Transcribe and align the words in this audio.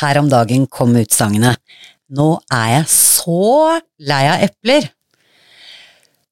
Her 0.00 0.18
om 0.18 0.28
dagen 0.30 0.66
kom 0.66 0.96
utsagnet 0.98 1.60
Nå 2.14 2.34
er 2.52 2.66
jeg 2.72 2.88
så 2.90 3.78
lei 4.04 4.24
av 4.28 4.42
epler. 4.44 4.90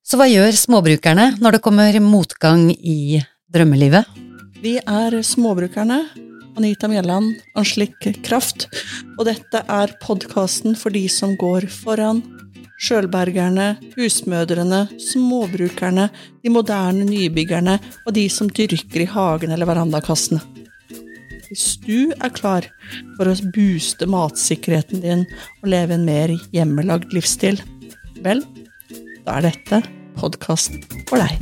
Så 0.04 0.18
hva 0.20 0.26
gjør 0.28 0.52
småbrukerne 0.58 1.30
når 1.40 1.56
det 1.56 1.62
kommer 1.64 1.96
motgang 2.04 2.66
i 2.74 3.22
drømmelivet? 3.54 4.04
Vi 4.62 4.76
er 4.78 5.16
småbrukerne. 5.24 6.02
Anita 6.60 6.90
Mjelland, 6.90 7.38
Anslik 7.56 7.96
Kraft. 8.26 8.66
Og 9.16 9.24
dette 9.30 9.62
er 9.64 9.94
podkasten 10.04 10.76
for 10.78 10.92
de 10.94 11.06
som 11.10 11.32
går 11.40 11.66
foran. 11.72 12.20
Sjølbergerne, 12.82 13.76
husmødrene, 13.96 14.84
småbrukerne, 15.00 16.10
de 16.42 16.52
moderne 16.52 17.06
nybyggerne 17.08 17.78
og 18.04 18.12
de 18.18 18.26
som 18.30 18.50
dyrker 18.52 19.06
i 19.06 19.08
hagen 19.08 19.54
eller 19.54 19.70
verandakassene. 19.70 20.42
Hvis 21.52 21.74
du 21.84 22.14
er 22.16 22.30
klar 22.32 22.64
for 23.18 23.28
å 23.28 23.32
booste 23.52 24.06
matsikkerheten 24.08 25.02
din 25.02 25.24
og 25.60 25.66
leve 25.68 25.98
en 25.98 26.06
mer 26.06 26.32
hjemmelagd 26.48 27.12
livsstil, 27.12 27.58
vel, 28.24 28.40
da 29.26 29.34
er 29.36 29.50
dette 29.50 29.82
podkasten 30.16 30.80
for 31.10 31.20
deg. 31.20 31.36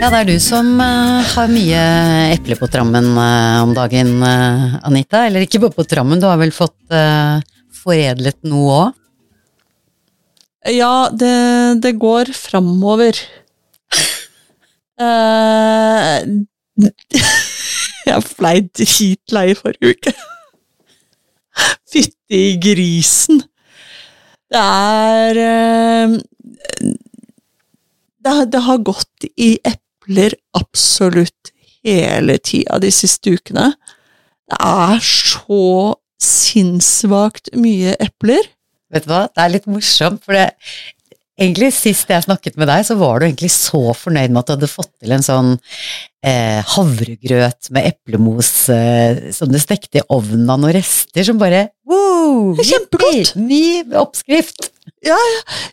Ja, 0.00 0.08
det 0.08 0.16
er 0.22 0.32
du 0.32 0.36
som 0.40 0.72
uh, 0.80 1.20
har 1.20 1.52
mye 1.52 1.86
eple 2.32 2.56
på 2.56 2.72
trammen 2.72 3.12
uh, 3.12 3.60
om 3.60 3.76
dagen, 3.76 4.22
uh, 4.24 4.80
Anita. 4.88 5.26
Eller 5.28 5.44
ikke 5.44 5.66
bare 5.66 5.82
på 5.82 5.84
trammen, 5.84 6.16
du 6.16 6.30
har 6.32 6.40
vel 6.40 6.56
fått 6.64 6.80
foredlet 7.84 8.40
noe 8.48 8.86
òg? 8.86 9.02
Ja, 10.66 11.08
det, 11.12 11.82
det 11.82 11.92
går 12.00 12.32
framover. 12.34 13.18
uh, 15.00 16.18
jeg 18.06 18.22
blei 18.38 18.56
dritlei 18.74 19.54
forrige 19.58 19.94
uke. 19.94 20.14
Fytti 21.92 22.42
grisen. 22.62 23.42
Det 24.46 24.62
er 24.62 25.40
uh, 25.42 26.16
det, 28.26 28.34
det 28.52 28.62
har 28.66 28.82
gått 28.86 29.28
i 29.38 29.54
epler 29.66 30.36
absolutt 30.58 31.52
hele 31.86 32.38
tida 32.42 32.80
de 32.82 32.90
siste 32.94 33.36
ukene. 33.38 33.70
Det 34.46 34.58
er 34.62 35.00
så 35.02 35.94
sinnssvakt 36.22 37.52
mye 37.58 37.94
epler. 38.02 38.46
Vet 38.92 39.06
du 39.06 39.10
hva, 39.10 39.24
det 39.26 39.42
er 39.42 39.54
litt 39.56 39.66
morsomt, 39.70 40.22
for 40.22 40.36
det, 40.36 40.44
egentlig 41.36 41.72
sist 41.74 42.08
jeg 42.10 42.24
snakket 42.24 42.56
med 42.60 42.68
deg, 42.70 42.84
så 42.86 42.96
var 43.00 43.18
du 43.20 43.26
egentlig 43.26 43.50
så 43.52 43.80
fornøyd 43.98 44.32
med 44.32 44.40
at 44.40 44.48
du 44.48 44.54
hadde 44.54 44.70
fått 44.70 44.92
til 45.02 45.12
en 45.16 45.24
sånn 45.26 45.50
eh, 46.24 46.60
havregrøt 46.74 47.70
med 47.76 47.88
eplemos 47.90 48.50
eh, 48.72 49.26
som 49.36 49.50
du 49.52 49.58
stekte 49.60 50.00
i 50.00 50.06
ovnen 50.14 50.48
av 50.52 50.62
noen 50.62 50.76
rester, 50.78 51.26
som 51.26 51.40
bare 51.40 51.66
wow! 51.88 52.54
Det 52.56 52.64
er 52.64 52.70
kjempegodt! 52.72 53.34
Ny 53.40 53.64
oppskrift! 54.00 54.70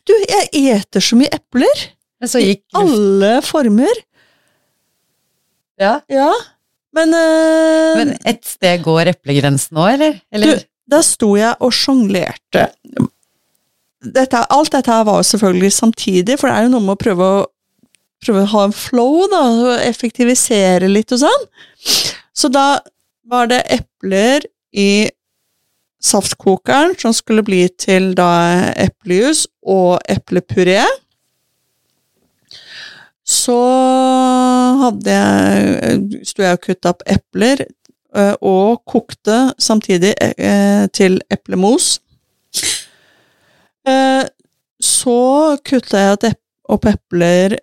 Du, 0.10 0.14
jeg 0.18 0.50
eter 0.74 1.04
så 1.06 1.18
mye 1.18 1.32
epler. 1.34 1.86
Men 2.22 2.32
så 2.32 2.42
I 2.42 2.58
alle 2.78 3.38
former. 3.46 4.04
ja. 5.82 6.00
Ja. 6.12 6.32
Men, 6.94 7.10
øh, 7.18 7.96
Men 7.98 8.12
et 8.30 8.44
sted 8.46 8.84
går 8.86 9.10
eplegrensen 9.16 9.74
nå, 9.74 9.88
eller? 9.96 10.20
eller? 10.30 10.60
Du, 10.60 10.68
da 10.90 11.00
sto 11.06 11.34
jeg 11.40 11.56
og 11.64 11.74
sjonglerte. 11.74 12.68
Alt 14.04 14.74
dette 14.76 15.00
var 15.08 15.22
jo 15.22 15.28
selvfølgelig 15.28 15.72
samtidig, 15.74 16.38
for 16.40 16.50
det 16.50 16.56
er 16.56 16.68
jo 16.68 16.74
noe 16.76 16.86
med 16.86 16.96
å 16.98 17.02
prøve 17.04 17.28
å, 17.38 17.44
prøve 18.24 18.44
å 18.44 18.52
ha 18.54 18.64
en 18.68 18.76
flow, 18.76 19.24
da, 19.32 19.44
og 19.64 19.86
effektivisere 19.88 20.90
litt 20.92 21.14
og 21.16 21.24
sånn. 21.24 21.46
Så 22.36 22.50
da 22.52 22.82
var 23.30 23.48
det 23.52 23.62
epler 23.72 24.44
i 24.76 25.08
saftkokeren, 26.04 26.98
som 27.00 27.16
skulle 27.16 27.46
bli 27.46 27.64
til 27.80 28.12
da 28.18 28.74
eplejus 28.76 29.46
og 29.64 30.02
eplepuré. 30.12 30.82
Så 33.24 33.56
hadde 34.82 35.16
jeg, 35.16 36.26
sto 36.28 36.44
jeg 36.44 36.58
og 36.58 36.66
kutta 36.66 36.92
opp 36.92 37.06
epler, 37.08 37.64
og 38.42 38.84
kokte 38.90 39.54
samtidig 39.62 40.14
eh, 40.22 40.86
til 40.94 41.20
eplemos. 41.34 42.00
Eh, 43.88 44.24
Så 44.84 45.58
kutta 45.64 46.00
jeg 46.00 46.34
opp 46.70 46.86
epler 46.86 47.58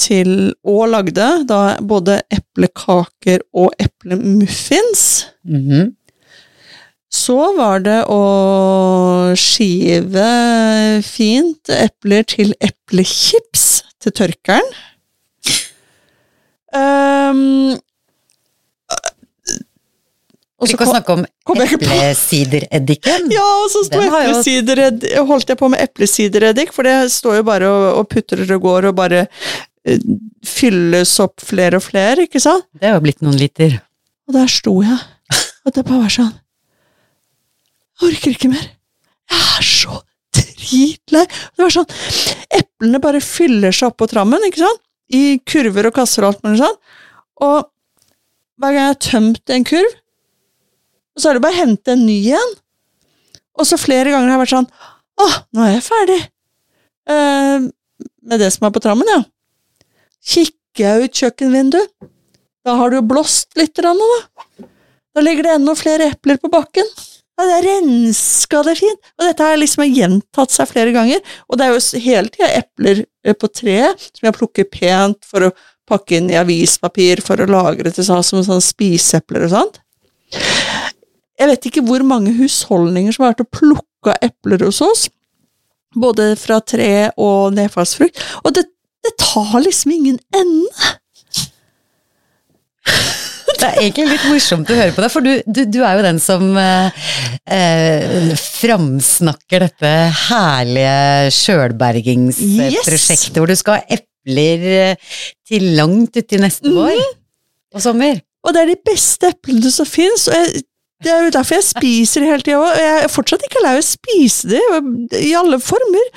til 0.00 0.54
Og 0.64 0.88
lagde 0.88 1.26
da 1.48 1.76
både 1.80 2.20
eplekaker 2.32 3.42
og 3.52 3.72
eplemuffins. 3.80 5.26
Mhm. 5.44 5.96
Så 7.10 7.56
var 7.56 7.80
det 7.82 8.04
å 8.06 9.34
skive 9.34 10.28
fint 11.02 11.72
epler 11.74 12.22
til 12.22 12.54
eplechips 12.62 13.82
til 14.00 14.14
tørkeren. 14.14 14.70
Um, 16.70 17.74
For 20.60 20.68
så 20.68 20.76
ikke 20.76 20.84
å 20.84 20.90
kom, 20.90 20.94
snakke 20.94 21.14
om 21.16 21.60
eplesidereddiken. 21.64 23.30
Ja, 23.32 23.44
og 23.62 23.70
så 23.72 23.80
sto 23.86 24.00
jo- 24.02 24.10
eplesidereddik 24.12 25.14
Holdt 25.30 25.48
jeg 25.48 25.58
på 25.60 25.70
med 25.72 25.80
eplesidereddik, 25.80 26.72
for 26.76 26.84
det 26.84 26.96
står 27.14 27.38
jo 27.40 27.46
bare 27.48 27.70
og, 27.70 27.86
og 28.02 28.08
putrer 28.12 28.44
og 28.56 28.60
går 28.66 28.90
og 28.90 28.98
bare 28.98 29.22
uh, 29.24 30.04
fylles 30.46 31.14
opp 31.24 31.40
flere 31.44 31.80
og 31.80 31.84
flere, 31.86 32.26
ikke 32.28 32.42
sant? 32.44 32.66
Det 32.76 32.90
har 32.90 32.98
jo 32.98 33.04
blitt 33.06 33.24
noen 33.24 33.38
liter. 33.40 33.78
Og 34.28 34.36
der 34.36 34.52
sto 34.52 34.76
jeg, 34.84 35.00
og 35.64 35.72
det 35.74 35.86
bare 35.88 36.02
var 36.04 36.12
sånn 36.18 36.30
Jeg 38.00 38.10
orker 38.12 38.36
ikke 38.36 38.52
mer. 38.52 38.68
Jeg 39.30 39.48
er 39.60 39.66
så 39.70 39.98
dritlei. 40.36 41.24
Det 41.56 41.64
var 41.64 41.72
sånn 41.74 41.90
Eplene 42.60 43.00
bare 43.02 43.20
fyller 43.24 43.72
seg 43.74 43.90
opp 43.90 43.98
på 44.02 44.08
trammen, 44.12 44.44
ikke 44.48 44.62
sant? 44.64 44.84
I 45.10 45.40
kurver 45.48 45.88
og 45.88 45.96
kasser 45.96 46.22
og 46.24 46.34
alt 46.34 46.44
mulig 46.46 46.60
sånn. 46.62 46.76
Og 47.48 47.64
hver 48.60 48.74
gang 48.76 48.78
jeg 48.84 48.92
har 48.92 49.00
tømt 49.08 49.52
en 49.56 49.64
kurv, 49.66 49.96
så 51.20 51.30
er 51.30 51.38
det 51.38 51.44
bare 51.44 51.56
å 51.58 51.62
hente 51.62 51.94
en 51.94 52.06
ny 52.06 52.18
en. 52.36 52.54
Og 53.60 53.68
så 53.68 53.78
flere 53.80 54.12
ganger 54.12 54.30
har 54.30 54.38
jeg 54.38 54.42
vært 54.44 54.54
sånn 54.54 54.70
Å, 55.20 55.26
nå 55.52 55.64
er 55.66 55.74
jeg 55.74 55.84
ferdig. 55.84 56.20
Eh, 57.10 57.68
med 58.30 58.40
det 58.40 58.48
som 58.54 58.66
er 58.66 58.72
på 58.72 58.82
trammen, 58.82 59.08
ja. 59.10 59.20
Kikker 60.32 60.84
jeg 60.86 61.08
ut 61.08 61.22
kjøkkenvinduet, 61.22 61.90
da 62.64 62.76
har 62.78 62.92
det 62.92 63.00
jo 63.00 63.08
blåst 63.10 63.56
litt, 63.58 63.74
grann, 63.76 64.00
da. 64.00 64.66
Da 65.16 65.24
ligger 65.24 65.44
det 65.44 65.56
enda 65.58 65.74
flere 65.76 66.10
epler 66.14 66.38
på 66.40 66.50
bakken. 66.52 66.88
Ja, 67.40 67.46
det 67.48 67.56
er 67.56 67.66
renska 67.70 68.60
det 68.66 68.76
fint. 68.78 69.12
Og 69.18 69.24
dette 69.24 69.46
har 69.48 69.60
liksom 69.60 69.86
gjentatt 69.88 70.52
seg 70.52 70.68
flere 70.68 70.92
ganger. 70.92 71.22
Og 71.48 71.56
det 71.56 71.66
er 71.66 71.72
jo 71.72 72.02
hele 72.04 72.32
tida 72.32 72.50
epler 72.58 73.04
eh, 73.24 73.36
på 73.36 73.48
treet 73.48 74.10
som 74.10 74.28
jeg 74.28 74.36
plukker 74.36 74.68
pent 74.68 75.24
for 75.28 75.48
å 75.48 75.54
pakke 75.90 76.20
inn 76.20 76.28
i 76.30 76.38
avispapir 76.38 77.22
for 77.24 77.40
å 77.40 77.48
lagre 77.50 77.90
til 77.94 78.06
sånn, 78.06 78.22
som 78.26 78.44
sånn 78.46 78.62
spiseepler 78.62 79.48
og 79.48 79.54
sånt. 79.56 79.80
Jeg 81.40 81.48
vet 81.48 81.66
ikke 81.70 81.82
hvor 81.86 82.02
mange 82.04 82.34
husholdninger 82.36 83.14
som 83.16 83.24
har 83.24 83.32
vært 83.32 83.46
og 83.46 83.54
plukka 83.56 84.16
epler 84.26 84.66
hos 84.66 84.82
oss. 84.84 85.06
Både 85.96 86.34
fra 86.38 86.60
tre 86.60 87.08
og 87.18 87.54
nedfallsfrukt. 87.56 88.20
Og 88.44 88.52
det, 88.54 88.66
det 89.04 89.12
tar 89.18 89.56
liksom 89.64 89.90
ingen 89.96 90.18
ende. 90.36 90.90
Det 93.60 93.66
er 93.66 93.82
egentlig 93.82 94.14
litt 94.14 94.28
morsomt 94.30 94.70
å 94.72 94.76
høre 94.78 94.92
på 94.96 95.02
deg, 95.02 95.10
for 95.12 95.26
du, 95.26 95.32
du, 95.44 95.58
du 95.68 95.80
er 95.84 95.98
jo 95.98 96.04
den 96.06 96.20
som 96.22 96.44
eh, 96.56 97.02
eh, 97.44 98.30
framsnakker 98.38 99.66
dette 99.66 99.90
herlige 100.30 101.28
sjølbergingsprosjektet, 101.36 103.36
hvor 103.36 103.50
du 103.50 103.56
skal 103.58 103.76
ha 103.76 103.98
epler 103.98 104.64
eh, 104.70 104.94
til 105.44 105.66
langt 105.76 106.16
uti 106.16 106.40
neste 106.40 106.72
vår 106.72 106.96
og 107.74 107.84
sommer. 107.84 108.22
Og 108.46 108.56
det 108.56 108.62
er 108.62 108.72
de 108.72 108.78
beste 108.88 109.28
eplene 109.34 109.70
som 109.74 109.88
fins. 109.88 110.24
Og 110.30 110.34
jeg, 110.38 110.64
det 111.04 111.12
er 111.12 111.24
jo 111.24 111.32
derfor 111.32 111.56
jeg 111.58 111.66
spiser 111.68 112.24
det 112.24 112.28
hele 112.32 112.44
tida 112.44 112.58
òg. 112.60 112.76
Jeg 112.80 113.04
er 113.04 113.12
fortsatt 113.12 113.44
ikke 113.46 113.62
lei 113.64 113.72
av 113.76 113.80
å 113.80 113.86
spise 113.86 114.50
det, 114.52 114.60
i 115.20 115.30
alle 115.38 115.58
former. 115.64 116.10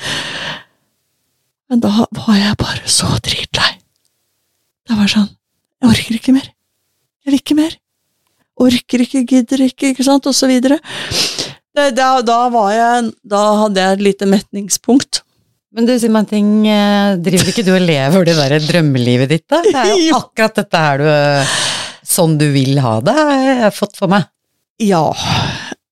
Men 1.72 1.84
da 1.84 1.92
var 2.20 2.36
jeg 2.38 2.58
bare 2.62 2.92
så 2.92 3.08
dritlei. 3.24 3.72
Det 4.84 4.98
var 5.00 5.08
sånn 5.08 5.30
Jeg 5.84 5.90
orker 5.94 6.18
ikke 6.20 6.36
mer. 6.36 6.50
Jeg 7.24 7.32
vil 7.32 7.40
ikke 7.40 7.56
mer. 7.58 7.78
Orker 8.64 9.02
ikke, 9.06 9.24
gidder 9.28 9.64
ikke, 9.66 9.94
ikke 9.94 10.06
sant, 10.06 10.28
og 10.30 10.36
så 10.38 10.48
videre. 10.52 10.78
Det, 11.74 11.88
da, 11.98 12.10
da 12.22 12.36
var 12.54 12.70
jeg 12.76 13.08
Da 13.26 13.40
hadde 13.64 13.82
jeg 13.82 13.98
et 13.98 14.04
lite 14.12 14.28
metningspunkt. 14.30 15.24
Men 15.74 15.88
du, 15.90 15.96
si 15.98 16.12
meg 16.12 16.28
en 16.28 16.30
ting, 16.30 16.50
eh, 16.70 17.16
driver 17.24 17.50
ikke 17.50 17.64
du 17.66 17.72
og 17.74 17.82
lever 17.82 18.28
det 18.28 18.36
der 18.38 18.60
drømmelivet 18.68 19.32
ditt, 19.32 19.46
da? 19.50 19.64
Det 19.66 19.74
er 19.74 19.90
jo 19.96 20.04
Jo. 20.12 20.20
akkurat 20.20 20.60
dette 20.60 20.84
her 20.84 21.02
du 21.02 21.10
Sånn 22.14 22.36
du 22.38 22.46
vil 22.54 22.78
ha 22.84 22.98
det, 23.02 23.14
har 23.16 23.32
jeg 23.64 23.74
fått 23.74 23.96
for 23.98 24.12
meg. 24.12 24.28
Ja, 24.82 25.14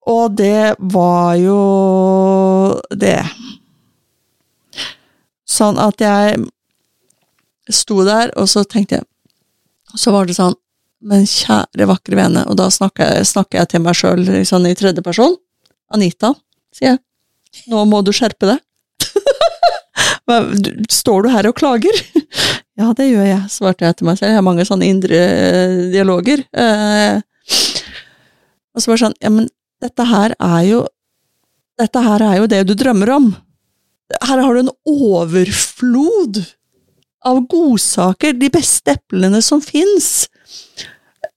og 0.10 0.36
det 0.38 0.76
var 0.80 1.36
jo 1.38 1.60
det. 2.90 3.20
Sånn 5.46 5.78
at 5.82 6.02
jeg 6.02 6.42
sto 7.72 8.02
der, 8.08 8.32
og 8.40 8.50
så 8.50 8.64
tenkte 8.66 8.98
jeg 9.00 9.06
Så 10.00 10.12
var 10.12 10.26
det 10.26 10.34
sånn 10.38 10.56
Men 11.06 11.26
kjære, 11.28 11.86
vakre 11.90 12.18
vene, 12.18 12.44
og 12.50 12.58
da 12.60 12.70
snakker 12.72 13.18
jeg, 13.18 13.28
snakker 13.30 13.60
jeg 13.60 13.72
til 13.72 13.84
meg 13.86 13.98
sjøl 13.98 14.26
sånn 14.48 14.68
i 14.70 14.76
tredje 14.78 15.02
person. 15.06 15.34
Anita, 15.92 16.34
sier 16.76 16.94
jeg. 16.94 17.00
Nå 17.72 17.84
må 17.90 18.04
du 18.06 18.12
skjerpe 18.16 18.48
deg. 18.52 18.62
Står 21.02 21.26
du 21.26 21.32
her 21.34 21.50
og 21.50 21.58
klager? 21.58 22.04
Ja, 22.82 22.88
det 22.98 23.12
gjør 23.12 23.26
jeg, 23.28 23.42
svarte 23.52 23.86
jeg 23.86 23.94
til 24.00 24.08
meg 24.08 24.16
selv. 24.18 24.32
Jeg 24.32 24.38
har 24.40 24.46
mange 24.46 24.64
sånne 24.66 24.88
indre 24.90 25.18
eh, 25.22 25.74
dialoger. 25.92 26.40
Eh, 26.50 27.20
og 28.76 28.82
så 28.82 28.92
var 28.92 28.98
det 28.98 29.04
sånn, 29.06 29.20
ja, 29.24 29.32
men 29.34 29.48
dette 29.82 30.08
her 30.08 30.36
er 30.38 30.64
jo 30.70 30.82
Dette 31.80 32.02
her 32.04 32.22
er 32.22 32.36
jo 32.38 32.48
det 32.52 32.60
du 32.68 32.76
drømmer 32.78 33.10
om. 33.16 33.24
Her 34.22 34.42
har 34.44 34.54
du 34.54 34.60
en 34.60 34.74
overflod 34.86 36.42
av 37.26 37.40
godsaker, 37.50 38.36
de 38.38 38.50
beste 38.54 38.94
eplene 39.00 39.40
som 39.42 39.64
fins. 39.66 40.28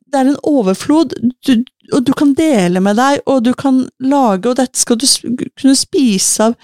Det 0.04 0.20
er 0.20 0.28
en 0.28 0.42
overflod, 0.44 1.14
du, 1.46 1.64
og 1.94 2.04
du 2.04 2.12
kan 2.18 2.34
dele 2.36 2.82
med 2.84 2.98
deg, 3.00 3.22
og 3.30 3.46
du 3.46 3.54
kan 3.56 3.84
lage, 4.04 4.50
og 4.50 4.58
dette 4.60 4.82
skal 4.82 5.00
du 5.00 5.06
kunne 5.54 5.78
spise 5.78 6.50
av 6.50 6.58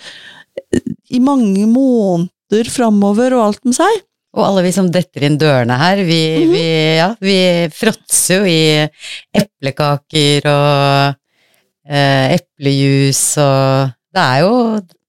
i 1.08 1.22
mange 1.22 1.64
måneder 1.70 2.68
framover, 2.74 3.38
og 3.38 3.46
alt 3.46 3.64
med 3.64 3.78
seg. 3.80 4.04
Og 4.36 4.44
alle 4.46 4.62
vi 4.62 4.70
som 4.74 4.86
detter 4.94 5.24
inn 5.26 5.38
dørene 5.40 5.74
her, 5.80 6.02
vi, 6.06 6.20
Mhm. 6.44 6.52
vi, 6.54 6.66
ja, 7.00 7.08
vi 7.20 7.38
fråtser 7.74 8.38
jo 8.38 8.44
i 8.46 8.60
eplekaker 9.34 10.46
og 10.46 11.16
eh, 11.90 12.36
eplejus 12.36 13.22
og 13.42 13.96
Det 14.14 14.22
er 14.22 14.40
jo, 14.42 14.54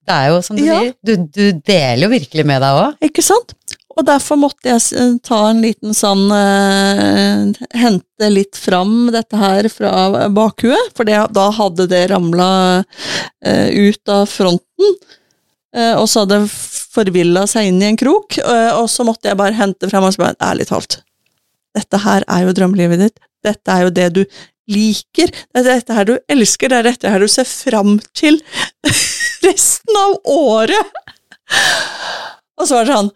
det 0.06 0.14
er 0.14 0.26
jo 0.30 0.40
som 0.46 0.56
du 0.56 0.62
Ja. 0.64 0.78
sier, 0.80 0.92
du, 1.02 1.16
du 1.26 1.60
deler 1.66 2.04
jo 2.06 2.10
virkelig 2.12 2.44
med 2.46 2.60
deg 2.62 2.76
òg. 2.82 2.98
Ikke 3.02 3.22
sant? 3.22 3.54
Og 3.96 4.06
derfor 4.06 4.38
måtte 4.40 4.70
jeg 4.70 5.18
ta 5.26 5.40
en 5.50 5.60
liten 5.60 5.92
sånn 5.92 6.22
eh, 6.32 7.50
Hente 7.76 8.30
litt 8.30 8.56
fram 8.56 9.10
dette 9.12 9.36
her 9.36 9.68
fra 9.68 10.28
bakhuet, 10.32 10.94
for 10.96 11.04
det, 11.04 11.18
da 11.34 11.48
hadde 11.50 11.88
det 11.90 12.04
ramla 12.14 12.84
eh, 13.44 13.68
ut 13.90 14.08
av 14.08 14.26
fronten. 14.30 14.94
eh, 15.74 15.94
og 15.98 16.06
så 16.08 16.22
hadde 16.24 16.44
forvilla 16.92 17.46
seg 17.50 17.70
inn 17.70 17.80
i 17.82 17.88
en 17.90 17.98
krok, 18.00 18.38
eh, 18.38 18.70
og 18.76 18.88
så 18.92 19.06
måtte 19.08 19.30
jeg 19.30 19.40
bare 19.40 19.56
hente 19.56 19.88
frem 19.90 20.04
og 20.06 20.14
spørre 20.14 20.36
ærlig 20.44 20.68
talt. 20.70 21.00
Dette 21.76 22.00
her 22.04 22.26
er 22.28 22.46
jo 22.46 22.54
drømmelivet 22.56 23.00
ditt. 23.00 23.22
Dette 23.42 23.74
er 23.74 23.86
jo 23.86 23.94
det 23.96 24.08
du 24.18 24.22
liker. 24.70 25.32
Det 25.32 25.62
er 25.62 25.68
dette 25.68 25.96
her 25.96 26.08
du 26.08 26.14
elsker. 26.30 26.70
Det 26.70 26.78
er 26.78 26.88
dette 26.90 27.12
her 27.12 27.22
du 27.22 27.30
ser 27.32 27.48
fram 27.48 27.96
til 28.16 28.38
resten 29.48 29.98
av 30.04 30.18
året. 30.28 30.92
Og 32.60 32.68
så 32.68 32.78
var 32.78 32.86
det 32.86 32.94
sånn 32.94 33.10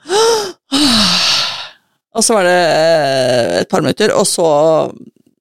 Og 2.17 2.25
så 2.25 2.35
var 2.37 2.49
det 2.49 2.57
eh, 2.57 3.55
et 3.61 3.71
par 3.71 3.85
minutter, 3.85 4.13
og 4.17 4.25
så, 4.29 4.49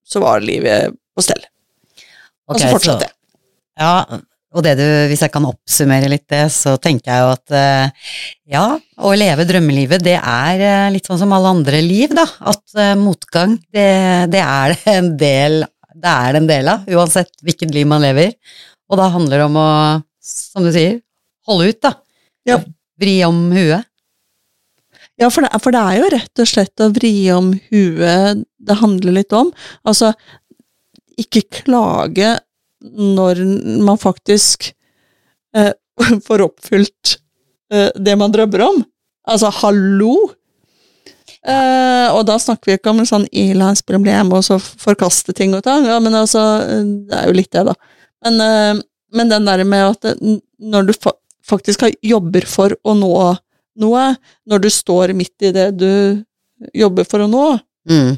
så 0.03 0.21
var 0.23 0.43
livet 0.43 0.91
på 1.15 1.23
stell. 1.23 1.43
Og 2.51 2.59
så 2.59 2.67
fortsatte 2.69 3.07
jeg. 3.07 3.15
Ja, 3.79 4.19
og 4.55 4.63
det 4.63 4.75
du, 4.79 4.85
hvis 5.11 5.21
jeg 5.25 5.33
kan 5.33 5.45
oppsummere 5.49 6.07
litt 6.11 6.25
det, 6.31 6.45
så 6.53 6.77
tenker 6.81 7.11
jeg 7.11 7.23
jo 7.23 7.31
at 7.33 7.55
eh, 7.59 8.11
ja, 8.55 8.65
å 9.03 9.11
leve 9.17 9.43
drømmelivet, 9.49 10.03
det 10.05 10.15
er 10.15 10.63
eh, 10.63 10.91
litt 10.95 11.09
sånn 11.09 11.19
som 11.19 11.33
alle 11.35 11.51
andre 11.57 11.81
liv, 11.83 12.13
da. 12.15 12.23
At 12.51 12.77
eh, 12.79 12.93
motgang, 12.99 13.57
det, 13.75 13.89
det 14.31 14.43
er 14.43 14.75
det 14.75 14.93
en 14.95 15.09
del 15.19 15.65
det 15.95 16.11
er 16.11 16.35
det 16.35 16.39
en 16.41 16.47
del 16.49 16.69
av, 16.69 16.87
uansett 16.91 17.31
hvilket 17.43 17.71
liv 17.73 17.87
man 17.87 18.03
lever. 18.03 18.33
Og 18.91 18.99
da 18.99 19.09
handler 19.13 19.41
det 19.41 19.45
om 19.47 19.59
å, 19.59 19.69
som 20.19 20.65
du 20.65 20.71
sier, 20.75 20.99
holde 21.47 21.69
ut, 21.71 21.81
da. 21.83 21.93
Ja. 22.45 22.59
Vri 23.01 23.15
om 23.27 23.45
huet. 23.55 23.87
Ja, 25.15 25.29
for 25.31 25.45
det, 25.45 25.55
for 25.63 25.71
det 25.71 25.81
er 25.81 25.99
jo 26.01 26.09
rett 26.11 26.43
og 26.43 26.49
slett 26.51 26.83
å 26.83 26.91
vri 26.91 27.13
om 27.31 27.53
huet 27.71 28.43
det 28.65 28.79
handler 28.81 29.15
litt 29.21 29.35
om. 29.35 29.53
Altså, 29.87 30.11
ikke 31.21 31.45
klage 31.61 32.33
når 32.93 33.41
man 33.85 33.99
faktisk 34.01 34.71
eh, 35.55 35.73
får 36.27 36.43
oppfylt 36.45 37.17
eh, 37.73 37.89
det 37.95 38.15
man 38.19 38.33
drømmer 38.33 38.65
om. 38.67 38.81
Altså, 39.29 39.49
hallo! 39.61 40.15
Eh, 41.45 42.07
og 42.09 42.23
da 42.25 42.39
snakker 42.41 42.71
vi 42.71 42.77
ikke 42.79 42.89
om 42.93 43.03
en 43.03 43.09
sånn 43.09 43.27
ilandsproblem 43.29 44.31
og 44.33 44.45
så 44.47 44.57
forkaste 44.59 45.33
ting 45.37 45.53
og 45.53 45.61
tang, 45.65 45.85
ja, 45.85 45.99
men 46.01 46.17
altså, 46.17 46.41
det 47.05 47.19
er 47.19 47.29
jo 47.29 47.35
litt 47.37 47.51
det, 47.53 47.67
da. 47.67 47.75
Men, 48.25 48.39
eh, 48.41 48.83
men 49.15 49.29
den 49.29 49.45
der 49.45 49.61
med 49.67 49.91
at 49.91 50.07
det, 50.07 50.39
når 50.59 50.89
du 50.89 50.95
fa 50.97 51.13
faktisk 51.45 51.83
jobber 52.01 52.47
for 52.49 52.73
å 52.81 52.95
nå 52.97 53.11
noe, 53.77 54.05
når 54.49 54.63
du 54.63 54.69
står 54.73 55.11
midt 55.13 55.43
i 55.45 55.51
det 55.53 55.67
du 55.77 56.23
jobber 56.73 57.05
for 57.05 57.25
å 57.25 57.29
nå, 57.29 57.47
Mm. 57.85 58.15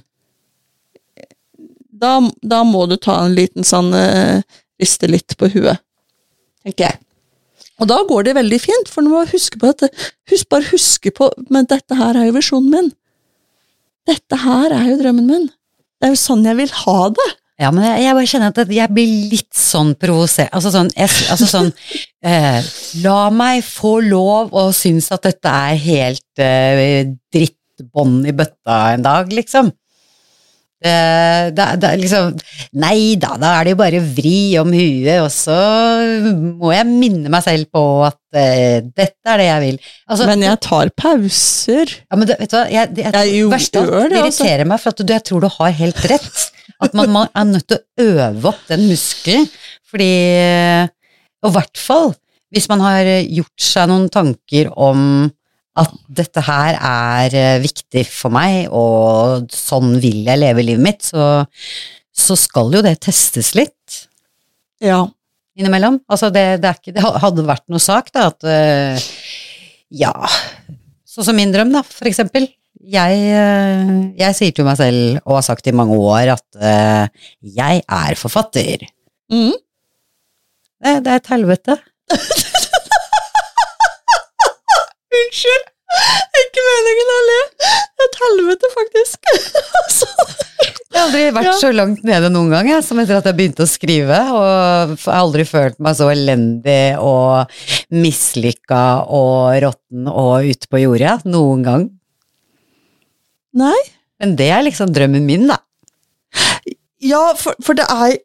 Da, 2.02 2.20
da 2.42 2.62
må 2.68 2.86
du 2.90 2.98
ta 3.02 3.20
en 3.24 3.36
liten 3.38 3.68
sånn 3.68 3.92
eh, 3.98 4.46
riste 4.82 5.10
litt 5.10 5.38
på 5.40 5.50
huet, 5.56 5.82
tenker 6.66 6.90
jeg. 6.90 7.00
Og 7.78 7.90
da 7.92 8.00
går 8.10 8.26
det 8.26 8.38
veldig 8.38 8.60
fint, 8.62 8.90
for 8.90 9.06
du 9.06 9.12
må 9.14 9.24
huske 9.30 9.60
på 9.62 9.70
dette. 9.70 9.90
husk, 10.32 10.48
Bare 10.50 10.66
huske 10.72 11.12
på 11.14 11.30
Men 11.54 11.68
dette 11.70 11.98
her 11.98 12.18
er 12.18 12.30
jo 12.30 12.38
visjonen 12.40 12.72
min. 12.74 12.88
Dette 14.08 14.40
her 14.42 14.74
er 14.74 14.88
jo 14.92 15.02
drømmen 15.02 15.28
min. 15.28 15.46
Det 15.98 16.10
er 16.10 16.16
jo 16.16 16.22
sånn 16.22 16.46
jeg 16.48 16.58
vil 16.58 16.74
ha 16.86 16.98
det. 17.14 17.28
Ja, 17.58 17.72
men 17.74 17.88
jeg, 17.88 18.04
jeg 18.06 18.14
bare 18.14 18.30
kjenner 18.30 18.52
at 18.54 18.74
jeg 18.74 18.94
blir 18.94 19.14
litt 19.32 19.58
sånn 19.58 19.96
provosert. 19.98 20.52
Altså 20.54 20.72
sånn, 20.74 20.92
jeg, 20.94 21.10
altså 21.34 21.48
sånn 21.50 21.72
eh, 22.32 22.60
La 23.02 23.32
meg 23.34 23.64
få 23.66 23.98
lov 24.06 24.54
å 24.58 24.68
synes 24.78 25.10
at 25.14 25.26
dette 25.26 25.54
er 25.70 25.82
helt 25.82 26.44
eh, 26.44 27.10
drittbånd 27.34 28.30
i 28.30 28.36
bøtta 28.38 28.78
en 28.94 29.06
dag, 29.06 29.34
liksom. 29.34 29.74
Eh, 30.78 31.48
det, 31.58 31.66
det 31.82 31.90
er 31.90 31.98
liksom 31.98 32.36
Nei 32.78 33.16
da, 33.18 33.32
da 33.42 33.56
er 33.58 33.66
det 33.66 33.72
jo 33.74 33.80
bare 33.80 34.02
vri 34.14 34.42
om 34.62 34.70
huet, 34.76 35.24
og 35.24 35.32
så 35.34 35.56
må 36.30 36.70
jeg 36.76 36.86
minne 36.86 37.32
meg 37.34 37.42
selv 37.46 37.72
på 37.74 37.82
at 38.06 38.20
uh, 38.38 38.76
dette 38.86 39.32
er 39.34 39.42
det 39.42 39.48
jeg 39.48 39.64
vil. 39.64 39.80
Altså, 40.06 40.28
Men 40.30 40.46
jeg 40.46 40.62
tar 40.68 40.92
pauser. 41.02 41.96
ja, 42.04 42.20
men 42.20 42.30
det, 42.30 42.38
vet 42.44 42.54
du 42.54 42.58
hva, 42.60 42.68
jeg, 42.76 42.92
det, 42.94 43.08
jeg, 43.08 43.32
Jeg 43.32 43.50
verste 43.50 43.56
verst 43.56 43.80
av 43.80 43.88
alt, 43.88 43.96
det, 43.96 44.12
det 44.14 44.22
altså. 44.22 44.44
irriterer 44.44 44.70
meg, 44.70 44.84
for 44.84 44.94
at 44.94 45.02
du, 45.02 45.16
jeg 45.16 45.26
tror 45.32 45.48
du 45.48 45.50
har 45.58 45.74
helt 45.82 46.06
rett. 46.14 46.46
At 46.78 46.94
man, 46.94 47.10
man 47.16 47.34
er 47.34 47.50
nødt 47.56 47.66
til 47.72 47.80
å 47.80 48.06
øve 48.12 48.52
opp 48.52 48.62
den 48.70 48.86
muskelen, 48.92 49.50
fordi 49.90 50.14
Og 51.42 51.50
i 51.50 51.56
hvert 51.58 51.80
fall 51.80 52.12
hvis 52.54 52.70
man 52.72 52.80
har 52.80 53.08
gjort 53.28 53.60
seg 53.60 53.90
noen 53.92 54.08
tanker 54.12 54.70
om 54.80 55.00
at 55.78 55.94
dette 56.20 56.42
her 56.48 56.78
er 56.78 57.36
eh, 57.38 57.60
viktig 57.64 58.04
for 58.10 58.34
meg, 58.34 58.66
og 58.74 59.46
sånn 59.54 59.96
vil 60.02 60.24
jeg 60.28 60.42
leve 60.42 60.64
livet 60.66 60.84
mitt, 60.84 61.06
så, 61.06 61.44
så 62.18 62.38
skal 62.40 62.74
jo 62.78 62.82
det 62.86 62.96
testes 63.06 63.54
litt 63.58 64.00
Ja. 64.84 65.04
innimellom. 65.58 66.00
Altså 66.10 66.32
det, 66.34 66.46
det, 66.64 66.72
ikke, 66.80 66.96
det 66.98 67.04
hadde 67.24 67.46
vært 67.48 67.66
noe 67.74 67.82
sak, 67.84 68.10
da, 68.16 68.28
at 68.34 68.48
eh, 68.50 69.08
ja 70.04 70.14
Sånn 71.08 71.26
som 71.32 71.38
min 71.40 71.50
drøm, 71.54 71.72
da, 71.74 71.82
for 71.82 72.06
eksempel. 72.10 72.44
Jeg, 72.78 73.22
eh, 73.34 73.94
jeg 74.20 74.36
sier 74.38 74.52
til 74.54 74.68
meg 74.68 74.78
selv, 74.78 75.22
og 75.26 75.40
har 75.40 75.46
sagt 75.48 75.66
i 75.70 75.74
mange 75.74 75.98
år, 75.98 76.36
at 76.36 76.60
jeg 77.42 77.82
er 77.82 78.20
forfatter. 78.20 78.84
Mm. 79.34 79.56
Det, 80.78 80.92
det 81.06 81.10
er 81.16 81.18
et 81.24 81.32
helvete. 81.34 81.78
Unnskyld! 85.18 85.74
Ikke 86.42 86.64
meningen 86.66 87.12
å 87.14 87.18
le. 87.30 87.38
Et 88.06 88.18
helvete, 88.24 88.70
faktisk. 88.76 89.30
Altså. 89.88 90.08
Jeg 90.88 91.00
har 91.00 91.06
aldri 91.08 91.22
vært 91.36 91.46
Ja. 91.48 91.54
så 91.62 91.70
langt 91.76 92.04
nede 92.08 92.30
noen 92.34 92.50
gang 92.52 92.68
jeg, 92.70 92.84
som 92.84 93.00
etter 93.00 93.20
at 93.20 93.28
jeg 93.30 93.38
begynte 93.38 93.64
å 93.64 93.70
skrive, 93.70 94.18
og 94.34 94.46
jeg 94.96 94.98
har 95.06 95.20
aldri 95.22 95.44
følt 95.48 95.78
meg 95.84 95.96
så 96.00 96.08
elendig 96.12 96.98
og 97.04 97.54
mislykka 97.94 98.82
og 99.14 99.60
råtten 99.64 100.10
og 100.12 100.48
ute 100.50 100.70
på 100.72 100.82
jordet 100.82 101.20
noen 101.30 101.64
gang. 101.68 101.86
Nei. 103.62 103.78
Men 104.20 104.36
det 104.40 104.50
er 104.54 104.66
liksom 104.66 104.92
drømmen 104.96 105.28
min, 105.28 105.46
da. 105.52 105.60
Ja, 107.04 107.22
for, 107.38 107.56
for 107.64 107.78
det 107.78 107.86
er 107.94 108.18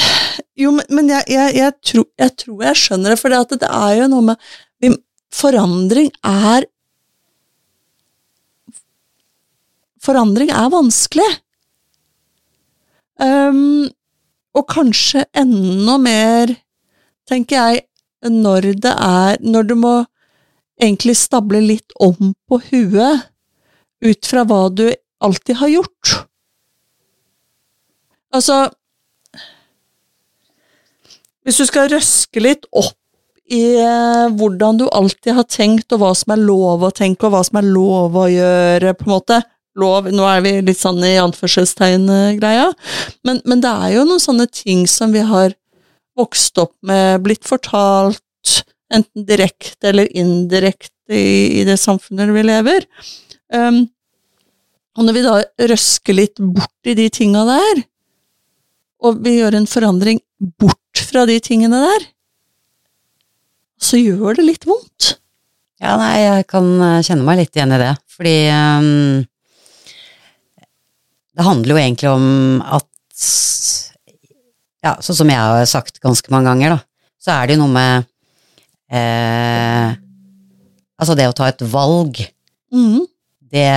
Jo, 0.60 0.72
men, 0.76 1.08
jeg, 1.12 1.24
jeg, 1.32 1.54
jeg, 1.56 1.76
tror, 1.84 2.06
jeg 2.20 2.34
tror 2.40 2.64
jeg 2.66 2.80
skjønner 2.80 3.14
det, 3.14 3.20
for 3.20 3.32
det, 3.32 3.60
det 3.62 3.70
er 3.70 3.94
jo 4.00 4.08
noe 4.12 4.26
med 4.32 4.50
Forandring 5.30 6.10
er 6.26 6.66
Forandring 10.00 10.48
er 10.48 10.70
vanskelig. 10.72 11.28
Um, 13.20 13.90
og 14.56 14.64
kanskje 14.72 15.26
enda 15.36 15.98
mer, 16.00 16.54
tenker 17.28 17.58
jeg, 17.60 17.82
når 18.24 18.70
det 18.80 18.92
er 18.92 19.36
Når 19.40 19.62
du 19.68 19.74
må 19.76 19.92
egentlig 20.80 21.16
stable 21.16 21.60
litt 21.60 21.92
om 22.00 22.32
på 22.48 22.58
huet 22.70 23.28
ut 24.00 24.28
fra 24.28 24.44
hva 24.48 24.68
du 24.72 24.86
alltid 25.20 25.60
har 25.60 25.68
gjort. 25.68 26.14
Altså 28.32 28.70
Hvis 31.44 31.60
du 31.60 31.66
skal 31.68 31.88
røske 31.92 32.40
litt 32.40 32.66
opp 32.76 32.99
i 33.50 33.64
eh, 33.82 34.26
hvordan 34.38 34.78
du 34.78 34.86
alltid 34.94 35.34
har 35.34 35.46
tenkt, 35.50 35.90
og 35.92 36.02
hva 36.02 36.10
som 36.16 36.34
er 36.34 36.42
lov 36.44 36.84
å 36.86 36.92
tenke, 36.94 37.26
og 37.26 37.34
hva 37.34 37.42
som 37.46 37.58
er 37.60 37.66
lov 37.66 38.18
å 38.18 38.28
gjøre, 38.30 38.94
på 38.98 39.08
en 39.08 39.14
måte. 39.16 39.40
Lov, 39.80 40.08
nå 40.10 40.26
er 40.26 40.42
vi 40.44 40.52
litt 40.66 40.80
sånn 40.80 40.98
i 41.06 41.14
anførselstegn-greia, 41.22 42.66
men, 43.26 43.38
men 43.46 43.62
det 43.62 43.70
er 43.70 43.94
jo 43.94 44.06
noen 44.08 44.22
sånne 44.22 44.46
ting 44.50 44.82
som 44.90 45.14
vi 45.14 45.22
har 45.26 45.54
vokst 46.18 46.58
opp 46.60 46.74
med, 46.86 47.22
blitt 47.24 47.46
fortalt, 47.48 48.22
enten 48.90 49.26
direkte 49.26 49.92
eller 49.92 50.10
indirekte 50.18 51.14
i, 51.14 51.60
i, 51.60 51.64
det 51.66 51.78
samfunnet 51.78 52.34
vi 52.34 52.42
lever. 52.46 52.86
Um, 53.54 53.84
og 54.98 55.06
når 55.06 55.16
vi 55.16 55.22
da 55.24 55.36
røsker 55.70 56.18
litt 56.18 56.42
bort 56.42 56.90
i 56.90 56.96
de 56.98 57.06
tinga 57.14 57.46
der, 57.48 57.84
og 59.06 59.22
vi 59.24 59.38
gjør 59.38 59.56
en 59.56 59.70
forandring 59.70 60.20
bort 60.60 61.04
fra 61.08 61.24
de 61.30 61.38
tingene 61.42 61.78
der, 61.86 62.10
så 63.80 63.98
gjør 64.00 64.38
det 64.38 64.46
litt 64.46 64.66
vondt. 64.68 65.16
Ja, 65.80 65.96
nei, 65.96 66.14
jeg 66.20 66.46
kan 66.50 66.66
eh, 66.84 67.00
kjenne 67.06 67.24
meg 67.24 67.40
litt 67.40 67.56
igjen 67.56 67.72
i 67.72 67.80
det, 67.80 67.92
fordi 68.12 68.34
um, 68.52 69.22
det 71.36 71.46
handler 71.46 71.72
jo 71.72 71.80
egentlig 71.80 72.10
om 72.12 72.26
at 72.66 72.86
Ja, 74.80 74.94
sånn 75.04 75.16
som 75.18 75.30
jeg 75.32 75.40
har 75.40 75.66
sagt 75.68 76.00
ganske 76.00 76.32
mange 76.32 76.48
ganger, 76.50 76.76
da, 76.76 77.08
så 77.20 77.32
er 77.34 77.48
det 77.48 77.56
jo 77.56 77.62
noe 77.62 77.72
med 77.72 78.06
eh, 78.92 79.96
Altså, 81.00 81.16
det 81.16 81.30
å 81.30 81.36
ta 81.36 81.48
et 81.48 81.62
valg, 81.72 82.18
mm. 82.76 83.00
det 83.54 83.68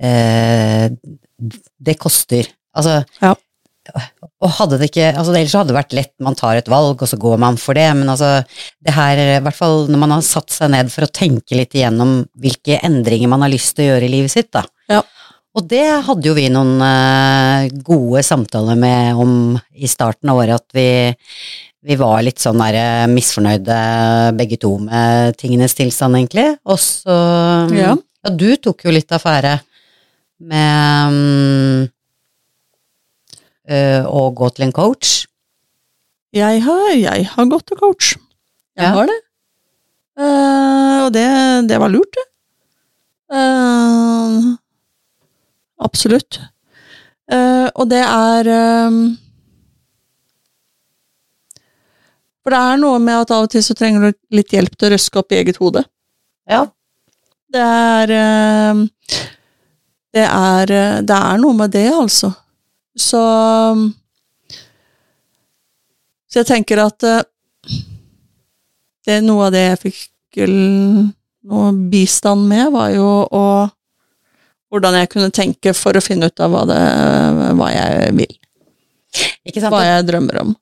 eh, 0.00 0.88
Det 1.76 1.96
koster. 2.00 2.48
Altså 2.72 3.02
ja. 3.20 3.34
Og 4.40 4.52
hadde 4.56 4.78
det 4.80 4.88
ikke 4.88 5.10
altså 5.10 5.34
Ellers 5.34 5.54
hadde 5.58 5.68
det 5.68 5.76
vært 5.76 5.94
lett, 5.96 6.12
man 6.24 6.36
tar 6.38 6.56
et 6.56 6.68
valg, 6.72 7.02
og 7.02 7.08
så 7.08 7.18
går 7.20 7.40
man 7.42 7.58
for 7.60 7.76
det, 7.76 7.88
men 7.98 8.08
altså 8.08 8.38
det 8.80 8.94
her, 8.96 9.20
i 9.36 9.40
hvert 9.44 9.56
fall 9.58 9.84
når 9.92 10.00
man 10.00 10.14
har 10.16 10.24
satt 10.24 10.52
seg 10.54 10.72
ned 10.72 10.92
for 10.92 11.04
å 11.04 11.12
tenke 11.12 11.58
litt 11.58 11.76
igjennom 11.76 12.22
hvilke 12.40 12.80
endringer 12.86 13.28
man 13.32 13.44
har 13.44 13.52
lyst 13.52 13.74
til 13.76 13.84
å 13.84 13.90
gjøre 13.92 14.08
i 14.08 14.14
livet 14.16 14.32
sitt, 14.32 14.48
da. 14.56 14.64
Ja. 14.90 15.02
Og 15.58 15.66
det 15.66 15.84
hadde 16.06 16.28
jo 16.28 16.36
vi 16.36 16.46
noen 16.52 16.76
uh, 16.78 17.66
gode 17.84 18.22
samtaler 18.24 18.78
med 18.78 19.18
om 19.18 19.32
i 19.74 19.88
starten 19.90 20.30
av 20.30 20.38
året, 20.40 20.62
at 20.62 20.76
vi, 20.76 21.10
vi 21.90 21.96
var 21.98 22.20
litt 22.22 22.40
sånn 22.40 22.60
der 22.62 22.78
uh, 22.78 23.06
misfornøyde 23.10 23.78
begge 24.38 24.60
to 24.62 24.76
med 24.84 25.34
tingenes 25.40 25.74
tilstand, 25.76 26.16
egentlig. 26.20 26.52
Og 26.64 26.78
så 26.80 27.16
Ja. 27.74 27.96
ja, 27.98 28.30
du 28.30 28.54
tok 28.62 28.86
jo 28.86 28.94
litt 28.94 29.10
affære 29.12 29.58
med 30.48 31.12
um, 31.12 31.88
å 34.10 34.22
gå 34.34 34.48
til 34.54 34.66
en 34.66 34.72
coach. 34.76 35.26
Jeg 36.34 36.62
har, 36.62 36.88
jeg 36.94 37.26
har 37.32 37.46
gått 37.50 37.66
til 37.70 37.78
coach. 37.80 38.14
Jeg 38.78 38.86
Ja. 38.86 38.92
har 38.96 39.06
det. 39.10 39.18
Uh, 40.20 41.06
og 41.06 41.12
det, 41.14 41.24
det 41.70 41.78
var 41.80 41.88
lurt, 41.92 42.12
det. 42.16 42.26
Uh, 43.32 44.56
absolutt. 45.80 46.40
Uh, 47.30 47.68
og 47.78 47.86
det 47.90 48.00
er 48.02 48.48
eh, 48.50 48.94
For 52.42 52.50
det 52.54 52.58
er 52.58 52.80
noe 52.82 52.98
med 52.98 53.20
at 53.22 53.30
av 53.36 53.44
og 53.46 53.50
til 53.52 53.62
så 53.64 53.76
trenger 53.78 54.08
du 54.10 54.36
litt 54.38 54.50
hjelp 54.54 54.74
til 54.76 54.88
å 54.88 54.92
røske 54.94 55.20
opp 55.20 55.32
i 55.34 55.38
eget 55.42 55.60
hode. 55.62 55.84
Ja. 56.50 56.64
Det 57.50 57.62
er 57.62 58.12
eh, 58.16 58.80
Det 60.16 60.24
er 60.26 60.72
eh, 60.74 61.00
Det 61.06 61.16
er 61.16 61.38
noe 61.42 61.54
med 61.58 61.70
det, 61.74 61.86
altså. 61.94 62.32
Så 62.98 63.20
Så 66.30 66.40
jeg 66.42 66.46
tenker 66.46 66.82
at 66.84 67.02
eh, 67.06 67.22
det 69.06 69.20
noe 69.24 69.48
av 69.48 69.54
det 69.54 69.64
jeg 69.64 69.82
fikk 69.88 70.44
noe 71.50 71.70
bistand 71.90 72.46
med, 72.48 72.70
var 72.74 72.94
jo 72.94 73.10
å 73.26 73.44
Hvordan 74.70 75.00
jeg 75.00 75.08
kunne 75.10 75.32
tenke 75.34 75.72
for 75.74 75.98
å 75.98 76.02
finne 76.04 76.28
ut 76.30 76.40
av 76.44 76.52
hva, 76.52 76.60
det, 76.62 76.82
hva 77.58 77.70
jeg 77.74 78.12
vil. 78.14 78.36
Hva 79.66 79.80
jeg 79.82 80.04
drømmer 80.06 80.38
om. 80.44 80.52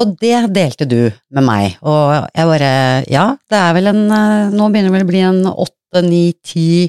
Og 0.00 0.14
det 0.20 0.38
delte 0.56 0.86
du 0.88 1.10
med 1.32 1.44
meg, 1.44 1.76
og 1.84 2.14
jeg 2.32 2.48
bare 2.48 2.70
Ja, 3.12 3.26
det 3.48 3.60
er 3.60 3.76
vel 3.76 3.90
en 3.92 4.02
eh, 4.08 4.54
Nå 4.56 4.68
begynner 4.68 4.88
det 4.88 4.96
vel 4.96 5.06
å 5.06 5.10
bli 5.10 5.22
en 5.24 5.42
åtte, 5.52 6.02
ni, 6.04 6.22
ti 6.44 6.86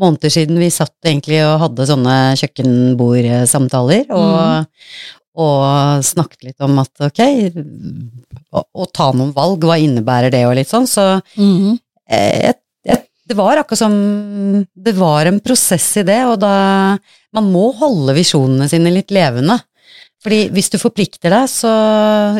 måneder 0.00 0.32
siden 0.32 0.58
vi 0.60 0.70
satt 0.72 0.94
egentlig 1.06 1.42
og 1.44 1.60
hadde 1.66 1.86
sånne 1.90 2.14
kjøkkenbordsamtaler, 2.40 4.08
og, 4.16 4.66
og 5.40 6.04
snakket 6.04 6.48
litt 6.50 6.66
om 6.66 6.78
at 6.82 7.06
ok, 7.10 7.22
å, 8.52 8.64
å 8.64 8.88
ta 8.92 9.10
noen 9.14 9.32
valg, 9.36 9.62
hva 9.64 9.78
innebærer 9.80 10.32
det, 10.34 10.42
og 10.48 10.56
litt 10.58 10.70
sånn, 10.72 10.88
så 10.90 11.06
eh, 12.10 12.36
jeg, 12.48 12.58
jeg, 12.88 13.04
det 13.30 13.36
var 13.38 13.60
akkurat 13.60 13.78
som 13.84 13.94
Det 14.74 14.94
var 14.98 15.28
en 15.30 15.40
prosess 15.44 15.86
i 16.00 16.06
det, 16.08 16.18
og 16.26 16.40
da 16.42 16.96
Man 17.32 17.46
må 17.52 17.68
holde 17.78 18.16
visjonene 18.16 18.66
sine 18.68 18.90
litt 18.90 19.12
levende. 19.14 19.54
Fordi 20.20 20.48
hvis 20.50 20.68
du 20.72 20.78
forplikter 20.82 21.30
deg, 21.30 21.46
så 21.48 21.70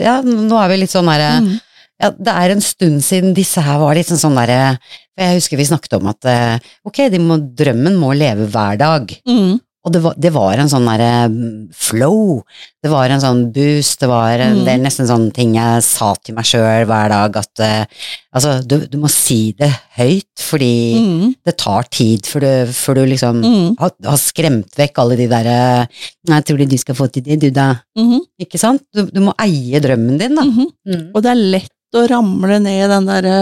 Ja, 0.03 0.19
nå 0.27 0.57
er 0.59 0.69
vi 0.73 0.81
litt 0.83 0.91
sånn 0.93 1.09
herre 1.13 1.37
Mhm. 1.45 1.61
Ja, 2.01 2.11
Det 2.17 2.35
er 2.35 2.55
en 2.55 2.65
stund 2.65 3.03
siden 3.05 3.35
disse 3.37 3.63
her 3.65 3.81
var 3.83 3.97
litt 3.99 4.09
sånn 4.11 4.21
sånn 4.21 4.39
derre 4.41 4.61
for 4.81 5.27
Jeg 5.27 5.41
husker 5.41 5.61
vi 5.61 5.69
snakket 5.69 5.99
om 5.99 6.07
at 6.09 6.29
eh, 6.31 6.71
ok, 6.89 7.03
må, 7.21 7.37
drømmen 7.57 7.99
må 8.01 8.15
leve 8.17 8.47
hver 8.49 8.79
dag. 8.81 9.11
Mm. 9.29 9.59
Og 9.81 9.93
det 9.95 10.01
var, 10.05 10.17
det 10.21 10.31
var 10.33 10.61
en 10.61 10.69
sånn 10.69 10.85
derre 10.89 11.29
mm, 11.33 11.71
flow. 11.73 12.43
Det 12.85 12.91
var 12.93 13.13
en 13.13 13.23
sånn 13.23 13.47
boost. 13.55 14.03
Det 14.03 14.09
var 14.11 14.43
en 14.45 14.59
Mm. 14.61 14.65
del 14.67 14.83
nesten 14.85 15.09
sånne 15.09 15.33
ting 15.33 15.55
jeg 15.57 15.85
sa 15.87 16.11
til 16.21 16.37
meg 16.37 16.45
sjøl 16.49 16.85
hver 16.89 17.09
dag 17.13 17.39
at 17.41 17.63
uh, 17.65 17.85
altså, 18.37 18.59
du, 18.61 18.77
du 18.93 18.99
må 19.01 19.09
si 19.13 19.55
det 19.57 19.71
høyt, 19.97 20.29
fordi 20.37 20.75
mm. 21.01 21.27
det 21.49 21.57
tar 21.61 21.89
tid 21.89 22.29
før 22.29 22.45
du, 22.45 22.73
før 22.77 23.01
du 23.01 23.03
liksom 23.09 23.41
mm. 23.41 23.67
har, 23.81 23.97
har 24.05 24.21
skremt 24.21 24.77
vekk 24.77 25.01
alle 25.01 25.17
de 25.21 25.29
derre 25.33 25.59
Nei, 26.29 26.43
tror 26.45 26.61
du 26.61 26.69
du 26.69 26.77
skal 26.81 26.99
få 26.99 27.09
til 27.09 27.25
det, 27.25 27.41
du 27.41 27.49
da? 27.51 27.73
Mhm. 27.97 28.21
Ikke 28.45 28.61
sant? 28.61 28.85
Du, 28.93 29.07
du 29.09 29.21
må 29.25 29.33
eie 29.41 29.81
drømmen 29.81 30.21
din, 30.21 30.37
da. 30.37 30.45
Mhm. 30.45 30.73
Mm. 30.89 31.07
Og 31.15 31.25
det 31.25 31.33
er 31.33 31.45
lett 31.57 31.77
å 31.99 32.07
ramle 32.11 32.61
ned 32.63 32.91
den 32.93 33.09
derre 33.09 33.39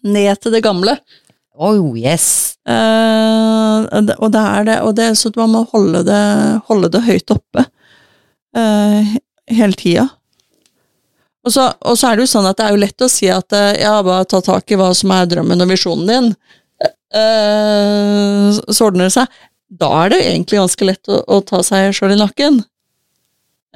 Ned 0.00 0.38
til 0.40 0.54
det 0.54 0.62
gamle. 0.64 0.94
Oh 1.60 1.92
yes. 1.92 2.56
Eh, 2.64 3.88
og 4.16 4.30
det 4.32 4.40
er 4.40 4.64
det, 4.64 4.76
og 4.80 4.94
det 4.96 5.10
er 5.10 5.18
så 5.18 5.28
at 5.28 5.36
man 5.36 5.52
må 5.52 5.66
holde 5.68 6.00
det, 6.08 6.22
holde 6.70 6.88
det 6.94 7.02
høyt 7.04 7.34
oppe 7.34 7.66
eh, 8.56 9.10
hele 9.52 9.76
tida. 9.76 10.06
Og 11.44 11.52
så, 11.52 11.66
og 11.88 11.96
så 11.96 12.10
er 12.10 12.16
det 12.16 12.26
jo 12.26 12.32
sånn 12.34 12.48
at 12.48 12.58
det 12.58 12.66
er 12.66 12.74
jo 12.74 12.80
lett 12.82 13.04
å 13.04 13.10
si 13.12 13.28
at 13.32 13.56
eh, 13.56 13.82
ja, 13.82 13.94
bare 14.04 14.28
ta 14.28 14.42
tak 14.44 14.72
i 14.72 14.80
hva 14.80 14.90
som 14.96 15.12
er 15.16 15.28
drømmen 15.30 15.64
og 15.64 15.70
visjonen 15.72 16.10
din, 16.10 16.32
eh, 17.16 18.48
så 18.56 18.88
ordner 18.88 19.08
det 19.08 19.14
seg. 19.16 19.40
Da 19.70 19.88
er 20.02 20.12
det 20.12 20.20
egentlig 20.26 20.60
ganske 20.60 20.88
lett 20.88 21.12
å, 21.12 21.22
å 21.24 21.40
ta 21.46 21.62
seg 21.66 21.94
sjøl 21.96 22.16
i 22.16 22.20
nakken. 22.20 22.60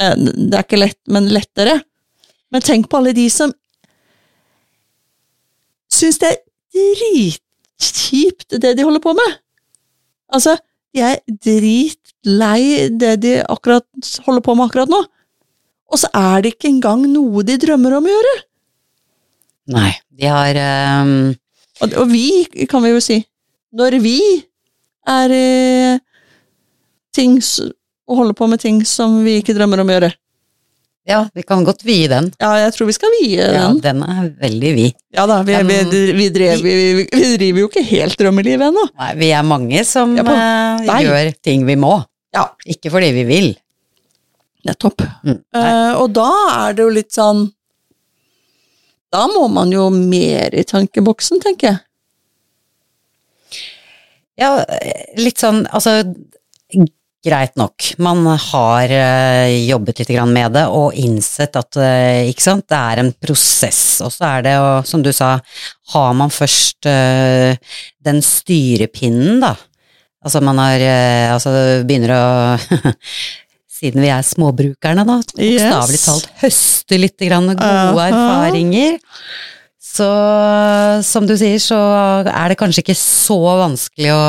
Eh, 0.00 0.16
det 0.16 0.58
er 0.58 0.66
ikke 0.66 0.82
lett, 0.82 1.00
men 1.12 1.30
lettere. 1.32 1.80
Men 2.52 2.64
tenk 2.64 2.88
på 2.90 3.00
alle 3.00 3.14
de 3.16 3.26
som 3.32 3.52
syns 5.94 6.18
det 6.22 6.30
er 6.32 6.40
dritkjipt, 6.74 8.56
det 8.60 8.74
de 8.76 8.86
holder 8.86 9.02
på 9.02 9.14
med. 9.16 9.36
Altså, 10.34 10.56
de 10.94 11.02
er 11.02 11.20
dritlei 11.28 12.88
det 12.90 13.14
de 13.22 13.34
akkurat 13.42 13.86
holder 14.26 14.44
på 14.44 14.56
med 14.58 14.68
akkurat 14.68 14.90
nå. 14.90 15.04
Og 15.92 16.00
så 16.00 16.10
er 16.16 16.42
det 16.42 16.54
ikke 16.54 16.70
engang 16.72 17.04
noe 17.10 17.44
de 17.46 17.58
drømmer 17.60 17.98
om 17.98 18.08
å 18.08 18.14
gjøre. 18.14 18.34
Nei, 19.74 19.92
de 20.12 20.28
har 20.28 20.58
um... 21.04 21.14
Og, 21.82 21.94
og 22.00 22.10
vi, 22.10 22.44
kan 22.70 22.82
vi 22.84 22.92
jo 22.92 23.00
si. 23.02 23.18
Når 23.74 23.98
vi 24.02 24.18
er 25.10 25.32
eh, 25.34 26.02
ting 27.14 27.38
og 28.06 28.20
holder 28.20 28.36
på 28.38 28.46
med 28.50 28.62
ting 28.62 28.82
som 28.86 29.22
vi 29.24 29.38
ikke 29.40 29.56
drømmer 29.56 29.82
om 29.82 29.90
å 29.90 29.96
gjøre. 29.96 30.12
Ja, 31.04 31.26
vi 31.34 31.42
kan 31.44 31.64
godt 31.64 31.82
vie 31.84 32.08
den. 32.08 32.30
Ja, 32.40 32.54
jeg 32.62 32.72
tror 32.72 32.88
vi 32.88 32.94
skal 32.96 33.12
vie 33.18 33.36
den. 33.36 33.58
Ja, 33.58 33.66
den. 33.90 34.00
er 34.08 34.28
veldig 34.40 34.70
vid. 34.72 34.94
Ja 35.12 35.26
da, 35.28 35.42
vi, 35.44 35.56
vi, 35.68 36.00
vi, 36.16 36.28
drev, 36.32 36.62
vi, 36.64 36.76
driver 37.36 37.60
jo 37.60 37.68
ikke 37.68 37.84
helt 37.84 38.16
drømmelivet 38.20 38.70
ennå. 38.70 38.86
Nei, 39.02 39.10
vi 39.20 39.28
er 39.36 39.44
mange 39.44 39.84
som 39.84 40.14
på 40.16 40.36
eh, 40.36 40.88
gjør 41.04 41.34
ting 41.44 41.66
vi 41.68 41.76
må. 41.76 41.98
Ja. 42.34 42.46
Ikke 42.64 42.92
fordi 42.94 43.12
vi 43.18 43.26
vil. 43.28 43.50
Nettopp. 44.64 45.04
Mm. 45.28 45.42
Eh, 45.60 45.92
og 46.00 46.08
da 46.16 46.30
er 46.54 46.78
det 46.78 46.86
jo 46.86 46.94
litt 46.96 47.12
sånn 47.12 47.44
Da 49.12 49.26
må 49.28 49.44
man 49.52 49.70
jo 49.70 49.90
mer 49.92 50.56
i 50.56 50.64
tankeboksen, 50.66 51.42
tenker 51.44 51.68
jeg. 51.68 51.82
Ja, 54.40 54.56
litt 55.20 55.38
sånn, 55.38 55.60
altså 55.70 56.00
Greit 57.24 57.54
nok, 57.56 57.86
man 58.04 58.26
har 58.26 58.90
eh, 58.92 59.64
jobbet 59.64 60.02
litt 60.02 60.10
med 60.28 60.52
det 60.58 60.64
og 60.68 60.92
innsett 61.00 61.56
at 61.56 61.78
eh, 61.80 62.28
ikke 62.28 62.44
sant, 62.44 62.66
det 62.68 62.76
er 62.76 63.00
en 63.00 63.12
prosess. 63.16 64.02
Og 64.04 64.12
så 64.12 64.26
er 64.28 64.44
det 64.44 64.52
jo, 64.58 64.66
som 64.84 65.04
du 65.04 65.08
sa, 65.16 65.38
har 65.94 66.10
man 66.18 66.32
først 66.34 66.84
eh, 66.90 67.56
den 68.04 68.20
styrepinnen, 68.20 69.40
da. 69.40 69.54
Altså 70.24 70.40
man 70.40 70.56
har 70.56 70.80
Altså 71.34 71.50
begynner 71.84 72.12
å 72.16 72.20
siden 73.78 74.04
vi 74.04 74.12
er 74.12 74.24
småbrukerne, 74.24 75.04
da, 75.08 75.18
bokstavelig 75.24 75.98
Yes. 75.98 76.06
talt 76.06 76.28
høste 76.44 77.00
litt 77.00 77.24
grann 77.24 77.50
gode 77.56 78.06
erfaringer. 78.10 79.00
Så 79.94 80.06
som 81.06 81.26
du 81.28 81.36
sier, 81.38 81.60
så 81.62 81.78
er 82.26 82.50
det 82.50 82.58
kanskje 82.60 82.82
ikke 82.82 82.96
så 82.98 83.38
vanskelig 83.60 84.12
å 84.12 84.24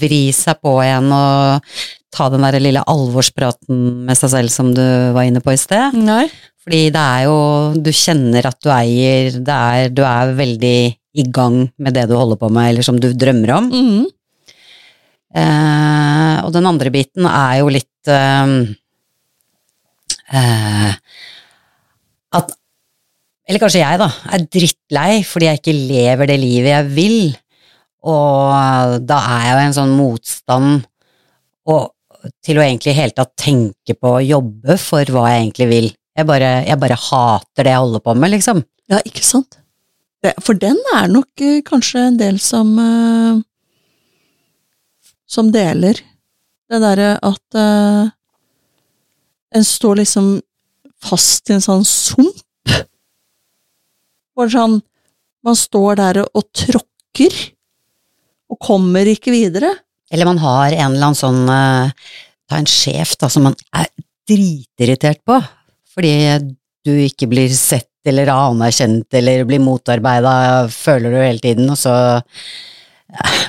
vri 0.00 0.22
seg 0.34 0.60
på 0.64 0.78
igjen 0.84 1.10
og 1.12 1.74
ta 2.10 2.28
den 2.32 2.44
der 2.44 2.58
lille 2.62 2.82
alvorspraten 2.90 4.04
med 4.06 4.18
seg 4.18 4.32
selv 4.34 4.52
som 4.52 4.72
du 4.74 4.82
var 5.14 5.26
inne 5.28 5.42
på 5.44 5.54
i 5.54 5.60
sted. 5.60 5.94
Nei. 5.96 6.26
Fordi 6.60 6.80
det 6.92 7.00
er 7.00 7.22
jo 7.24 7.36
Du 7.80 7.88
kjenner 7.94 8.44
at 8.50 8.58
du 8.60 8.68
eier 8.68 9.30
det 9.32 9.54
er, 9.54 9.92
Du 9.94 10.02
er 10.04 10.34
veldig 10.36 10.78
i 11.20 11.24
gang 11.34 11.64
med 11.80 11.96
det 11.96 12.04
du 12.06 12.14
holder 12.14 12.38
på 12.38 12.50
med, 12.52 12.68
eller 12.70 12.86
som 12.86 12.98
du 13.00 13.08
drømmer 13.18 13.50
om. 13.56 13.70
Mhm. 13.70 14.08
Eh, 15.30 16.36
og 16.42 16.50
den 16.54 16.66
andre 16.66 16.90
biten 16.90 17.26
er 17.26 17.60
jo 17.60 17.68
litt 17.70 18.08
eh, 18.10 18.54
eh, 20.34 20.94
At 22.34 22.50
Eller 23.46 23.62
kanskje 23.62 23.82
jeg, 23.84 24.00
da, 24.02 24.08
er 24.34 24.46
drittlei 24.50 25.22
fordi 25.26 25.46
jeg 25.46 25.60
ikke 25.60 25.76
lever 25.76 26.30
det 26.30 26.38
livet 26.42 26.72
jeg 26.72 26.90
vil. 26.96 27.16
Og 28.10 28.98
da 29.06 29.18
er 29.36 29.46
jeg 29.46 29.54
jo 29.54 29.62
en 29.64 29.78
sånn 29.78 29.96
motstand 29.98 30.70
og, 31.70 31.90
til 32.44 32.58
å 32.60 32.64
egentlig 32.64 32.92
i 32.92 32.98
hele 32.98 33.16
tatt 33.16 33.32
tenke 33.40 33.96
på 33.96 34.16
å 34.16 34.24
jobbe 34.24 34.76
for 34.80 35.12
hva 35.14 35.30
jeg 35.30 35.44
egentlig 35.44 35.68
vil. 35.70 35.88
Jeg 36.18 36.28
bare, 36.28 36.50
jeg 36.66 36.80
bare 36.82 36.98
hater 37.00 37.66
det 37.66 37.72
jeg 37.72 37.82
holder 37.84 38.04
på 38.04 38.14
med, 38.18 38.32
liksom. 38.34 38.62
Ja, 38.90 39.00
ikke 39.06 39.24
sant? 39.24 39.60
For 40.44 40.58
den 40.58 40.76
er 40.96 41.08
nok 41.08 41.40
eh, 41.40 41.62
kanskje 41.64 42.02
en 42.10 42.18
del 42.20 42.36
som 42.44 42.74
eh, 42.76 43.38
Som 45.30 45.48
deler 45.54 45.96
det 46.70 46.78
derre 46.84 47.14
at 47.26 47.56
eh, 47.58 48.10
en 49.56 49.64
står 49.66 50.02
liksom 50.02 50.28
fast 51.02 51.50
i 51.50 51.56
en 51.56 51.64
sånn 51.64 51.82
sump. 51.88 52.44
Bare 54.36 54.52
sånn 54.52 54.76
Man 55.42 55.56
står 55.56 55.96
der 55.96 56.18
og 56.26 56.42
tråkker, 56.52 57.32
og 58.52 58.58
kommer 58.60 59.08
ikke 59.08 59.32
videre. 59.32 59.70
Eller 60.10 60.26
man 60.26 60.40
har 60.42 60.72
en 60.74 60.92
eller 60.94 61.10
annen 61.10 61.18
sånn 61.18 61.44
eh, 61.54 61.92
Ta 62.50 62.58
en 62.58 62.66
sjef 62.66 63.12
da, 63.20 63.28
som 63.30 63.44
man 63.46 63.54
er 63.78 63.86
dritirritert 64.26 65.20
på, 65.26 65.36
fordi 65.94 66.10
du 66.86 66.90
ikke 67.04 67.28
blir 67.30 67.52
sett 67.54 67.86
eller 68.10 68.26
anerkjent 68.32 69.06
eller 69.14 69.44
blir 69.46 69.60
motarbeida, 69.62 70.32
føler 70.72 71.12
du 71.14 71.18
hele 71.20 71.38
tiden, 71.44 71.68
og 71.70 71.78
så 71.78 71.92
eh, 72.18 73.44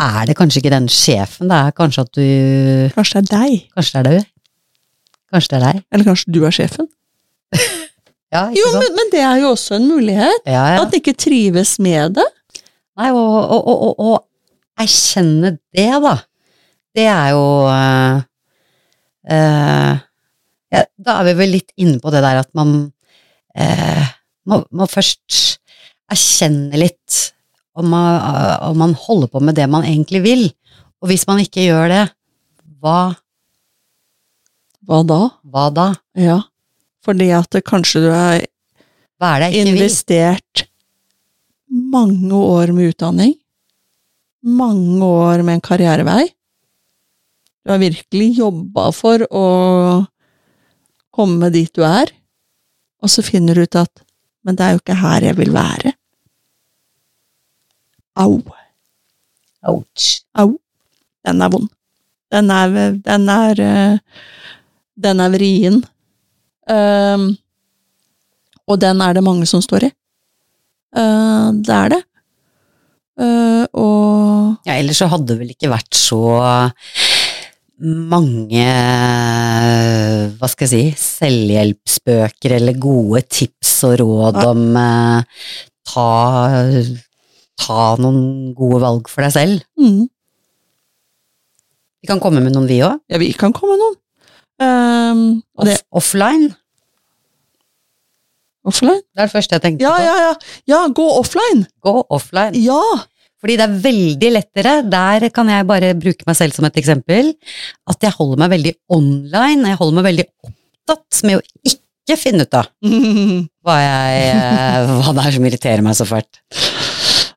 er 0.00 0.30
det 0.30 0.36
kanskje 0.38 0.62
ikke 0.62 0.72
den 0.72 0.88
sjefen, 0.88 1.50
det 1.52 1.58
er 1.66 1.76
kanskje 1.76 2.06
at 2.06 2.12
du 2.16 2.24
Kanskje 2.96 3.20
det 3.20 3.28
er 3.28 3.42
deg? 3.42 3.58
Kanskje 3.76 3.92
det 3.92 4.00
er 4.00 4.08
du? 4.22 4.30
Kanskje 5.34 5.52
det 5.52 5.58
er 5.60 5.66
deg? 5.66 5.82
Eller 5.92 6.08
kanskje 6.08 6.34
du 6.38 6.40
er 6.48 6.56
sjefen? 6.62 6.88
Ja, 8.30 8.44
ikke 8.46 8.60
Jo, 8.62 8.66
sant? 8.70 8.84
men, 8.86 8.92
men 8.94 9.08
det 9.10 9.20
er 9.26 9.38
jo 9.42 9.48
også 9.56 9.74
en 9.74 9.88
mulighet. 9.90 10.44
ja, 10.46 10.64
ja. 10.76 10.82
At 10.84 10.92
de 10.94 11.00
ikke 11.00 11.16
trives 11.18 11.72
med 11.82 12.12
det. 12.14 12.26
Nei, 12.94 13.08
og, 13.10 13.32
og, 13.50 13.66
og, 13.66 14.04
og 14.06 14.12
erkjenne 14.80 15.54
det, 15.74 15.90
da. 16.04 16.14
Det 16.96 17.06
er 17.06 17.32
jo 17.34 17.44
uh, 17.70 18.22
uh, 19.30 19.92
ja, 20.70 20.84
Da 20.98 21.18
er 21.20 21.28
vi 21.28 21.36
vel 21.38 21.54
litt 21.58 21.74
inne 21.78 22.00
på 22.02 22.12
det 22.14 22.22
der 22.24 22.40
at 22.42 22.50
man 22.58 22.74
uh, 22.90 24.06
må, 24.50 24.62
må 24.74 24.88
først 24.90 25.58
erkjenne 26.10 26.80
litt 26.80 27.20
om 27.78 27.86
man, 27.92 28.16
om 28.66 28.80
man 28.82 28.96
holder 28.98 29.30
på 29.30 29.40
med 29.46 29.54
det 29.56 29.68
man 29.70 29.86
egentlig 29.86 30.24
vil. 30.24 30.42
Og 31.00 31.12
hvis 31.12 31.22
man 31.28 31.38
ikke 31.40 31.68
gjør 31.68 31.86
det, 31.92 32.04
hva, 32.82 33.14
Hva 34.88 35.02
da? 35.06 35.20
hva 35.46 35.68
da? 35.70 35.86
Ja. 36.18 36.40
Fordi 37.06 37.30
at 37.36 37.48
det 37.54 37.62
kanskje 37.68 38.02
du 38.04 38.10
er 38.10 38.42
jeg 39.20 39.52
ikke 39.52 39.64
vil? 39.68 39.76
investert 39.76 40.64
mange 41.68 42.34
år 42.34 42.72
med 42.72 42.94
utdanning. 42.94 43.34
Mange 44.40 45.04
år 45.04 45.42
med 45.44 45.58
en 45.58 45.64
karrierevei. 45.64 46.28
Du 47.64 47.72
har 47.72 47.82
virkelig 47.82 48.30
jobba 48.38 48.88
for 48.96 49.26
å 49.28 49.46
komme 51.12 51.50
dit 51.52 51.72
du 51.76 51.82
er, 51.84 52.08
og 53.04 53.12
så 53.12 53.24
finner 53.24 53.58
du 53.58 53.66
ut 53.66 53.76
at 53.76 54.04
men 54.46 54.56
det 54.56 54.64
er 54.64 54.74
jo 54.74 54.80
ikke 54.80 55.00
her 55.02 55.26
jeg 55.28 55.36
vil 55.36 55.52
være. 55.52 55.92
Au. 58.20 58.40
Ouch. 59.68 60.08
Au. 60.34 60.56
Den 61.26 61.44
er 61.44 61.52
vond. 61.52 61.68
Den 62.32 62.50
er, 62.54 62.76
den 63.04 63.28
er, 63.28 63.60
eh, 63.60 63.98
den 64.96 65.20
er 65.20 65.32
vrien. 65.34 65.80
Um, 66.70 67.32
og 68.70 68.80
den 68.80 69.00
er 69.02 69.16
det 69.16 69.24
mange 69.26 69.46
som 69.50 69.62
står 69.62 69.88
i. 69.88 69.92
Uh, 70.96 71.50
det 71.60 71.74
er 71.74 71.92
det. 71.96 72.00
Eh, 73.20 73.64
og 73.76 74.66
Ja, 74.66 74.78
ellers 74.80 75.00
så 75.02 75.08
hadde 75.12 75.26
det 75.34 75.38
vel 75.42 75.50
ikke 75.54 75.70
vært 75.72 75.92
så 75.98 76.20
mange, 77.80 78.64
hva 80.36 80.48
skal 80.52 80.66
jeg 80.68 80.72
si, 80.72 80.82
selvhjelpsbøker 81.00 82.54
eller 82.58 82.76
gode 82.80 83.22
tips 83.32 83.72
og 83.88 83.94
råd 84.02 84.36
Ja. 84.42 84.50
om 84.50 84.76
uh, 84.76 85.22
ta, 85.88 86.08
ta 87.64 87.78
noen 88.00 88.52
gode 88.56 88.82
valg 88.84 89.08
for 89.08 89.24
deg 89.24 89.32
selv. 89.32 89.64
mm, 89.80 90.02
Vi 92.02 92.08
kan 92.08 92.20
komme 92.20 92.40
med 92.44 92.52
noen 92.56 92.68
vi 92.68 92.80
òg. 92.84 93.00
Ja, 93.12 93.18
vi 93.20 93.32
kan 93.36 93.52
komme 93.56 93.76
med 93.76 93.82
noen. 93.84 93.96
Um, 94.60 95.42
Off, 95.56 95.80
offline. 96.02 96.50
offline? 98.64 99.00
Det 99.16 99.22
er 99.22 99.28
det 99.28 99.32
første 99.32 99.56
jeg 99.56 99.62
tenkte 99.64 99.84
Ja, 99.88 99.94
på. 99.96 100.02
ja, 100.04 100.14
ja! 100.20 100.32
Ja, 100.68 100.80
gå 100.92 101.06
offline! 101.18 101.64
Gå 101.80 101.94
offline. 102.12 102.52
Ja! 102.60 102.80
Fordi 103.40 103.56
det 103.56 103.66
er 103.66 103.76
veldig 103.84 104.30
lettere, 104.36 104.72
der 104.84 105.28
kan 105.34 105.48
jeg 105.48 105.68
bare 105.68 105.94
bruke 105.98 106.26
meg 106.28 106.36
selv 106.36 106.56
som 106.56 106.66
et 106.68 106.76
eksempel, 106.80 107.32
at 107.88 108.04
jeg 108.04 108.16
holder 108.18 108.42
meg 108.42 108.52
veldig 108.52 108.74
online, 108.92 109.72
jeg 109.72 109.80
holder 109.80 109.96
meg 109.96 110.08
veldig 110.10 110.26
opptatt 110.48 111.22
med 111.28 111.40
å 111.40 111.72
ikke 111.72 112.18
finne 112.20 112.44
ut 112.44 112.58
av 112.58 112.68
hva, 113.64 113.76
jeg, 113.80 114.28
eh, 114.34 114.94
hva 115.00 115.16
det 115.16 115.24
er 115.24 115.36
som 115.36 115.48
irriterer 115.48 115.84
meg 115.86 115.96
så 115.96 116.08
fælt. 116.08 116.42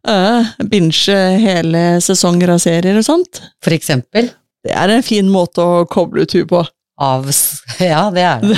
Uh, 0.03 0.43
binge 0.67 1.15
hele 1.39 2.01
sesonger 2.03 2.51
av 2.51 2.59
serier 2.59 2.97
og 2.99 3.05
sånt. 3.07 3.39
For 3.63 3.71
eksempel 3.71 4.27
Det 4.63 4.73
er 4.75 4.91
en 4.91 5.03
fin 5.05 5.29
måte 5.31 5.63
å 5.63 5.85
koble 5.87 6.25
ut 6.25 6.35
huet 6.35 6.49
på. 6.49 6.59
av 6.99 7.29
Ja, 7.79 8.09
det 8.11 8.25
er 8.27 8.43
det. 8.43 8.57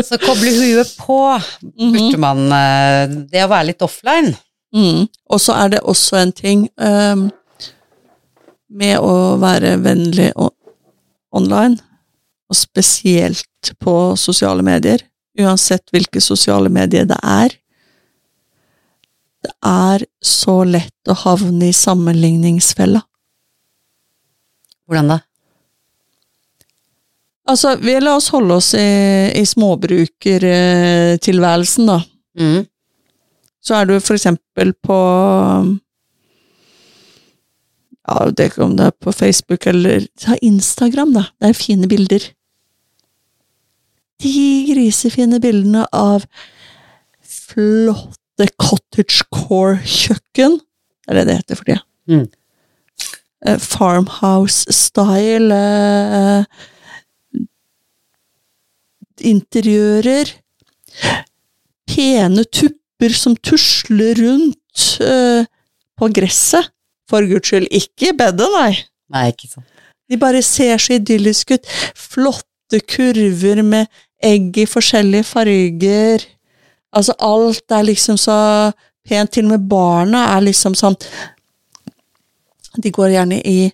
Så 0.08 0.20
koble 0.20 0.52
huet 0.52 0.92
på 1.00 1.18
burde 1.72 2.20
man 2.20 2.44
eh, 2.52 3.16
Det 3.32 3.44
å 3.44 3.50
være 3.52 3.70
litt 3.72 3.84
offline. 3.84 4.34
Mm. 4.74 5.06
Og 5.30 5.40
så 5.40 5.52
er 5.54 5.68
det 5.74 5.80
også 5.86 6.16
en 6.18 6.32
ting 6.34 6.68
um, 6.82 7.30
med 8.74 8.98
å 8.98 9.36
være 9.42 9.82
vennlig 9.84 10.32
online, 11.34 11.78
og 12.50 12.56
spesielt 12.58 13.72
på 13.80 14.16
sosiale 14.18 14.62
medier, 14.66 15.00
uansett 15.38 15.90
hvilke 15.94 16.20
sosiale 16.22 16.68
medier 16.72 17.04
det 17.08 17.18
er. 17.22 17.50
Det 19.44 19.52
er 19.68 20.04
så 20.24 20.64
lett 20.66 21.08
å 21.10 21.14
havne 21.24 21.68
i 21.68 21.72
sammenligningsfella. 21.76 23.00
Hvordan 24.84 25.08
da? 25.14 25.18
Altså, 27.44 27.76
vi 27.76 28.00
la 28.00 28.16
oss 28.16 28.30
holde 28.32 28.54
oss 28.56 28.74
i, 28.78 28.80
i 29.36 29.44
småbrukertilværelsen, 29.46 31.86
da. 31.90 32.00
Mm. 32.40 32.64
Så 33.64 33.74
er 33.78 33.84
du 33.88 33.94
for 34.00 34.14
eksempel 34.18 34.72
på 34.84 34.98
Ja, 38.04 38.30
det 38.36 38.58
om 38.60 38.76
det 38.76 38.86
er 38.90 38.96
på 39.00 39.12
Facebook 39.16 39.66
eller 39.70 40.04
ta 40.20 40.36
Instagram, 40.44 41.14
da. 41.16 41.22
Det 41.40 41.48
er 41.48 41.56
fine 41.56 41.88
bilder. 41.88 42.20
De 44.20 44.66
grisefine 44.68 45.40
bildene 45.40 45.86
av 45.96 46.26
flotte 47.24 48.46
cottagecore-kjøkken. 48.60 50.58
Det 50.60 51.08
er 51.08 51.14
det 51.16 51.26
det 51.30 51.36
heter 51.40 51.56
for 51.56 51.64
tida. 51.70 51.82
Mm. 52.12 52.28
Eh, 53.46 53.58
Farmhouse-style. 53.58 55.52
eh, 55.54 56.44
interiører. 59.24 60.26
Pene 61.88 62.44
tupper 62.44 62.83
som 63.14 63.36
tusler 63.36 64.14
rundt 64.20 64.86
uh, 65.02 65.44
på 65.98 66.08
gresset. 66.14 66.70
For 67.10 67.26
guds 67.28 67.50
skyld, 67.50 67.68
ikke 67.68 68.14
i 68.14 68.16
bedet, 68.16 68.46
nei. 68.54 68.70
Nei, 69.12 69.26
ikke 69.34 69.50
sant. 69.50 69.66
De 70.08 70.16
bare 70.20 70.40
ser 70.42 70.80
så 70.80 70.96
idylliske 70.96 71.58
ut. 71.58 71.68
Flotte 71.96 72.80
kurver 72.88 73.60
med 73.62 73.90
egg 74.24 74.56
i 74.56 74.64
forskjellige 74.64 75.26
farger. 75.28 76.24
Altså, 76.96 77.12
alt 77.20 77.76
er 77.76 77.84
liksom 77.84 78.16
så 78.16 78.38
pent. 79.04 79.34
Til 79.36 79.44
og 79.44 79.52
med 79.52 79.68
barna 79.68 80.30
er 80.32 80.46
liksom 80.46 80.76
sånn 80.78 80.96
De 82.80 82.90
går 82.90 83.12
gjerne 83.12 83.36
i 83.44 83.68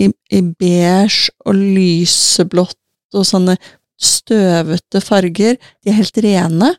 i, 0.00 0.08
i 0.08 0.40
beige 0.40 1.32
og 1.46 1.58
lyseblått 1.58 2.78
og 3.16 3.26
sånne 3.28 3.56
støvete 4.02 5.02
farger. 5.04 5.58
De 5.82 5.92
er 5.92 5.98
helt 5.98 6.22
rene. 6.24 6.72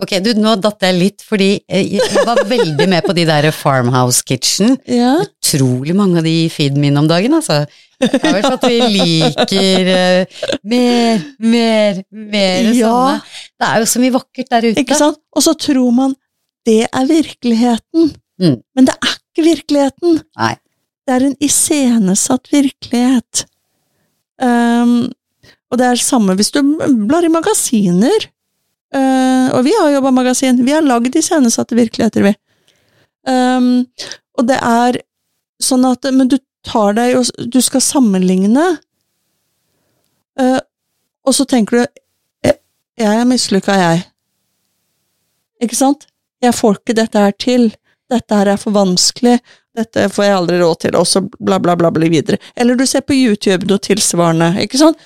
Ok, 0.00 0.14
du, 0.24 0.32
nå 0.40 0.54
datt 0.58 0.82
jeg 0.86 0.96
litt, 0.96 1.22
fordi 1.26 1.50
jeg, 1.68 2.00
jeg 2.00 2.24
var 2.26 2.40
veldig 2.48 2.86
med 2.90 3.04
på 3.04 3.14
de 3.14 3.26
der 3.28 3.50
Farmhouse 3.54 4.24
Kitchen. 4.26 4.72
Ja. 4.88 5.18
Utrolig 5.20 5.94
mange 5.94 6.22
av 6.22 6.26
de 6.26 6.32
i 6.46 6.48
feeden 6.50 6.80
min 6.82 6.96
om 6.98 7.06
dagen, 7.10 7.36
altså. 7.36 7.60
Det 8.00 8.18
er 8.18 8.38
vel 8.38 8.48
at 8.48 8.64
vi 8.66 8.78
liker 8.96 9.90
uh, 9.92 10.40
mer, 10.72 11.22
mer, 11.38 12.00
mer 12.10 12.72
Ja. 12.72 12.88
sånne. 12.88 13.20
Det 13.60 13.68
er 13.68 13.84
jo 13.84 13.90
så 13.92 14.02
mye 14.02 14.14
vakkert 14.16 14.50
der 14.56 14.66
ute. 14.70 14.82
Ikke 14.82 14.98
sant? 14.98 15.20
Og 15.36 15.44
så 15.44 15.54
tror 15.68 15.94
man 15.94 16.16
det 16.66 16.80
er 16.88 17.06
virkeligheten. 17.10 18.10
Mm. 18.42 18.58
Men 18.74 18.88
det 18.88 18.96
er 18.96 19.14
ikke 19.14 19.46
virkeligheten. 19.46 20.20
Nei. 20.40 20.52
Det 21.06 21.14
er 21.14 21.24
en 21.28 21.38
iscenesatt 21.42 22.50
virkelighet. 22.52 23.44
Um, 24.42 25.12
og 25.70 25.78
det 25.78 25.86
er 25.88 25.98
det 25.98 26.04
samme 26.06 26.34
hvis 26.38 26.50
du 26.54 26.60
blar 27.06 27.26
i 27.26 27.30
magasiner. 27.32 28.26
Uh, 28.92 29.48
og 29.56 29.64
vi 29.64 29.72
har 29.78 29.90
jobba 29.94 30.10
magasin. 30.12 30.58
Vi 30.66 30.72
har 30.74 30.82
lagd 30.84 31.14
iscenesatte 31.16 31.76
virkeligheter, 31.78 32.22
vi. 32.26 32.34
Um, 33.28 33.86
og 34.38 34.46
det 34.48 34.58
er 34.66 34.96
sånn 35.62 35.84
at 35.86 36.02
Men 36.12 36.26
du 36.32 36.34
tar 36.66 36.96
deg 36.96 37.12
jo 37.12 37.20
Du 37.54 37.60
skal 37.62 37.80
sammenligne. 37.84 38.64
Uh, 40.40 40.58
og 41.24 41.34
så 41.36 41.44
tenker 41.46 41.76
du 41.78 41.86
"Jeg- 42.44 42.58
Jeg 42.98 43.20
er 43.20 43.24
mislykka, 43.24 43.72
jeg. 43.78 44.04
Ikke 45.62 45.76
sant? 45.76 46.06
Jeg 46.42 46.52
får 46.54 46.78
ikke 46.80 46.94
dette 46.98 47.18
her 47.18 47.32
til. 47.38 47.72
Dette 48.10 48.34
her 48.34 48.48
er 48.48 48.56
for 48.56 48.72
vanskelig. 48.72 49.38
Dette 49.76 50.08
får 50.10 50.24
jeg 50.24 50.36
aldri 50.36 50.58
råd 50.60 50.78
til, 50.80 50.96
og 50.96 51.06
så 51.06 51.22
bla, 51.40 51.58
bla, 51.58 51.74
bla, 51.76 51.90
bla 51.90 52.08
videre. 52.08 52.38
Eller 52.56 52.74
du 52.76 52.84
ser 52.86 53.00
på 53.00 53.14
YouTube 53.14 53.66
noe 53.70 53.78
tilsvarende, 53.78 54.50
ikke 54.60 54.78
sant? 54.78 54.98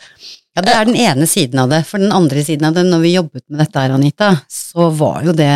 Ja, 0.56 0.62
det 0.64 0.72
er 0.72 0.88
den 0.88 0.96
ene 0.96 1.26
siden 1.28 1.60
av 1.60 1.68
det. 1.68 1.82
For 1.84 2.00
den 2.00 2.14
andre 2.16 2.40
siden 2.44 2.64
av 2.64 2.76
det, 2.78 2.86
når 2.88 3.02
vi 3.04 3.12
jobbet 3.12 3.44
med 3.50 3.60
dette 3.60 3.82
her, 3.82 3.92
Anita, 3.92 4.32
så 4.48 4.88
var 4.96 5.26
jo 5.26 5.34
det 5.36 5.52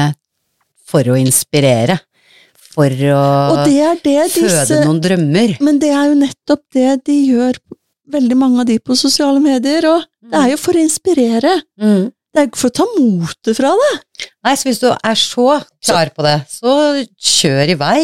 for 0.91 1.09
å 1.09 1.17
inspirere. 1.17 1.97
For 2.71 2.93
å 2.93 3.65
det 3.65 3.89
det 4.05 4.19
føde 4.31 4.45
disse 4.45 4.81
noen 4.85 5.01
drømmer. 5.03 5.57
Men 5.65 5.81
det 5.83 5.91
er 5.97 6.11
jo 6.11 6.19
nettopp 6.21 6.63
det 6.77 6.91
de 7.09 7.17
gjør, 7.33 7.59
veldig 8.13 8.37
mange 8.39 8.61
av 8.61 8.69
de 8.69 8.77
på 8.83 8.97
sosiale 8.99 9.41
medier, 9.43 9.87
og 9.89 10.05
det 10.31 10.37
er 10.39 10.53
jo 10.53 10.59
for 10.61 10.77
å 10.77 10.83
inspirere. 10.85 11.55
Mm. 11.81 12.11
Det 12.31 12.39
er 12.39 12.45
jo 12.45 12.51
ikke 12.53 12.61
for 12.61 12.71
å 12.71 12.77
ta 12.79 12.87
motet 12.93 13.59
fra 13.59 13.71
det. 13.81 13.93
Nei, 14.47 14.53
så 14.55 14.69
hvis 14.69 14.83
du 14.83 14.91
er 14.93 15.19
så 15.19 15.47
klar 15.87 16.13
på 16.15 16.27
det, 16.27 16.37
så 16.53 16.75
kjør 17.17 17.73
i 17.73 17.79
vei. 17.81 18.03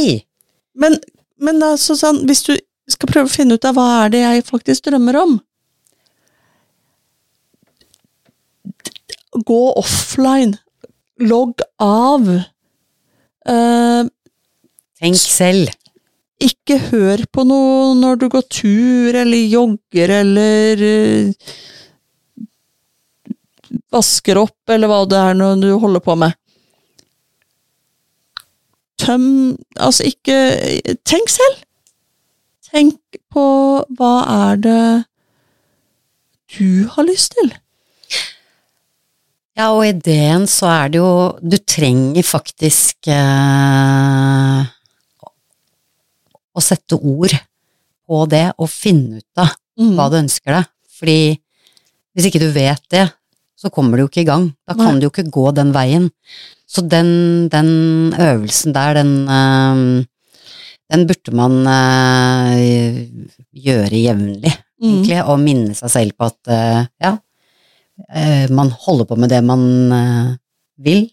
Men, 0.80 0.96
men 1.38 1.60
altså 1.62 1.94
sånn, 1.98 2.24
hvis 2.26 2.42
du 2.48 2.54
skal 2.90 3.10
prøve 3.10 3.28
å 3.28 3.34
finne 3.36 3.58
ut 3.58 3.68
av 3.68 3.76
hva 3.76 3.86
er 4.06 4.14
det 4.14 4.24
jeg 4.24 4.46
faktisk 4.48 4.88
drømmer 4.88 5.20
om 5.20 5.36
Gå 9.44 9.62
offline. 9.76 10.56
Logg 11.20 11.60
av. 11.82 12.28
Eh, 13.46 14.04
Tenk 15.00 15.18
selv. 15.20 15.72
ikke 16.40 16.76
hør 16.90 17.22
på 17.32 17.44
noe 17.48 17.94
når 17.96 18.18
du 18.20 18.26
går 18.28 18.44
tur 18.52 19.16
eller 19.16 19.46
jogger 19.48 20.10
eller 20.18 20.82
eh, 20.84 21.52
vasker 23.92 24.36
opp, 24.40 24.58
eller 24.68 24.90
hva 24.90 24.98
det 25.08 25.20
er 25.20 25.38
når 25.38 25.62
du 25.62 25.70
holder 25.80 26.04
på 26.04 26.16
med. 26.20 26.36
Tøm 29.00 29.56
Altså, 29.76 30.08
ikke 30.08 30.96
Tenk 31.04 31.28
selv! 31.32 31.62
Tenk 32.66 33.20
på 33.32 33.46
hva 33.96 34.14
er 34.50 34.56
det 34.60 35.04
du 36.56 36.88
har 36.92 37.06
lyst 37.08 37.36
til? 37.36 37.52
Ja, 39.56 39.70
og 39.72 39.86
ideen 39.88 40.44
så 40.50 40.68
er 40.68 40.90
det 40.92 40.98
jo 41.00 41.10
Du 41.40 41.56
trenger 41.64 42.26
faktisk 42.26 43.08
eh, 43.08 44.64
å 46.56 46.64
sette 46.64 46.98
ord 46.98 47.32
på 48.06 48.18
det 48.30 48.46
og 48.60 48.68
finne 48.70 49.20
ut 49.22 49.40
av 49.42 49.54
hva 49.96 50.06
du 50.12 50.18
ønsker 50.20 50.54
deg. 50.58 50.68
Fordi 50.96 51.18
hvis 52.16 52.28
ikke 52.30 52.40
du 52.40 52.50
vet 52.54 52.84
det, 52.92 53.06
så 53.56 53.68
kommer 53.72 53.96
du 53.98 54.04
jo 54.04 54.10
ikke 54.10 54.22
i 54.22 54.28
gang. 54.28 54.46
Da 54.68 54.76
kan 54.76 54.94
Nei. 54.94 55.00
du 55.00 55.06
jo 55.08 55.10
ikke 55.12 55.26
gå 55.32 55.50
den 55.56 55.72
veien. 55.74 56.06
Så 56.68 56.84
den, 56.84 57.48
den 57.52 58.12
øvelsen 58.12 58.72
der, 58.76 58.94
den, 59.00 59.12
eh, 59.28 60.06
den 60.92 61.04
burde 61.08 61.34
man 61.36 61.58
eh, 61.72 63.02
gjøre 63.56 64.04
jevnlig, 64.04 64.54
Mm. 64.76 64.90
egentlig, 64.90 65.20
og 65.24 65.38
minne 65.40 65.72
seg 65.72 65.88
selv 65.88 66.12
på 66.20 66.26
at 66.28 66.50
eh, 66.52 66.82
ja, 67.00 67.14
man 68.52 68.70
holder 68.70 69.08
på 69.08 69.16
med 69.16 69.32
det 69.32 69.42
man 69.44 69.62
eh, 69.92 70.32
vil, 70.84 71.06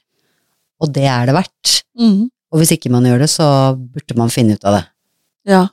og 0.84 0.92
det 0.96 1.06
er 1.08 1.30
det 1.30 1.38
verdt. 1.38 1.76
Mm. 2.00 2.28
Og 2.54 2.60
hvis 2.60 2.74
ikke 2.76 2.92
man 2.94 3.06
gjør 3.08 3.24
det, 3.24 3.30
så 3.32 3.48
burde 3.78 4.18
man 4.20 4.34
finne 4.34 4.58
ut 4.58 4.68
av 4.68 4.78
det. 4.78 4.84
Ja. 5.50 5.64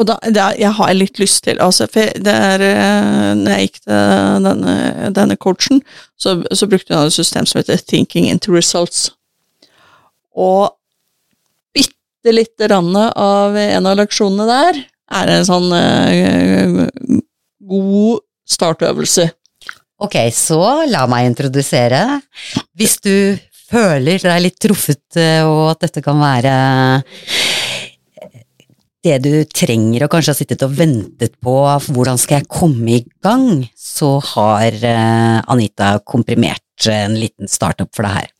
Og 0.00 0.06
da, 0.08 0.16
det 0.32 0.44
jeg 0.62 0.72
har 0.78 0.92
litt 0.96 1.18
lyst 1.20 1.42
til 1.44 1.60
altså, 1.60 1.84
for 1.90 2.08
det 2.24 2.32
er, 2.32 2.62
eh, 2.64 3.32
Når 3.36 3.52
jeg 3.52 3.66
gikk 3.66 3.80
til 3.84 4.46
denne, 4.46 4.74
denne 5.16 5.36
coachen, 5.36 5.82
så, 6.16 6.38
så 6.56 6.68
brukte 6.70 6.96
hun 6.96 7.10
et 7.10 7.16
system 7.16 7.48
som 7.48 7.60
heter 7.60 7.82
Thinking 7.84 8.30
into 8.30 8.54
Results. 8.54 9.10
Og 10.32 10.70
bitte 11.76 12.32
lite 12.32 12.68
grann 12.68 12.94
av 12.96 13.56
en 13.56 13.90
av 13.90 13.98
leksjonene 14.00 14.48
der 14.48 14.80
er 15.20 15.32
en 15.34 15.46
sånn 15.46 15.72
uh, 15.74 17.20
god 17.66 18.22
startøvelse. 18.48 19.26
Ok, 20.00 20.16
så 20.32 20.60
la 20.88 21.04
meg 21.10 21.28
introdusere. 21.28 22.20
Hvis 22.78 22.96
du 23.04 23.36
føler 23.70 24.22
deg 24.22 24.44
litt 24.46 24.56
truffet, 24.62 25.04
eh, 25.20 25.44
og 25.44 25.74
at 25.74 25.84
dette 25.86 26.02
kan 26.04 26.18
være 26.20 26.54
det 29.04 29.16
du 29.24 29.32
trenger 29.48 30.04
og 30.04 30.10
kanskje 30.12 30.32
har 30.32 30.38
sittet 30.38 30.64
og 30.66 30.74
ventet 30.76 31.36
på, 31.40 31.54
hvordan 31.92 32.20
skal 32.20 32.40
jeg 32.40 32.50
komme 32.52 32.96
i 32.98 33.04
gang, 33.24 33.64
så 33.76 34.16
har 34.32 34.76
eh, 34.76 35.38
Anita 35.52 35.94
komprimert 36.04 36.88
en 36.88 37.16
liten 37.20 37.48
startup 37.48 37.92
for 37.96 38.08
deg 38.08 38.22
her. 38.22 38.34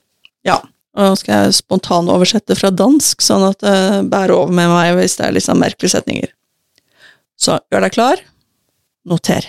Ja. 0.48 0.58
Og 1.00 1.14
skal 1.20 1.44
jeg 1.44 1.58
spontanoversette 1.60 2.56
fra 2.58 2.72
dansk, 2.74 3.22
sånn 3.22 3.46
at 3.46 3.60
det 3.62 4.08
bærer 4.10 4.34
over 4.34 4.56
med 4.56 4.72
meg 4.72 4.96
hvis 4.98 5.20
det 5.20 5.28
er 5.28 5.44
sånn 5.44 5.60
merkelige 5.60 5.94
setninger. 5.94 6.32
Så 7.40 7.60
gjør 7.70 7.86
deg 7.86 7.94
klar. 7.94 8.24
Noter. 9.08 9.46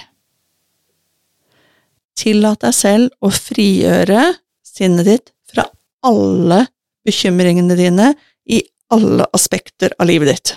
Tillat 2.22 2.62
deg 2.62 2.76
selv 2.78 3.10
å 3.24 3.32
frigjøre 3.34 4.28
sinnet 4.66 5.08
ditt 5.08 5.32
fra 5.50 5.66
alle 6.06 6.66
bekymringene 7.08 7.78
dine 7.80 8.12
i 8.46 8.62
alle 8.94 9.26
aspekter 9.34 9.96
av 9.98 10.10
livet 10.10 10.30
ditt. 10.30 10.54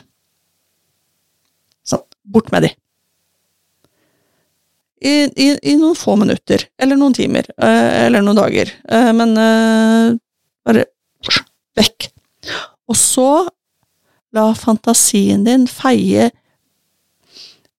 Sånn, 1.86 2.04
bort 2.28 2.50
med 2.52 2.66
de. 2.66 2.72
I, 5.04 5.14
i, 5.28 5.48
I 5.72 5.74
noen 5.76 5.96
få 5.98 6.16
minutter, 6.16 6.62
eller 6.80 6.96
noen 6.96 7.16
timer, 7.16 7.48
eh, 7.60 8.06
eller 8.06 8.24
noen 8.24 8.38
dager. 8.40 8.70
Eh, 8.88 9.10
Men 9.16 9.34
eh, 9.40 10.14
bare 10.64 10.86
vekk. 11.76 12.08
Og 12.88 12.96
så 12.98 13.28
la 14.34 14.46
fantasien 14.58 15.44
din 15.46 15.68
feie 15.70 16.30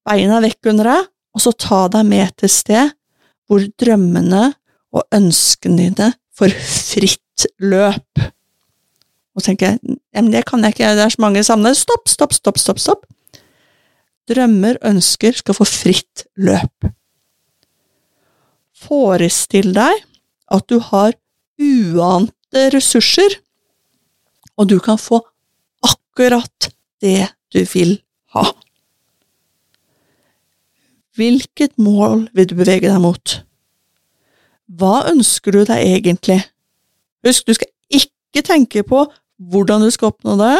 beina 0.05 0.37
vekk 0.43 0.69
under 0.71 0.91
deg, 0.91 1.09
og 1.35 1.43
så 1.43 1.51
ta 1.51 1.81
deg 1.91 2.05
med 2.07 2.31
til 2.39 2.51
sted 2.51 2.93
hvor 3.45 3.65
drømmene 3.81 4.53
og 4.95 5.03
ønskene 5.15 5.89
dine 5.89 6.11
får 6.35 6.55
fritt 6.55 7.47
løp. 7.59 8.23
Og 9.35 9.43
så 9.43 9.49
tenker 9.49 9.73
jeg, 9.73 9.97
men 10.15 10.31
det 10.31 10.45
kan 10.47 10.63
jeg 10.63 10.75
ikke, 10.75 10.93
det 10.95 11.03
er 11.05 11.13
så 11.13 11.23
mange 11.23 11.43
sammenhenger. 11.43 11.79
Stopp, 11.81 12.07
stopp, 12.09 12.33
stopp, 12.35 12.59
stopp, 12.61 12.79
stopp. 12.79 13.05
Drømmer, 14.31 14.79
ønsker 14.87 15.35
skal 15.37 15.57
få 15.57 15.67
fritt 15.67 16.25
løp. 16.39 16.87
Forestill 18.85 19.73
deg 19.75 20.01
at 20.55 20.67
du 20.71 20.79
har 20.91 21.15
uante 21.59 22.67
ressurser, 22.73 23.39
og 24.55 24.69
du 24.71 24.77
kan 24.79 24.99
få 25.01 25.19
akkurat 25.83 26.71
det 27.03 27.27
du 27.53 27.61
vil 27.73 27.97
ha. 28.35 28.47
Hvilket 31.15 31.77
mål 31.79 32.27
vil 32.35 32.47
du 32.49 32.55
bevege 32.59 32.89
deg 32.89 32.99
mot? 32.99 33.37
Hva 34.75 35.05
ønsker 35.11 35.55
du 35.55 35.61
deg 35.67 35.79
egentlig? 35.79 36.41
Husk, 37.25 37.45
du 37.47 37.55
skal 37.55 37.71
ikke 37.93 38.43
tenke 38.43 38.83
på 38.87 39.05
hvordan 39.51 39.85
du 39.85 39.91
skal 39.93 40.11
oppnå 40.11 40.35
det, 40.39 40.57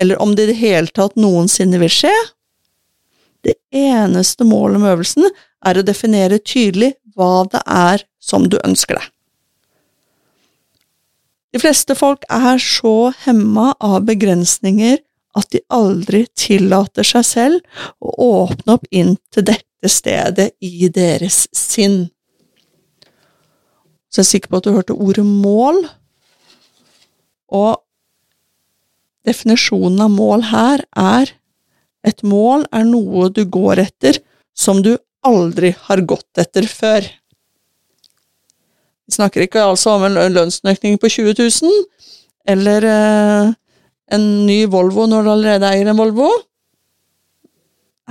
eller 0.00 0.20
om 0.22 0.34
det 0.36 0.46
i 0.46 0.52
det 0.52 0.60
hele 0.60 0.92
tatt 0.92 1.16
noensinne 1.20 1.80
vil 1.82 1.92
skje. 1.92 2.14
Det 3.44 3.56
eneste 3.74 4.46
målet 4.48 4.80
med 4.82 4.94
øvelsen 4.94 5.28
er 5.66 5.78
å 5.78 5.84
definere 5.86 6.40
tydelig 6.40 6.94
hva 7.16 7.44
det 7.52 7.62
er 7.66 8.04
som 8.20 8.48
du 8.48 8.58
ønsker 8.64 8.98
deg. 8.98 9.12
De 11.54 11.60
fleste 11.62 11.94
folk 11.96 12.26
er 12.32 12.58
så 12.60 13.12
hemma 13.24 13.70
av 13.80 14.02
begrensninger 14.08 14.98
at 15.36 15.50
de 15.52 15.60
aldri 15.72 16.24
tillater 16.38 17.06
seg 17.06 17.24
selv 17.28 17.82
å 18.00 18.14
åpne 18.46 18.76
opp 18.78 18.86
inn 18.90 19.16
til 19.34 19.46
dette 19.52 19.90
stedet 19.92 20.50
i 20.64 20.88
deres 20.92 21.44
sinn. 21.54 22.06
Så 24.08 24.22
jeg 24.22 24.24
er 24.24 24.30
sikker 24.30 24.52
på 24.52 24.60
at 24.60 24.66
du 24.66 24.76
hørte 24.76 24.96
ordet 24.96 25.26
mål, 25.26 25.82
og 27.52 27.82
definisjonen 29.26 30.06
av 30.06 30.14
mål 30.14 30.46
her 30.50 30.86
er 30.96 31.34
et 32.06 32.22
mål 32.22 32.64
er 32.74 32.86
noe 32.86 33.28
du 33.34 33.42
går 33.50 33.82
etter 33.82 34.18
som 34.56 34.80
du 34.82 34.94
aldri 35.26 35.72
har 35.88 36.02
gått 36.06 36.40
etter 36.40 36.68
før. 36.70 37.06
Vi 39.06 39.14
snakker 39.14 39.44
ikke 39.44 39.62
altså 39.62 39.96
om 39.96 40.06
en 40.06 40.18
lønnsøkning 40.34 40.98
på 41.02 41.10
20 41.12 41.36
000, 41.38 41.82
eller 42.54 42.86
eh, 42.90 43.52
en 44.12 44.26
ny 44.46 44.64
Volvo 44.70 45.06
når 45.10 45.24
du 45.24 45.30
allerede 45.32 45.70
eier 45.72 45.90
en 45.90 45.98
Volvo. 45.98 46.28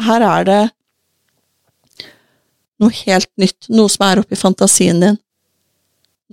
Her 0.05 0.25
er 0.27 0.47
det 0.49 0.63
noe 2.83 2.91
helt 3.05 3.31
nytt, 3.39 3.69
noe 3.71 3.91
som 3.91 4.03
er 4.07 4.21
oppi 4.21 4.37
fantasien 4.39 4.99
din. 5.03 5.19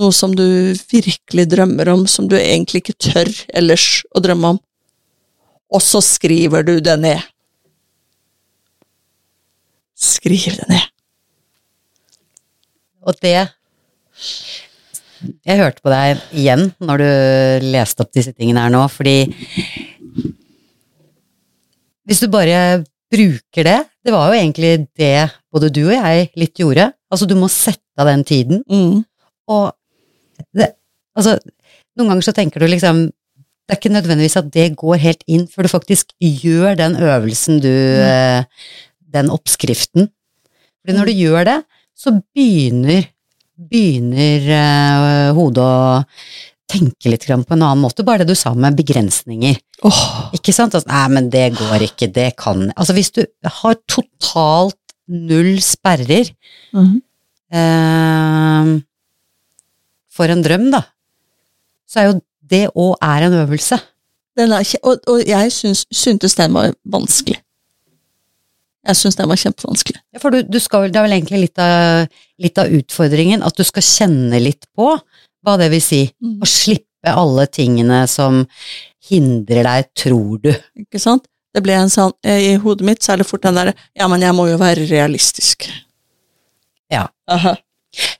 Noe 0.01 0.14
som 0.16 0.33
du 0.35 0.44
virkelig 0.90 1.46
drømmer 1.53 1.92
om, 1.92 2.07
som 2.09 2.27
du 2.29 2.35
egentlig 2.38 2.83
ikke 2.83 2.98
tør 3.11 3.31
ellers 3.55 4.03
å 4.16 4.22
drømme 4.25 4.55
om. 4.55 4.61
Og 5.72 5.85
så 5.85 6.03
skriver 6.05 6.64
du 6.66 6.79
det 6.85 6.96
ned. 7.01 7.20
Skriv 9.94 10.48
det 10.59 10.68
ned. 10.72 10.88
Og 13.03 13.16
det 13.22 13.38
Jeg 15.47 15.61
hørte 15.61 15.83
på 15.85 15.93
deg 15.93 16.21
igjen 16.35 16.71
når 16.83 17.03
du 17.03 17.69
leste 17.73 18.05
opp 18.05 18.13
disse 18.15 18.33
tingene 18.35 18.65
her 18.65 18.73
nå, 18.75 18.83
fordi 18.91 19.17
Hvis 22.09 22.23
du 22.23 22.29
bare 22.33 22.83
bruker 23.13 23.67
det 23.69 23.79
Det 24.03 24.15
var 24.15 24.31
jo 24.31 24.39
egentlig 24.41 24.73
det 24.99 25.31
både 25.53 25.71
du 25.71 25.83
og 25.85 25.95
jeg 25.95 26.31
litt 26.41 26.59
gjorde. 26.59 26.89
Altså, 27.13 27.29
du 27.29 27.35
må 27.37 27.49
sette 27.53 28.01
av 28.01 28.09
den 28.09 28.23
tiden. 28.25 28.63
Mm. 28.73 29.03
Og 29.53 29.67
det, 30.57 30.71
altså, 31.13 31.37
noen 31.99 32.09
ganger 32.09 32.25
så 32.25 32.33
tenker 32.37 32.63
du 32.63 32.71
liksom 32.73 33.05
Det 33.13 33.75
er 33.77 33.79
ikke 33.79 33.93
nødvendigvis 33.93 34.39
at 34.41 34.49
det 34.55 34.73
går 34.81 35.03
helt 35.05 35.23
inn 35.31 35.45
før 35.51 35.69
du 35.69 35.73
faktisk 35.75 36.15
gjør 36.19 36.75
den 36.81 36.97
øvelsen 36.97 37.61
du 37.63 37.71
eh, 37.71 38.49
Den 39.13 39.31
oppskriften. 39.31 40.09
Fordi 40.83 40.97
når 40.97 41.11
du 41.13 41.21
gjør 41.21 41.45
det, 41.47 41.59
så 41.95 42.15
begynner 42.35 43.12
begynner 43.70 44.48
eh, 44.57 45.29
hodet 45.37 45.64
å 45.64 46.03
tenke 46.72 47.12
litt 47.12 47.27
grann 47.29 47.44
på 47.44 47.57
en 47.57 47.64
annen 47.66 47.83
måte. 47.85 48.05
Bare 48.07 48.25
det 48.25 48.33
du 48.33 48.38
sa 48.38 48.55
med 48.57 48.77
begrensninger. 48.79 49.59
Oh. 49.87 50.03
Ikke 50.37 50.55
sant? 50.57 50.77
Altså, 50.77 50.88
Nei, 50.90 51.05
men 51.12 51.29
det 51.33 51.48
går 51.59 51.87
ikke, 51.88 52.09
det 52.14 52.33
kan 52.40 52.68
Altså, 52.77 52.94
hvis 52.96 53.12
du 53.14 53.25
har 53.61 53.79
totalt 53.90 54.79
null 55.12 55.57
sperrer 55.64 56.31
mhm. 56.77 56.98
eh, 57.53 58.75
for 60.12 60.33
en 60.33 60.44
drøm, 60.44 60.68
da, 60.72 60.85
så 61.88 62.03
er 62.03 62.11
jo 62.11 62.20
det 62.53 62.66
òg 62.77 62.94
er 63.05 63.27
en 63.27 63.38
øvelse. 63.42 63.79
Den 64.38 64.53
er, 64.57 64.68
og, 64.85 65.01
og 65.09 65.22
jeg 65.29 65.53
syns, 65.53 65.87
syntes 65.92 66.37
den 66.38 66.55
var 66.57 66.72
vanskelig. 66.88 67.40
Jeg 68.83 68.99
syns 68.99 69.18
det 69.18 69.27
var 69.31 69.38
kjempevanskelig. 69.38 70.01
Ja, 70.14 70.21
For 70.23 70.35
du, 70.35 70.40
du 70.42 70.59
skal, 70.62 70.88
det 70.90 70.99
er 70.99 71.07
vel 71.07 71.16
egentlig 71.16 71.45
litt 71.45 71.61
av, 71.62 72.09
litt 72.42 72.59
av 72.59 72.73
utfordringen, 72.79 73.45
at 73.47 73.59
du 73.59 73.62
skal 73.66 73.85
kjenne 73.87 74.40
litt 74.42 74.66
på 74.75 74.88
hva 75.42 75.59
det 75.61 75.68
vil 75.73 75.83
si. 75.83 76.03
Mm. 76.23 76.40
Å 76.42 76.49
slippe 76.51 77.14
alle 77.14 77.47
tingene 77.51 78.03
som 78.11 78.42
hindrer 79.09 79.66
deg, 79.68 79.90
tror 79.99 80.42
du. 80.42 80.51
Ikke 80.83 81.03
sant? 81.03 81.29
Det 81.53 81.61
ble 81.64 81.75
en 81.77 81.90
sånn, 81.92 82.14
eh, 82.25 82.55
I 82.55 82.61
hodet 82.62 82.87
mitt 82.87 83.05
så 83.05 83.12
er 83.12 83.21
det 83.21 83.29
fort 83.29 83.42
den 83.45 83.59
derre 83.59 83.75
Ja, 83.99 84.07
men 84.09 84.23
jeg 84.25 84.33
må 84.35 84.47
jo 84.49 84.57
være 84.61 84.87
realistisk. 84.88 85.68
Ja. 86.92 87.07
Aha. 87.31 87.57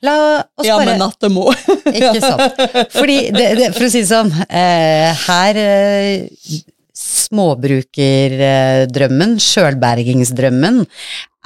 La 0.05 0.15
oss 0.59 0.67
Ja, 0.67 0.77
bare 0.77 0.93
men 0.93 1.05
at 1.07 1.17
det 1.25 1.31
må. 1.33 1.47
Ikke 1.89 2.21
sant. 2.21 2.61
Fordi, 2.99 3.17
det, 3.33 3.47
det, 3.57 3.71
for 3.73 3.87
å 3.87 3.91
si 3.93 4.03
det 4.03 4.11
sånn, 4.11 4.33
eh, 4.53 5.25
her 5.25 5.61
eh, 5.63 6.59
Småbrukerdrømmen, 6.93 9.39
sjølbergingsdrømmen, 9.41 10.83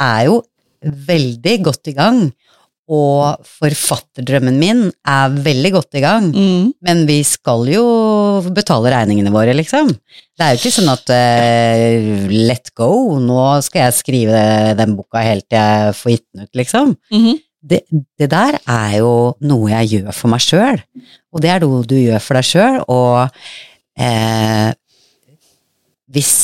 er 0.02 0.24
jo 0.28 0.40
veldig 1.06 1.56
godt 1.66 1.90
i 1.92 1.94
gang. 1.96 2.18
Og 2.87 3.40
forfatterdrømmen 3.59 4.54
min 4.61 4.85
er 5.11 5.32
veldig 5.42 5.72
godt 5.74 5.96
i 5.98 6.02
gang. 6.04 6.28
Mm. 6.30 6.68
Men 6.87 7.00
vi 7.09 7.16
skal 7.26 7.64
jo 7.72 7.82
betale 8.54 8.92
regningene 8.94 9.32
våre, 9.35 9.50
liksom. 9.59 9.88
Det 9.90 10.44
er 10.46 10.52
jo 10.54 10.61
ikke 10.61 10.70
sånn 10.76 10.92
at 10.92 11.11
uh, 11.11 12.30
let 12.30 12.70
go, 12.78 12.90
nå 13.18 13.40
skal 13.66 13.88
jeg 13.88 13.96
skrive 13.98 14.38
den 14.78 14.94
boka 14.98 15.18
helt 15.26 15.48
til 15.50 15.59
jeg 15.59 15.96
får 15.98 16.11
gitt 16.14 16.26
den 16.30 16.46
ut, 16.46 16.54
liksom 16.62 16.94
Mhm. 17.11 17.35
det, 17.66 17.80
det 18.20 18.28
der 18.30 18.54
er 18.70 18.92
jo 19.00 19.11
noe 19.42 19.66
jeg 19.72 19.88
gjør 19.96 20.14
for 20.14 20.30
meg 20.30 20.38
sjøl, 20.44 20.78
og 21.35 21.40
det 21.42 21.50
er 21.50 21.59
noe 21.64 21.82
du 21.82 21.96
gjør 21.98 22.22
for 22.22 22.38
deg 22.38 22.46
sjøl, 22.46 22.76
og 22.87 23.26
eh, 23.98 24.70
hvis 26.12 26.35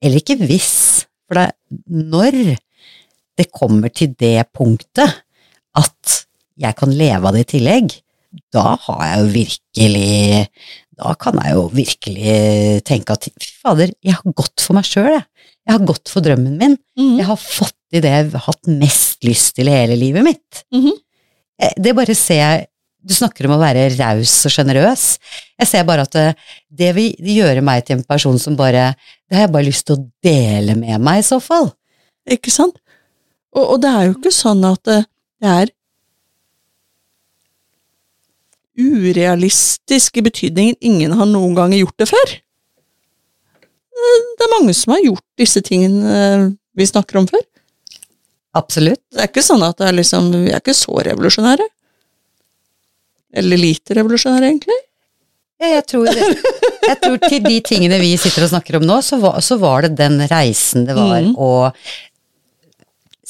Eller 0.00 0.22
ikke 0.22 0.38
hvis, 0.48 1.04
for 1.28 1.36
det, 1.36 1.50
når 1.86 2.56
det 3.36 3.50
kommer 3.52 3.92
til 3.92 4.14
det 4.16 4.46
punktet 4.56 5.18
at 5.76 6.14
jeg 6.60 6.76
kan 6.78 6.92
leve 6.96 7.28
av 7.28 7.36
det 7.36 7.42
i 7.44 7.50
tillegg, 7.56 7.92
da 8.54 8.78
har 8.80 9.02
jeg 9.04 9.20
jo 9.20 9.28
virkelig 9.34 10.46
Da 11.00 11.14
kan 11.20 11.36
jeg 11.40 11.56
jo 11.56 11.66
virkelig 11.72 12.32
tenke 12.88 13.16
at 13.16 13.28
fy 13.28 13.52
fader, 13.62 13.92
jeg 14.04 14.16
har 14.16 14.34
gått 14.36 14.60
for 14.60 14.76
meg 14.76 14.88
sjøl, 14.88 15.12
jeg. 15.14 15.26
Jeg 15.64 15.76
har 15.76 15.86
gått 15.88 16.10
for 16.12 16.24
drømmen 16.24 16.56
min. 16.60 16.74
Mm. 16.98 17.14
Jeg 17.20 17.28
har 17.28 17.38
fått 17.40 17.76
til 17.92 18.02
det 18.04 18.10
jeg 18.12 18.26
har 18.34 18.44
hatt 18.48 18.68
mest 18.80 19.24
lyst 19.26 19.54
til 19.56 19.70
i 19.70 19.76
hele 19.76 19.96
livet 19.98 20.24
mitt. 20.26 20.62
Mm. 20.74 20.92
Det 21.80 21.94
bare 21.96 22.16
ser 22.16 22.40
jeg 22.40 22.66
Du 23.00 23.14
snakker 23.16 23.46
om 23.48 23.54
å 23.56 23.60
være 23.62 23.86
raus 23.96 24.34
og 24.44 24.52
sjenerøs. 24.52 25.04
Jeg 25.60 25.68
ser 25.70 25.86
bare 25.88 26.04
at 26.04 26.12
det, 26.12 26.26
det 26.68 26.90
vil 26.96 27.14
gjøre 27.38 27.62
meg 27.64 27.86
til 27.86 27.96
en 27.96 28.04
person 28.04 28.36
som 28.38 28.58
bare 28.58 28.90
Det 29.30 29.38
har 29.38 29.46
jeg 29.46 29.54
bare 29.54 29.68
lyst 29.68 29.86
til 29.88 29.96
å 29.96 30.04
dele 30.24 30.74
med 30.76 31.00
meg, 31.00 31.22
i 31.22 31.26
så 31.26 31.38
fall. 31.40 31.70
Ikke 32.28 32.52
sant? 32.52 32.76
Og, 33.56 33.64
og 33.64 33.76
det 33.82 33.90
er 33.90 34.08
jo 34.08 34.16
ikke 34.18 34.32
sånn 34.34 34.64
at 34.68 34.82
det, 34.86 34.98
det 35.40 35.54
er 35.62 35.72
urealistisk 38.80 40.16
i 40.20 40.24
betydningen 40.24 40.76
ingen 40.80 41.12
har 41.16 41.28
noen 41.28 41.56
gang 41.56 41.74
gjort 41.76 41.98
det 42.00 42.08
før. 42.10 42.36
Eh, 44.00 44.20
Det 44.38 44.46
er 44.46 44.54
mange 44.54 44.74
som 44.76 44.94
har 44.94 45.02
gjort 45.04 45.26
disse 45.40 45.60
tingene 45.66 46.14
eh, 46.20 46.46
vi 46.76 46.86
snakker 46.88 47.20
om 47.20 47.28
før. 47.28 47.42
Absolutt. 48.56 49.02
Det 49.12 49.20
er 49.22 49.28
ikke 49.30 49.46
sånn 49.46 49.62
at 49.62 49.78
det 49.78 49.90
er 49.90 49.98
liksom, 49.98 50.30
vi 50.32 50.50
er 50.50 50.62
ikke 50.62 50.74
så 50.74 50.96
revolusjonære. 51.06 51.66
Eller 53.36 53.60
lite 53.60 53.94
revolusjonær, 53.98 54.46
egentlig. 54.48 54.78
Ja, 55.60 55.74
jeg, 55.76 55.84
tror 55.92 56.08
jeg 56.08 56.96
tror 57.02 57.18
til 57.26 57.42
de 57.44 57.58
tingene 57.60 57.98
vi 58.00 58.14
sitter 58.18 58.46
og 58.46 58.52
snakker 58.54 58.78
om 58.78 58.86
nå, 58.88 58.96
så 59.04 59.18
var, 59.20 59.42
så 59.44 59.58
var 59.60 59.84
det 59.84 59.98
den 59.98 60.16
reisen 60.30 60.86
det 60.88 60.96
var 60.96 61.20
mm. 61.26 61.34
å 61.36 61.50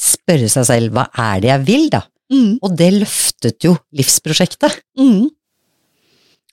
spørre 0.01 0.47
seg 0.49 0.65
selv 0.69 0.95
hva 0.95 1.09
er 1.11 1.43
det 1.43 1.51
jeg 1.51 1.65
vil, 1.67 1.85
da? 1.91 2.05
Mm. 2.31 2.55
Og 2.63 2.75
det 2.79 2.89
løftet 2.95 3.67
jo 3.67 3.75
livsprosjektet. 3.99 4.79
Mm. 4.97 5.27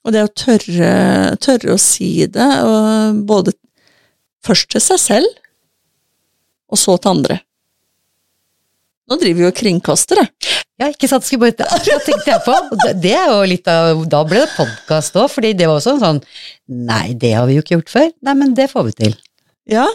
Og 0.03 0.15
det 0.15 0.25
å 0.25 0.31
tørre, 0.31 0.91
tørre 1.43 1.75
å 1.75 1.81
si 1.81 2.27
det, 2.27 2.49
og 2.67 3.23
både 3.29 3.55
først 4.45 4.69
til 4.75 4.83
seg 4.83 5.01
selv, 5.01 5.39
og 6.69 6.79
så 6.79 6.95
til 6.99 7.15
andre. 7.15 7.39
Nå 9.09 9.17
driver 9.19 9.39
vi 9.41 9.47
og 9.49 9.55
kringkaster, 9.57 10.19
det. 10.21 10.55
Ja, 10.79 10.87
ikke 10.93 11.09
sant, 11.11 11.25
skulle 11.27 11.49
bare, 11.49 11.65
akkurat 11.75 12.05
tenkte 12.07 12.29
jeg 12.31 12.43
på. 12.45 12.57
Det- 12.83 13.01
Det 13.01 13.13
er 13.17 13.25
jo 13.33 13.39
litt 13.49 13.67
av, 13.67 14.03
da 14.07 14.23
ble 14.23 14.39
det 14.45 14.49
podkast 14.55 15.17
òg, 15.19 15.29
fordi 15.33 15.53
det 15.57 15.67
var 15.67 15.79
også 15.79 15.95
en 15.95 15.99
sånn 16.03 16.21
Nei, 16.69 17.13
det 17.13 17.33
har 17.33 17.47
vi 17.47 17.55
jo 17.57 17.61
ikke 17.63 17.75
gjort 17.79 17.89
før. 17.89 18.11
Nei, 18.23 18.33
men 18.33 18.53
det 18.53 18.69
får 18.71 18.85
vi 18.85 18.91
til. 18.91 19.15
Ja, 19.67 19.87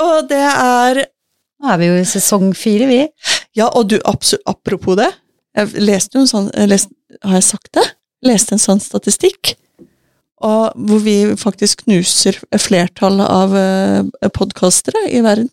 og 0.00 0.28
det 0.28 0.38
er 0.40 1.06
Nå 1.62 1.70
er 1.72 1.78
vi 1.78 1.86
jo 1.86 1.94
i 2.00 2.04
sesong 2.04 2.54
fire, 2.54 2.86
vi. 2.86 3.08
Ja, 3.56 3.68
og 3.74 3.88
du, 3.88 3.98
apropos 4.04 4.96
det, 4.96 5.10
jeg 5.56 5.68
leste 5.80 6.18
jo 6.18 6.20
en 6.24 6.26
sånn 6.26 6.50
lest, 6.68 6.88
Har 7.22 7.34
jeg 7.38 7.44
sagt 7.46 7.72
det? 7.72 7.84
Leste 8.24 8.52
en 8.56 8.58
sånn 8.58 8.80
statistikk, 8.80 9.54
og 10.42 10.72
hvor 10.76 10.98
vi 11.04 11.34
faktisk 11.36 11.84
knuser 11.84 12.36
flertallet 12.58 13.28
av 13.28 13.52
uh, 13.54 14.28
podkastere 14.34 15.06
i 15.12 15.20
verden. 15.24 15.48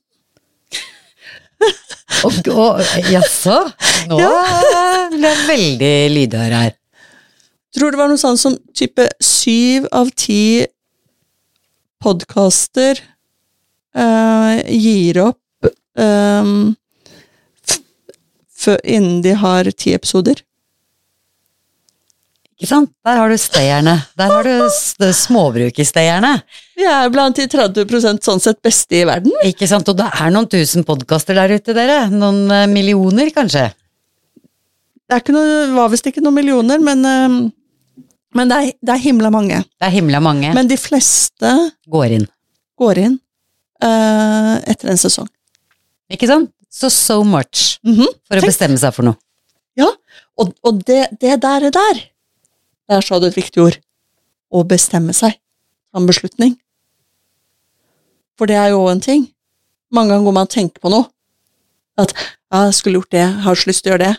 Og, 2.28 2.82
jaså? 3.10 3.58
Nå 4.10 4.18
ble 5.14 5.30
jeg 5.32 5.48
veldig 5.48 5.96
lydhør 6.16 6.56
her. 6.58 6.76
tror 7.78 7.94
det 7.94 8.02
var 8.02 8.12
noe 8.12 8.20
sånn 8.20 8.40
som 8.40 8.58
type 8.76 9.08
syv 9.24 9.88
av 9.96 10.12
ti 10.20 10.68
podkaster 12.02 13.00
uh, 13.96 14.60
gir 14.68 15.22
opp 15.24 15.70
um, 15.96 16.74
innen 18.84 19.22
de 19.26 19.36
har 19.38 19.70
ti 19.72 19.96
episoder. 19.98 20.44
Ikke 22.62 22.70
sant? 22.70 22.92
Der 23.04 23.18
har 23.18 23.32
du 23.32 23.38
stayerne. 23.42 23.96
Der 24.20 24.30
har 24.30 24.46
du 24.46 24.68
s- 24.70 24.94
småbrukerstayerne. 25.26 26.44
Vi 26.78 26.84
er 26.86 27.10
blant 27.10 27.36
de 27.40 27.48
30% 27.50 28.22
sånn 28.22 28.40
sett 28.44 28.60
beste 28.62 29.00
i 29.00 29.06
verden. 29.10 29.34
Ikke 29.48 29.66
sant? 29.68 29.90
Og 29.90 29.98
det 29.98 30.06
er 30.14 30.30
noen 30.30 30.46
tusen 30.52 30.86
podkaster 30.86 31.34
der 31.40 31.56
ute, 31.58 31.74
dere. 31.74 32.04
Noen 32.14 32.44
eh, 32.54 32.68
millioner, 32.70 33.32
kanskje. 33.34 33.72
Det 35.10 35.18
er 35.18 35.34
noe, 35.34 35.56
var 35.76 35.90
visst 35.92 36.06
ikke 36.08 36.22
noen 36.24 36.38
millioner, 36.38 36.80
men, 36.86 37.02
eh, 37.10 37.40
men 38.38 38.48
det, 38.54 38.60
er, 38.62 38.70
det 38.80 38.94
er 38.94 39.02
himla 39.08 39.34
mange. 39.34 39.58
Det 39.66 39.90
er 39.90 39.96
himla 39.98 40.22
mange. 40.24 40.54
Men 40.56 40.70
de 40.70 40.78
fleste 40.80 41.56
Går 41.92 42.14
inn. 42.20 42.28
går 42.80 42.98
inn 43.08 43.18
uh, 43.84 44.56
etter 44.70 44.94
en 44.94 45.02
sesong. 45.02 45.28
Ikke 46.14 46.30
sant? 46.30 46.52
Så 46.72 46.90
so 46.94 47.24
much 47.28 47.80
Mhm. 47.84 48.06
for 48.30 48.38
å 48.38 48.40
Tenk- 48.40 48.48
bestemme 48.54 48.78
seg 48.80 48.94
for 48.94 49.04
noe. 49.10 49.18
Ja, 49.76 49.90
og, 50.38 50.54
og 50.64 50.84
det, 50.86 51.08
det 51.20 51.40
der 51.42 51.66
er 51.68 51.74
der. 51.76 52.00
Der 52.90 53.02
sa 53.06 53.20
du 53.20 53.28
et 53.28 53.38
viktig 53.38 53.62
ord. 53.64 53.78
Å 54.52 54.64
bestemme 54.68 55.14
seg. 55.16 55.38
Ta 55.92 56.02
en 56.02 56.10
beslutning. 56.10 56.58
For 58.40 58.50
det 58.50 58.58
er 58.58 58.72
jo 58.74 58.88
en 58.90 59.04
ting. 59.04 59.28
Mange 59.92 60.14
ganger 60.14 60.30
går 60.30 60.38
man 60.40 60.48
og 60.48 60.54
tenker 60.54 60.82
på 60.84 60.92
noe. 60.92 61.10
At 62.00 62.14
ja, 62.16 62.66
jeg 62.66 62.78
skulle 62.78 63.02
gjort 63.02 63.12
det, 63.14 63.22
jeg 63.22 63.44
har 63.46 63.60
så 63.60 63.70
lyst 63.70 63.84
til 63.86 63.92
å 63.92 63.94
gjøre 63.94 64.08
det. 64.08 64.16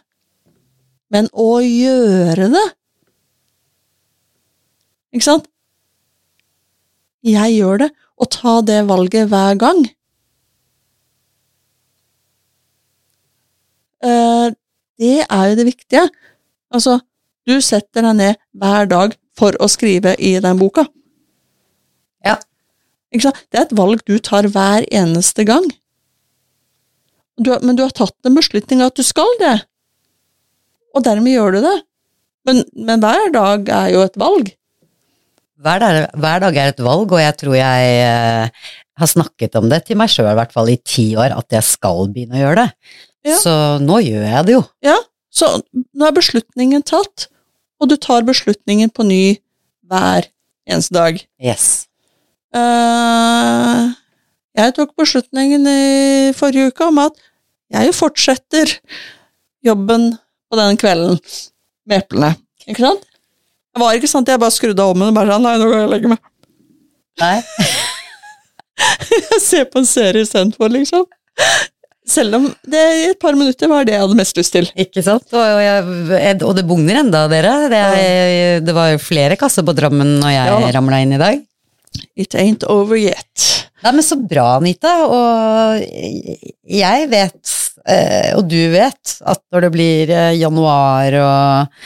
Men 1.13 1.29
å 1.33 1.51
gjøre 1.61 2.49
det 2.53 2.67
Ikke 5.13 5.27
sant? 5.27 5.49
Jeg 7.23 7.53
gjør 7.53 7.83
det, 7.85 7.89
og 8.17 8.31
ta 8.33 8.55
det 8.65 8.79
valget 8.89 9.29
hver 9.29 9.59
gang. 9.61 9.83
Eh, 14.03 14.47
det 14.99 15.19
er 15.29 15.51
jo 15.51 15.59
det 15.59 15.67
viktige. 15.69 16.07
Altså, 16.73 16.97
du 17.49 17.59
setter 17.65 18.07
deg 18.07 18.19
ned 18.19 18.41
hver 18.59 18.89
dag 18.91 19.17
for 19.39 19.57
å 19.63 19.69
skrive 19.71 20.15
i 20.21 20.35
den 20.43 20.61
boka. 20.61 20.87
Ja. 22.27 22.39
Ikke 23.13 23.29
sant? 23.29 23.45
Det 23.51 23.61
er 23.61 23.67
et 23.67 23.77
valg 23.77 24.05
du 24.09 24.17
tar 24.23 24.49
hver 24.53 24.87
eneste 24.93 25.47
gang. 25.49 25.67
Du, 27.41 27.53
men 27.65 27.77
du 27.79 27.83
har 27.85 27.95
tatt 27.97 28.29
en 28.29 28.37
beslutning 28.37 28.83
at 28.85 28.97
du 28.99 29.03
skal 29.07 29.29
det, 29.41 29.57
og 30.93 31.05
dermed 31.07 31.33
gjør 31.33 31.57
du 31.57 31.63
det. 31.65 31.79
Men, 32.49 32.61
men 32.75 33.03
hver 33.03 33.31
dag 33.35 33.71
er 33.71 33.93
jo 33.95 34.03
et 34.05 34.19
valg. 34.21 34.51
Hver 35.63 35.79
dag, 35.79 35.99
hver 36.19 36.43
dag 36.43 36.59
er 36.59 36.73
et 36.73 36.83
valg, 36.83 37.13
og 37.15 37.23
jeg 37.23 37.37
tror 37.39 37.55
jeg 37.55 37.91
eh, 38.03 38.71
har 38.99 39.11
snakket 39.11 39.57
om 39.61 39.69
det 39.71 39.85
til 39.87 39.99
meg 40.01 40.11
sjøl, 40.11 40.33
i 40.33 40.39
hvert 40.41 40.55
fall 40.55 40.73
i 40.73 40.79
ti 40.83 41.13
år, 41.15 41.37
at 41.37 41.55
jeg 41.55 41.65
skal 41.67 42.11
begynne 42.13 42.39
å 42.39 42.43
gjøre 42.43 42.65
det. 42.65 42.95
Ja. 43.31 43.39
Så 43.39 43.55
nå 43.83 44.01
gjør 44.03 44.27
jeg 44.27 44.49
det 44.49 44.57
jo. 44.57 44.65
Ja, 44.85 44.97
så 45.33 45.53
nå 45.71 46.09
er 46.09 46.17
beslutningen 46.17 46.83
tatt, 46.87 47.29
og 47.83 47.91
du 47.91 47.97
tar 47.99 48.23
beslutningen 48.27 48.93
på 48.95 49.05
ny 49.07 49.25
hver 49.91 50.29
eneste 50.71 50.95
dag. 50.95 51.19
Yes. 51.43 51.89
Uh, 52.55 53.91
jeg 54.55 54.75
tok 54.77 54.93
beslutningen 55.01 55.67
i 55.67 56.33
forrige 56.37 56.71
uke 56.71 56.87
om 56.93 57.01
at 57.03 57.17
jeg 57.73 57.95
fortsetter 57.97 58.77
jobben 59.65 60.13
på 60.53 60.61
den 60.61 60.79
kvelden 60.79 61.19
med 61.89 62.05
eplene. 62.05 62.35
Ikke 62.69 62.85
sant? 62.85 63.09
Det 63.73 63.81
var 63.81 63.97
ikke 63.97 64.11
sant, 64.11 64.29
jeg 64.29 64.41
bare 64.41 64.53
skrudde 64.53 64.85
av 64.85 64.93
ovnen 64.93 65.09
og 65.09 65.17
bare 65.17 65.33
sånn, 65.33 65.47
nei, 65.47 65.57
nå 65.57 65.67
går 65.67 65.79
jeg 65.79 65.89
og 65.89 65.95
legger 65.95 66.13
meg. 66.13 66.23
Nei. 67.23 67.37
Jeg 69.13 69.39
ser 69.45 69.67
på 69.71 69.79
en 69.79 69.87
serie 69.87 70.25
istedenfor, 70.25 70.73
liksom. 70.73 71.05
Selv 72.09 72.35
om 72.35 72.47
det 72.67 72.81
i 72.99 73.05
et 73.13 73.19
par 73.23 73.37
minutter 73.39 73.71
var 73.71 73.85
det 73.87 73.95
jeg 73.95 74.03
hadde 74.03 74.17
mest 74.19 74.37
lyst 74.37 74.53
til. 74.57 74.67
Ikke 74.75 75.05
sant? 75.07 75.29
Og, 75.39 75.63
jeg, 75.63 76.43
og 76.43 76.57
det 76.59 76.65
bugner 76.67 76.99
enda, 77.05 77.29
dere. 77.31 77.53
Det, 77.71 77.83
jeg, 78.03 78.63
det 78.67 78.75
var 78.75 78.91
jo 78.91 78.99
flere 79.03 79.37
kasser 79.39 79.63
på 79.67 79.75
Drammen 79.79 80.17
når 80.21 80.35
jeg 80.35 80.51
Ja 80.51 80.73
ramla 80.79 80.99
inn 81.05 81.15
i 81.15 81.21
dag. 81.23 81.43
It 82.17 82.35
ain't 82.35 82.65
over 82.73 82.97
yet. 82.99 83.49
Nei, 83.85 83.93
men 83.93 84.05
så 84.07 84.17
bra, 84.19 84.57
Anita. 84.59 84.93
Og 85.13 85.83
jeg 86.73 87.09
vet, 87.13 87.53
eh, 87.87 88.33
og 88.39 88.49
du 88.51 88.59
vet, 88.73 89.15
at 89.29 89.43
når 89.53 89.67
det 89.67 89.71
blir 89.75 90.13
eh, 90.15 90.33
januar 90.41 91.17
og 91.21 91.79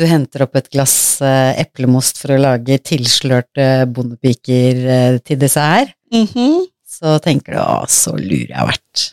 du 0.00 0.06
henter 0.08 0.46
opp 0.46 0.56
et 0.58 0.70
glass 0.72 0.94
eh, 1.24 1.52
eplemost 1.62 2.18
for 2.22 2.34
å 2.34 2.40
lage 2.40 2.78
tilslørte 2.82 3.86
bondepiker 3.92 5.18
til 5.24 5.40
dessert, 5.40 5.94
Mhm. 6.12 6.66
så 6.84 7.16
tenker 7.24 7.54
du 7.54 7.58
'å, 7.58 7.88
så 7.88 8.12
lur 8.18 8.46
jeg 8.48 8.56
har 8.56 8.68
vært'. 8.68 9.12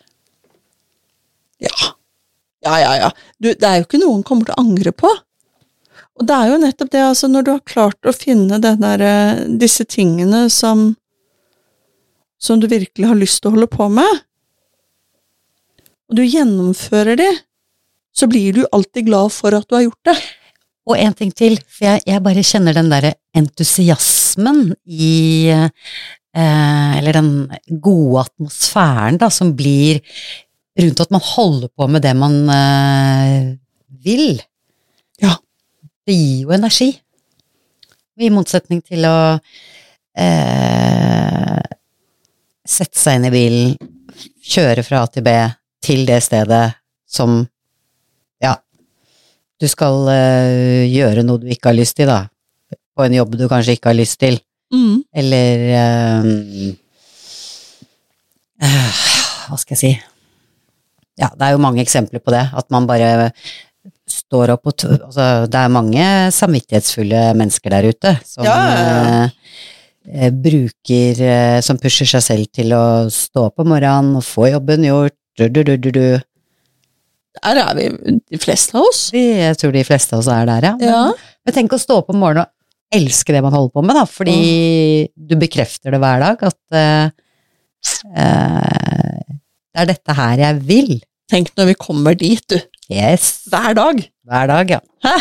Ja. 1.63 1.93
Ja, 2.65 2.75
ja, 2.81 2.93
ja. 3.05 3.09
Du, 3.39 3.51
det 3.53 3.65
er 3.65 3.79
jo 3.79 3.87
ikke 3.87 4.01
noe 4.01 4.17
hun 4.17 4.25
kommer 4.27 4.49
til 4.49 4.55
å 4.57 4.63
angre 4.63 4.91
på. 4.95 5.11
Og 6.19 6.27
det 6.27 6.35
er 6.35 6.49
jo 6.51 6.57
nettopp 6.59 6.89
det, 6.91 7.03
altså, 7.07 7.29
når 7.31 7.45
du 7.45 7.51
har 7.53 7.67
klart 7.67 8.09
å 8.09 8.15
finne 8.15 8.59
der, 8.59 9.03
eh, 9.03 9.45
disse 9.61 9.85
tingene 9.87 10.47
som 10.51 10.89
som 12.39 12.59
du 12.59 12.69
virkelig 12.71 13.07
har 13.07 13.19
lyst 13.19 13.41
til 13.41 13.51
å 13.51 13.55
holde 13.57 13.67
på 13.67 13.89
med, 13.91 14.21
og 16.09 16.17
du 16.17 16.23
gjennomfører 16.23 17.19
de, 17.19 17.29
så 18.15 18.29
blir 18.31 18.55
du 18.55 18.61
alltid 18.71 19.09
glad 19.09 19.33
for 19.35 19.53
at 19.53 19.67
du 19.67 19.75
har 19.75 19.85
gjort 19.85 20.09
det. 20.09 20.15
Og 20.89 20.95
en 20.97 21.13
ting 21.13 21.33
til, 21.35 21.59
for 21.67 21.85
jeg, 21.85 22.01
jeg 22.07 22.23
bare 22.25 22.45
kjenner 22.47 22.73
den 22.73 22.89
derre 22.89 23.13
entusiasmen 23.37 24.71
i 24.87 25.51
eh, 25.53 25.67
Eller 26.97 27.13
den 27.19 27.29
gode 27.81 28.23
atmosfæren 28.23 29.19
da, 29.21 29.29
som 29.33 29.51
blir 29.57 29.99
rundt 30.79 30.99
at 30.99 31.11
man 31.11 31.23
holder 31.23 31.67
på 31.67 31.87
med 31.87 32.03
det 32.03 32.15
man 32.17 32.49
eh, 32.49 33.55
vil. 34.03 34.41
Ja. 35.21 35.35
Det 36.05 36.15
gir 36.15 36.47
jo 36.47 36.55
energi. 36.55 36.89
I 38.19 38.31
motsetning 38.33 38.81
til 38.83 39.05
å 39.07 39.19
eh, 40.19 41.61
sette 42.67 42.99
seg 42.99 43.19
inn 43.19 43.29
i 43.29 43.31
bilen, 43.33 43.77
kjøre 44.49 44.83
fra 44.83 45.05
A 45.05 45.11
til 45.11 45.23
B 45.23 45.35
til 45.85 46.03
det 46.09 46.19
stedet 46.25 46.65
som 47.09 47.41
Ja, 48.43 48.53
du 49.59 49.67
skal 49.71 50.07
eh, 50.13 50.83
gjøre 50.91 51.23
noe 51.27 51.41
du 51.41 51.47
ikke 51.51 51.71
har 51.71 51.79
lyst 51.79 51.97
til, 51.99 52.11
da. 52.11 52.25
På 52.95 53.05
en 53.05 53.15
jobb 53.15 53.37
du 53.39 53.47
kanskje 53.51 53.77
ikke 53.77 53.91
har 53.93 53.99
lyst 53.99 54.19
til. 54.19 54.39
Mm. 54.75 55.01
Eller 55.15 55.65
Hva 58.59 59.57
skal 59.57 59.75
jeg 59.75 59.81
si? 59.81 60.08
Ja, 61.19 61.29
det 61.35 61.47
er 61.49 61.55
jo 61.55 61.61
mange 61.63 61.83
eksempler 61.83 62.21
på 62.23 62.31
det. 62.33 62.45
At 62.55 62.69
man 62.73 62.87
bare 62.89 63.31
står 64.09 64.53
opp 64.55 64.69
og 64.71 64.85
altså, 64.85 65.25
Det 65.51 65.59
er 65.59 65.69
mange 65.73 66.05
samvittighetsfulle 66.33 67.19
mennesker 67.37 67.73
der 67.75 67.87
ute 67.91 68.13
som 68.25 68.47
Ja, 68.47 68.55
eh, 68.73 69.51
eh, 70.09 70.31
bruker 70.33 71.21
eh, 71.21 71.59
Som 71.65 71.77
pusher 71.81 72.09
seg 72.09 72.23
selv 72.25 72.49
til 72.55 72.73
å 72.73 72.83
stå 73.13 73.49
opp 73.51 73.61
om 73.61 73.69
morgenen 73.75 74.15
og 74.17 74.25
få 74.25 74.49
jobben 74.49 74.87
gjort. 74.87 75.15
Du, 75.39 75.45
du, 75.47 75.61
du, 75.63 75.75
du, 75.77 75.89
du. 75.95 76.05
Der 77.39 77.59
er 77.61 77.75
vi, 77.77 77.85
de 78.33 78.39
fleste 78.41 78.75
av 78.75 78.87
oss. 78.89 79.03
Jeg 79.15 79.55
tror 79.61 79.71
de 79.75 79.83
fleste 79.87 80.15
av 80.17 80.23
oss 80.23 80.31
er 80.33 80.47
der, 80.49 80.65
ja. 80.71 80.73
Men, 80.79 80.89
Ja. 80.89 81.03
men 81.45 81.55
tenk 81.55 81.75
å 81.75 81.79
stå 81.79 82.01
opp 82.01 82.09
om 82.11 82.19
morgenen 82.19 82.49
og 82.49 82.97
elske 82.97 83.31
det 83.35 83.43
man 83.45 83.53
holder 83.53 83.71
på 83.75 83.83
med, 83.85 83.95
da, 83.95 84.03
fordi 84.09 85.07
du 85.13 85.35
bekrefter 85.39 85.93
det 85.93 85.99
hver 86.01 86.23
dag, 86.25 86.41
at 86.49 86.75
eh, 86.75 87.11
eh, 88.17 89.38
det 89.73 89.83
er 89.83 89.89
dette 89.91 90.15
her 90.17 90.41
jeg 90.41 90.61
vil. 90.69 90.93
Tenk 91.29 91.51
når 91.57 91.69
vi 91.69 91.75
kommer 91.77 92.17
dit, 92.17 92.41
du. 92.49 92.57
Yes. 92.89 93.45
Hver 93.51 93.75
dag. 93.77 94.01
Hver 94.25 94.49
dag, 94.49 94.71
ja. 94.77 94.79
Hæ? 95.05 95.17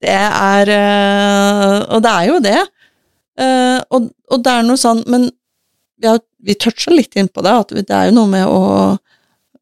Det 0.00 0.16
er 0.16 0.70
øh, 0.72 1.78
Og 1.94 2.02
det 2.04 2.10
er 2.10 2.26
jo 2.28 2.38
det. 2.44 2.60
Eh, 3.40 3.78
og, 3.92 4.10
og 4.32 4.44
det 4.44 4.52
er 4.52 4.64
noe 4.64 4.80
sånn 4.80 5.02
Men 5.12 5.26
vi, 6.00 6.08
har, 6.08 6.20
vi 6.40 6.56
toucha 6.60 6.92
litt 6.92 7.16
inn 7.20 7.28
på 7.28 7.44
det, 7.44 7.52
at 7.52 7.74
det 7.76 7.96
er 7.96 8.08
jo 8.08 8.16
noe 8.16 8.30
med 8.32 8.46
å 8.48 8.60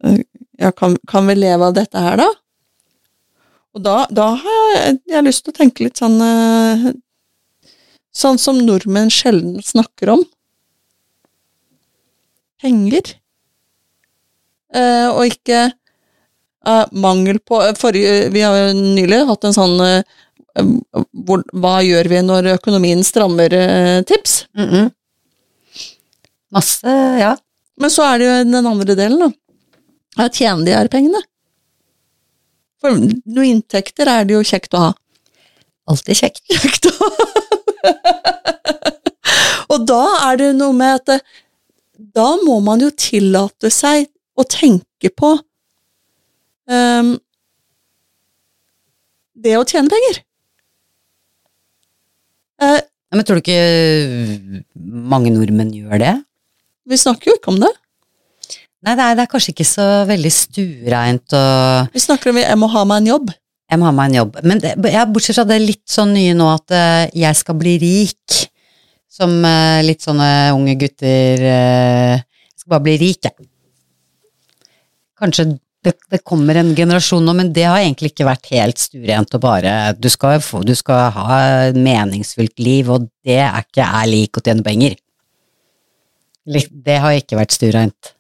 øh, 0.07 0.21
Ja, 0.59 0.73
kan, 0.75 0.97
kan 1.11 1.27
vi 1.31 1.37
leve 1.39 1.69
av 1.71 1.75
dette 1.77 2.03
her, 2.03 2.19
da? 2.19 2.29
Og 3.79 3.83
da, 3.85 3.99
da 4.11 4.33
har 4.41 4.65
jeg, 4.75 4.97
jeg 5.07 5.19
har 5.19 5.27
lyst 5.27 5.45
til 5.47 5.55
å 5.55 5.59
tenke 5.61 5.87
litt 5.87 6.01
sånn 6.01 6.19
Sånn 8.19 8.39
som 8.43 8.59
nordmenn 8.67 9.13
sjelden 9.15 9.61
snakker 9.63 10.11
om. 10.17 10.25
Penger. 12.59 13.13
Eh, 14.75 15.09
og 15.09 15.25
ikke 15.31 15.61
eh, 15.65 16.85
mangel 16.93 17.39
på 17.41 17.61
forrige, 17.79 18.29
Vi 18.35 18.43
har 18.45 18.57
jo 18.57 18.77
nylig 18.77 19.23
hatt 19.31 19.47
en 19.49 19.57
sånn 19.57 19.81
eh, 19.81 20.03
hvor, 21.25 21.45
Hva 21.57 21.79
gjør 21.87 22.11
vi 22.13 22.21
når 22.27 22.53
økonomien 22.59 23.05
strammer-tips? 23.05 24.45
Mm 24.59 24.69
-mm. 24.69 24.91
Masse, 26.53 26.95
ja. 27.21 27.37
Men 27.77 27.91
så 27.91 28.03
er 28.03 28.19
det 28.19 28.27
jo 28.27 28.37
den 28.53 28.67
andre 28.67 28.95
delen, 28.95 29.19
da. 29.21 29.31
Her 30.19 30.29
tjener 30.29 30.65
de 30.65 30.73
her 30.75 30.89
pengene. 30.89 31.21
For 32.81 32.91
noen 32.91 33.45
inntekter 33.45 34.09
er 34.09 34.25
det 34.25 34.35
jo 34.35 34.43
kjekt 34.43 34.75
å 34.75 34.79
ha. 34.89 34.93
Alltid 35.89 36.17
kjekt. 36.17 36.43
Kjekt 36.63 36.87
å 36.87 36.93
ha. 36.99 37.09
Og 39.69 39.87
da 39.87 40.05
er 40.31 40.37
det 40.41 40.53
noe 40.57 40.73
med 40.73 41.01
at 41.01 41.23
da 41.99 42.29
må 42.43 42.59
man 42.65 42.81
jo 42.81 42.91
tillate 42.91 43.71
seg 43.71 44.09
å 44.39 44.47
tenke 44.47 45.11
på 45.15 45.35
um, 46.71 47.13
det 49.39 49.57
å 49.59 49.67
tjene 49.67 49.91
penger. 49.91 50.23
Uh, 52.59 52.81
Men 53.15 53.27
tror 53.27 53.39
du 53.39 53.45
ikke 53.45 54.63
mange 54.85 55.33
nordmenn 55.35 55.75
gjør 55.75 56.03
det? 56.03 56.17
vi 56.89 56.97
snakker 56.97 57.29
jo 57.31 57.37
ikke 57.37 57.53
om 57.53 57.61
det. 57.61 57.71
Nei, 58.87 58.95
det 58.95 59.05
er, 59.05 59.17
det 59.19 59.25
er 59.25 59.31
kanskje 59.31 59.53
ikke 59.53 59.67
så 59.67 59.85
veldig 60.09 60.31
stuereint 60.33 61.35
og 61.37 61.91
Vi 61.93 62.01
snakker 62.01 62.31
om 62.31 62.39
jeg 62.41 62.59
må 62.61 62.69
ha 62.73 62.85
meg 62.89 63.03
en 63.03 63.11
jobb. 63.11 63.33
Jeg 63.69 63.81
må 63.81 63.89
ha 63.89 63.93
meg 63.93 64.09
en 64.09 64.19
jobb. 64.21 64.39
Men 64.49 64.63
det, 64.63 64.71
jeg, 64.81 65.11
bortsett 65.13 65.37
fra 65.37 65.45
det 65.51 65.59
litt 65.61 65.85
sånn 65.91 66.15
nye 66.17 66.37
nå 66.39 66.47
at 66.55 66.73
uh, 66.73 67.03
jeg 67.13 67.37
skal 67.37 67.59
bli 67.59 67.75
rik, 67.83 68.39
som 69.13 69.35
uh, 69.45 69.83
litt 69.85 70.05
sånne 70.05 70.31
unge 70.55 70.77
gutter 70.81 71.43
Jeg 71.43 72.63
skal 72.63 72.77
bare 72.77 72.87
bli 72.87 72.97
rik, 73.03 73.29
jeg. 73.29 73.49
Kanskje 75.19 75.49
det, 75.85 75.95
det 76.11 76.21
kommer 76.27 76.59
en 76.59 76.75
generasjon 76.77 77.25
nå, 77.25 77.35
men 77.39 77.53
det 77.55 77.65
har 77.69 77.81
egentlig 77.81 78.13
ikke 78.13 78.27
vært 78.29 78.51
helt 78.51 78.81
stuerent 78.83 79.35
og 79.37 79.43
bare 79.45 79.75
du 79.99 80.09
skal, 80.11 80.41
få, 80.43 80.65
du 80.67 80.75
skal 80.79 81.13
ha 81.15 81.39
et 81.69 81.79
meningsfylt 81.79 82.59
liv, 82.63 82.91
og 82.91 83.07
det 83.27 83.39
er 83.45 83.63
ikke 83.63 83.87
er 83.87 84.11
lik 84.11 84.39
å 84.39 84.45
tjene 84.45 84.67
penger. 84.67 84.99
Det 86.49 86.97
har 87.03 87.19
ikke 87.19 87.39
vært 87.39 87.55
stuereint. 87.55 88.15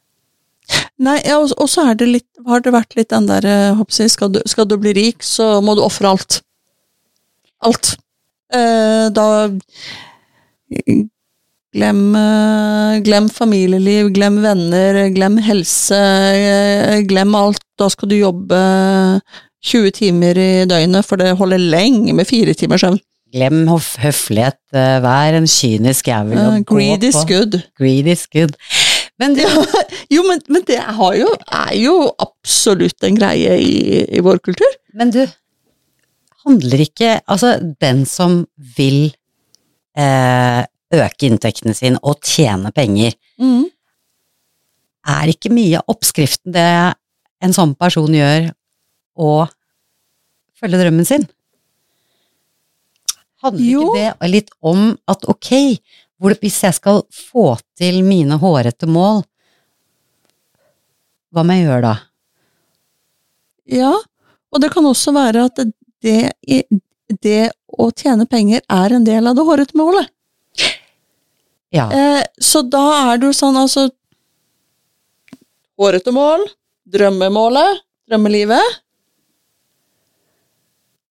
Nei, 1.01 1.16
ja, 1.24 1.38
og, 1.40 1.68
så 1.70 1.86
har 1.88 1.96
det 1.96 2.74
vært 2.74 2.96
litt 2.99 3.11
den 3.12 3.28
der 3.28 3.46
eh, 3.49 3.84
jeg, 3.88 4.12
skal, 4.12 4.32
du, 4.34 4.42
skal 4.51 4.68
du 4.68 4.76
bli 4.80 4.92
rik, 4.96 5.24
så 5.24 5.59
må 5.64 5.74
du 5.78 5.82
ofre 5.84 6.11
alt. 6.11 6.40
Alt. 7.64 7.94
Eh, 8.55 9.07
da 9.14 9.26
Glem, 11.76 12.14
eh, 12.16 13.00
glem 13.04 13.26
familieliv, 13.28 14.08
glem 14.16 14.38
venner, 14.40 15.10
glem 15.12 15.36
helse, 15.44 15.98
eh, 15.98 17.02
glem 17.04 17.34
alt. 17.36 17.60
Da 17.78 17.90
skal 17.92 18.08
du 18.08 18.16
jobbe 18.16 18.60
20 19.60 19.92
timer 19.92 20.38
i 20.38 20.64
døgnet, 20.64 21.04
for 21.04 21.20
det 21.20 21.36
holder 21.36 21.58
lenge 21.58 22.14
med 22.14 22.26
fire 22.26 22.54
timers 22.54 22.80
søvn. 22.80 22.98
Glem 23.34 23.66
høflighet, 23.68 24.56
eh, 24.72 25.00
vær 25.04 25.36
en 25.36 25.46
kynisk 25.46 26.08
jævel 26.08 26.38
Eh, 26.38 26.46
uh, 26.48 26.60
greed 26.64 27.04
is 27.04 27.20
good. 27.28 27.60
Greed 27.76 28.06
is 28.06 28.26
good. 28.26 28.56
Men 29.18 29.34
du, 29.34 29.42
Jo, 30.14 30.22
men, 30.22 30.40
men 30.48 30.62
det 30.64 30.78
har 30.78 31.14
jo, 31.18 31.28
er 31.52 31.74
jo 31.76 32.14
absolutt 32.18 33.04
en 33.04 33.18
greie 33.18 33.58
i, 33.60 34.06
i 34.08 34.20
vår 34.20 34.38
kultur. 34.38 34.72
Men 34.94 35.10
du, 35.10 35.26
handler 36.46 36.80
ikke 36.80 37.20
Altså, 37.28 37.58
den 37.80 38.06
som 38.06 38.46
vil 38.76 39.12
eh, 39.98 40.64
øke 40.95 41.28
inntektene 41.28 41.74
sine 41.76 41.99
og 42.03 42.22
tjene 42.24 42.70
penger, 42.72 43.14
er 45.09 45.30
ikke 45.32 45.51
mye 45.53 45.78
av 45.80 45.95
oppskriften 45.95 46.53
det 46.53 46.95
en 47.45 47.55
sånn 47.55 47.74
person 47.78 48.12
gjør, 48.12 48.51
å 49.18 49.47
følge 50.59 50.80
drømmen 50.80 51.07
sin? 51.07 51.24
Handler 53.43 53.64
Jo. 53.64 53.82
ikke 53.95 54.18
det 54.20 54.30
litt 54.32 54.51
om 54.61 54.97
at 55.07 55.24
ok, 55.30 55.51
hvis 56.18 56.62
jeg 56.64 56.74
skal 56.74 57.05
få 57.14 57.53
til 57.78 58.03
mine 58.03 58.39
hårete 58.43 58.89
mål, 58.91 59.22
hva 61.30 61.45
må 61.45 61.55
jeg 61.55 61.68
gjøre 61.68 61.84
da? 61.84 61.95
Ja, 63.68 63.93
og 64.49 64.62
det 64.62 64.72
kan 64.72 64.86
også 64.89 65.12
være 65.14 65.45
at 65.51 65.61
det, 66.03 66.32
det 67.22 67.51
å 67.68 67.91
tjene 67.93 68.26
penger 68.26 68.62
er 68.64 68.95
en 68.97 69.05
del 69.07 69.28
av 69.28 69.36
det 69.36 69.45
hårete 69.47 69.76
målet. 69.78 70.09
Ja, 71.74 71.88
Eh, 71.92 72.22
så 72.40 72.62
da 72.64 73.12
er 73.12 73.18
det 73.20 73.28
jo 73.28 73.36
sånn, 73.36 73.56
altså 73.60 73.88
Hårete 75.78 76.10
mål, 76.10 76.42
drømmemålet, 76.90 77.82
drømmelivet. 78.08 78.78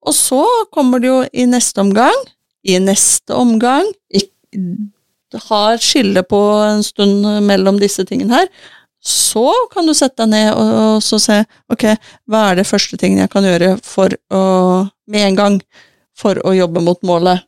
Og 0.08 0.16
så 0.16 0.42
kommer 0.76 1.00
det 1.04 1.08
jo 1.12 1.22
i 1.32 1.46
neste 1.50 1.82
omgang, 1.84 2.18
i 2.68 2.78
neste 2.84 3.36
omgang 3.38 3.88
ikk- 4.12 4.34
Har 5.50 5.78
skille 5.84 6.22
på 6.24 6.38
en 6.64 6.82
stund 6.84 7.26
mellom 7.44 7.78
disse 7.80 8.06
tingene 8.08 8.32
her. 8.42 8.48
Så 9.04 9.44
kan 9.74 9.86
du 9.86 9.94
sette 9.94 10.24
deg 10.24 10.30
ned 10.32 10.54
og, 10.54 10.70
og 10.96 11.02
så 11.04 11.20
se 11.20 11.36
ok, 11.70 11.84
hva 12.32 12.46
er 12.52 12.56
det 12.62 12.68
første 12.68 12.98
tingen 12.98 13.20
jeg 13.20 13.30
kan 13.34 13.44
gjøre 13.44 13.74
for 13.84 14.10
å, 14.32 14.88
med 15.08 15.26
en 15.28 15.36
gang 15.36 15.58
for 16.18 16.40
å 16.48 16.56
jobbe 16.56 16.82
mot 16.82 17.00
målet. 17.04 17.44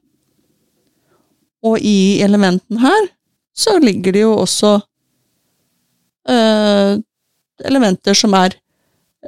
Og 1.66 1.80
i 1.84 2.22
elementen 2.24 2.80
her 2.84 3.10
så 3.60 3.76
ligger 3.84 4.16
det 4.16 4.22
jo 4.24 4.36
også 4.39 4.78
øh, 6.30 6.93
elementer 7.68 8.16
som 8.16 8.34
er 8.39 8.55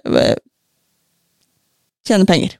øh, 0.06 0.36
tjene 2.08 2.26
penger. 2.30 2.56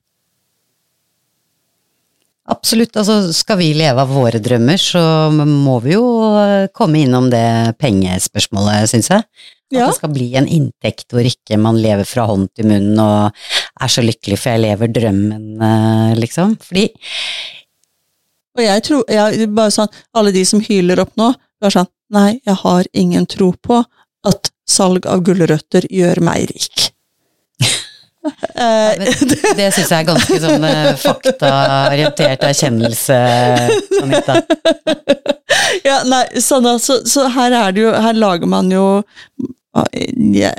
Absolutt. 2.52 2.98
Altså, 3.00 3.30
skal 3.32 3.60
vi 3.62 3.70
leve 3.78 4.02
av 4.04 4.10
våre 4.12 4.42
drømmer, 4.44 4.80
så 4.82 5.02
må 5.32 5.78
vi 5.86 5.94
jo 5.96 6.04
eh, 6.42 6.66
komme 6.76 7.06
innom 7.06 7.30
det 7.32 7.78
pengespørsmålet, 7.80 8.90
syns 8.92 9.12
jeg. 9.14 9.24
At 9.24 9.78
Ja. 9.78 9.86
det 9.88 9.96
skal 10.02 10.12
bli 10.12 10.26
en 10.36 10.50
inntekt 10.52 11.14
hvor 11.16 11.24
ikke 11.24 11.56
man 11.56 11.78
lever 11.80 12.04
fra 12.04 12.26
hånd 12.28 12.50
til 12.58 12.68
munn 12.68 12.90
og 13.00 13.32
er 13.80 13.88
så 13.94 14.04
lykkelig 14.04 14.36
for 14.42 14.52
jeg 14.52 14.66
lever 14.66 14.92
drømmen, 14.92 15.46
eh, 15.64 16.16
liksom. 16.20 16.58
Fordi 16.60 16.90
Og 18.58 18.64
jeg 18.66 18.84
tror, 18.88 19.04
jeg, 19.12 19.48
bare 19.56 19.74
sånn, 19.74 19.92
alle 20.18 20.34
de 20.36 20.44
som 20.48 20.62
hyler 20.64 21.02
opp 21.04 21.14
nå, 21.20 21.32
bare 21.62 21.76
sånn, 21.78 21.92
nei, 22.12 22.32
jeg 22.48 22.58
har 22.64 22.90
ingen 22.98 23.28
tro 23.30 23.52
på 23.64 23.84
at 24.28 24.52
salg 24.68 25.08
av 25.10 25.24
gulrøtter 25.26 25.88
gjør 25.92 26.24
meg 26.26 26.50
rik. 26.52 26.90
Ja, 28.22 28.94
det 29.58 29.72
syns 29.74 29.90
jeg 29.90 29.96
er 29.96 30.04
ganske 30.06 30.36
sånn 30.44 30.66
eh, 30.68 30.92
faktaorientert 31.02 32.44
erkjennelse, 32.46 33.16
Anita. 33.98 34.36
ja, 35.88 35.96
nei, 36.06 36.20
sånn 36.38 36.68
altså, 36.70 37.00
så 37.10 37.26
her 37.34 37.56
er 37.64 37.74
det 37.74 37.82
jo, 37.82 37.96
her 38.06 38.20
lager 38.22 38.52
man 38.52 38.70
jo 38.70 38.86
ja, 40.38 40.54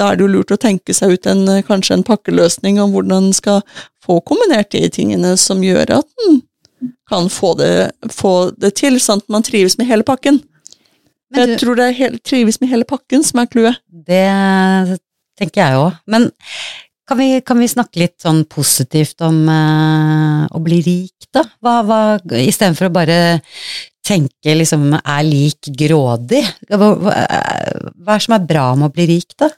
Da 0.00 0.10
er 0.10 0.16
det 0.16 0.24
jo 0.24 0.32
lurt 0.32 0.54
å 0.54 0.60
tenke 0.60 0.94
seg 0.96 1.16
ut 1.16 1.28
en, 1.28 1.44
kanskje 1.66 1.98
en 1.98 2.06
pakkeløsning 2.06 2.80
om 2.80 2.94
hvordan 2.94 3.28
en 3.28 3.34
skal 3.36 3.60
få 4.00 4.22
kombinert 4.24 4.72
de 4.72 4.86
tingene 4.92 5.34
som 5.40 5.60
gjør 5.64 5.98
at 6.00 6.24
en 6.26 6.40
kan 7.10 7.28
få 7.28 7.52
det, 7.58 7.90
få 8.14 8.34
det 8.56 8.72
til, 8.80 8.96
sånn 9.02 9.20
at 9.20 9.32
man 9.32 9.44
trives 9.44 9.76
med 9.76 9.90
hele 9.90 10.06
pakken. 10.06 10.40
Men 11.30 11.52
jeg 11.52 11.60
tror 11.62 11.78
det 11.78 11.90
er 11.90 11.98
hele, 11.98 12.20
trives 12.26 12.58
med 12.62 12.70
hele 12.72 12.86
pakken 12.88 13.24
som 13.26 13.42
er 13.42 13.50
clouet. 13.50 13.82
Det 13.86 14.24
tenker 15.38 15.62
jeg 15.62 15.82
òg. 15.82 15.98
Men 16.10 16.30
kan 17.10 17.18
vi, 17.18 17.28
kan 17.46 17.58
vi 17.58 17.68
snakke 17.70 18.02
litt 18.02 18.16
sånn 18.22 18.44
positivt 18.50 19.22
om 19.26 19.42
eh, 19.50 20.42
å 20.46 20.62
bli 20.62 20.80
rik, 20.86 21.28
da? 21.34 21.44
Hva, 21.62 21.80
hva, 21.86 22.00
Istedenfor 22.38 22.88
å 22.88 22.94
bare 22.94 23.18
tenke 24.06 24.54
liksom 24.56 24.94
er 25.00 25.24
lik 25.26 25.70
grådig. 25.76 26.42
Hva, 26.70 26.92
hva, 26.94 27.16
hva 27.20 28.14
er 28.14 28.14
det 28.14 28.22
som 28.26 28.36
er 28.38 28.46
bra 28.46 28.68
med 28.78 28.90
å 28.90 28.94
bli 28.94 29.10
rik, 29.10 29.34
da? 29.38 29.50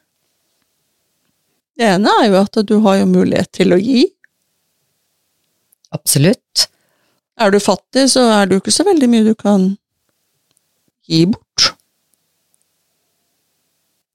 Det 1.83 1.89
ene 1.97 2.11
er 2.23 2.29
jo 2.31 2.39
at 2.39 2.59
du 2.69 2.77
har 2.85 3.01
jo 3.01 3.07
mulighet 3.11 3.49
til 3.59 3.75
å 3.75 3.79
gi. 3.83 4.05
Absolutt. 5.93 6.69
Er 7.43 7.51
du 7.51 7.59
fattig, 7.61 8.05
så 8.13 8.23
er 8.37 8.47
det 8.47 8.55
jo 8.55 8.63
ikke 8.63 8.75
så 8.77 8.85
veldig 8.87 9.09
mye 9.11 9.25
du 9.27 9.33
kan 9.35 9.65
gi 11.11 11.25
bort. 11.27 11.73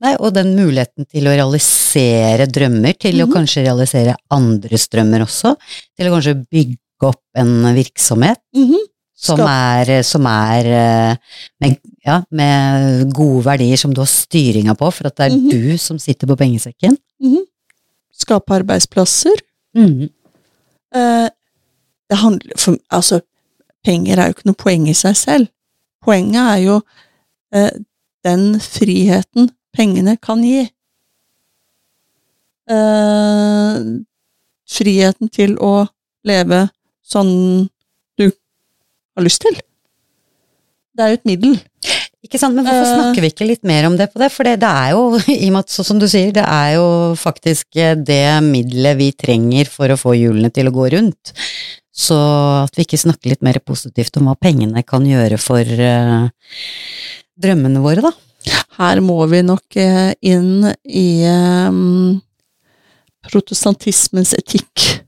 Nei, 0.06 0.14
og 0.22 0.30
den 0.38 0.52
muligheten 0.56 1.08
til 1.10 1.26
å 1.28 1.34
realisere 1.34 2.46
drømmer, 2.54 2.94
til 3.02 3.18
å 3.24 3.28
kanskje 3.34 3.64
realisere 3.66 4.14
andres 4.34 4.86
drømmer 4.94 5.26
også, 5.26 5.56
til 5.98 6.08
å 6.08 6.14
kanskje 6.14 6.36
bygge 6.46 7.10
opp 7.10 7.24
en 7.42 7.52
virksomhet 7.76 8.40
Mhm. 8.56 8.78
som 9.18 9.42
er, 9.42 10.04
som 10.06 10.26
er 10.30 10.66
eh, 10.70 11.16
med, 11.60 11.80
ja, 12.06 12.20
med 12.30 13.12
gode 13.12 13.44
verdier 13.50 13.78
som 13.82 13.92
du 13.94 14.02
har 14.02 14.08
styringa 14.12 14.78
på, 14.78 14.94
for 14.94 15.08
at 15.10 15.16
det 15.18 15.26
er 15.32 15.36
Mhm. 15.36 15.50
du 15.50 15.78
som 15.78 15.98
sitter 16.00 16.28
på 16.28 16.38
pengesekken. 16.38 16.96
Mhm. 17.20 17.44
Skape 18.18 18.56
arbeidsplasser. 18.58 19.44
Mm. 19.78 20.10
Eh, 20.96 21.28
det 22.10 22.18
handler 22.18 22.58
for, 22.58 22.78
Altså, 22.90 23.22
penger 23.86 24.18
er 24.18 24.30
jo 24.30 24.36
ikke 24.38 24.50
noe 24.50 24.64
poeng 24.64 24.88
i 24.90 24.96
seg 24.98 25.18
selv. 25.20 25.52
Poenget 26.04 26.42
er 26.42 26.64
jo 26.64 26.80
eh, 27.54 27.72
den 28.26 28.60
friheten 28.64 29.52
pengene 29.76 30.18
kan 30.18 30.42
gi. 30.44 30.66
Eh, 32.68 33.78
friheten 34.68 35.32
til 35.32 35.56
å 35.64 35.88
leve 36.28 36.68
sånn 37.08 37.70
du 38.20 38.28
har 38.28 39.24
lyst 39.24 39.46
til. 39.46 39.56
Det 40.98 41.06
er 41.06 41.14
jo 41.14 41.20
et 41.20 41.30
middel. 41.30 41.60
Ikke 42.26 42.40
sant, 42.42 42.56
men 42.58 42.66
hvorfor 42.66 42.84
Eh. 42.84 42.94
snakker 42.98 43.22
vi 43.22 43.30
ikke 43.30 43.48
litt 43.48 43.64
mer 43.64 43.86
om 43.86 43.96
det 43.98 44.10
på 44.12 44.20
det? 44.20 44.32
For 44.34 44.44
det, 44.44 44.60
det 44.64 44.70
er 44.70 44.92
jo, 44.96 45.18
i 45.30 45.48
og 45.48 45.54
med 45.54 45.60
at, 45.64 45.74
sånn 45.74 45.90
som 45.92 46.00
du 46.02 46.08
sier, 46.10 46.32
det 46.34 46.44
er 46.44 46.76
jo 46.76 46.88
faktisk 47.20 47.78
eh, 47.78 47.96
det 47.96 48.42
middelet 48.44 48.98
vi 48.98 49.12
trenger 49.14 49.70
for 49.70 49.94
å 49.94 50.00
få 50.00 50.16
hjulene 50.18 50.50
til 50.54 50.68
å 50.68 50.76
gå 50.76 50.90
rundt. 50.96 51.34
Så 51.98 52.18
at 52.64 52.78
vi 52.78 52.86
ikke 52.86 53.00
snakker 53.02 53.32
litt 53.32 53.46
mer 53.46 53.58
positivt 53.66 54.18
om 54.18 54.30
hva 54.30 54.36
pengene 54.38 54.84
kan 54.86 55.06
gjøre 55.06 55.40
for 55.42 55.66
uh, 55.66 56.28
drømmene 57.42 57.82
våre, 57.82 58.04
da. 58.06 58.12
Her 58.78 59.02
må 59.02 59.18
vi 59.32 59.42
nok 59.42 59.80
inn 60.22 60.68
i 60.86 61.08
um, 61.26 62.20
protestantismens 63.26 64.36
etikk. 64.38 65.07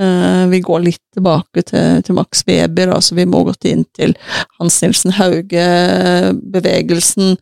Eh, 0.00 0.46
vi 0.46 0.60
går 0.62 0.80
litt 0.84 1.02
tilbake 1.14 1.62
til, 1.66 2.02
til 2.06 2.14
Max 2.14 2.44
Weber, 2.46 2.88
altså 2.94 3.14
vi 3.18 3.24
må 3.26 3.42
gå 3.46 3.52
inn 3.66 3.84
til 3.98 4.14
Hans 4.60 4.82
Nilsen 4.82 5.12
Hauge-bevegelsen 5.16 7.36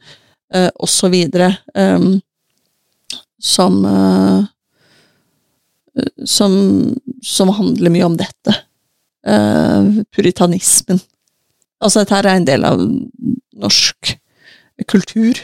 eh, 0.55 0.71
osv. 0.81 1.15
Um, 1.77 2.21
som, 3.37 3.85
eh, 3.85 4.45
som 6.25 6.53
som 7.27 7.49
handler 7.49 7.93
mye 7.93 8.07
om 8.07 8.17
dette. 8.19 8.55
Uh, 9.27 10.03
puritanismen. 10.15 11.01
Altså, 11.83 12.05
dette 12.05 12.21
er 12.21 12.29
en 12.31 12.47
del 12.47 12.65
av 12.65 12.79
norsk 13.59 14.13
kultur. 14.87 15.41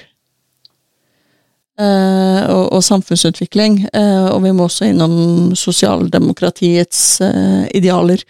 Uh, 1.83 2.43
og, 2.53 2.65
og, 2.77 2.83
samfunnsutvikling. 2.87 3.81
Uh, 3.91 4.29
og 4.37 4.43
vi 4.45 4.53
må 4.55 4.69
også 4.69 4.87
innom 4.91 5.55
sosialdemokratiets 5.59 7.01
idealer. 7.75 8.23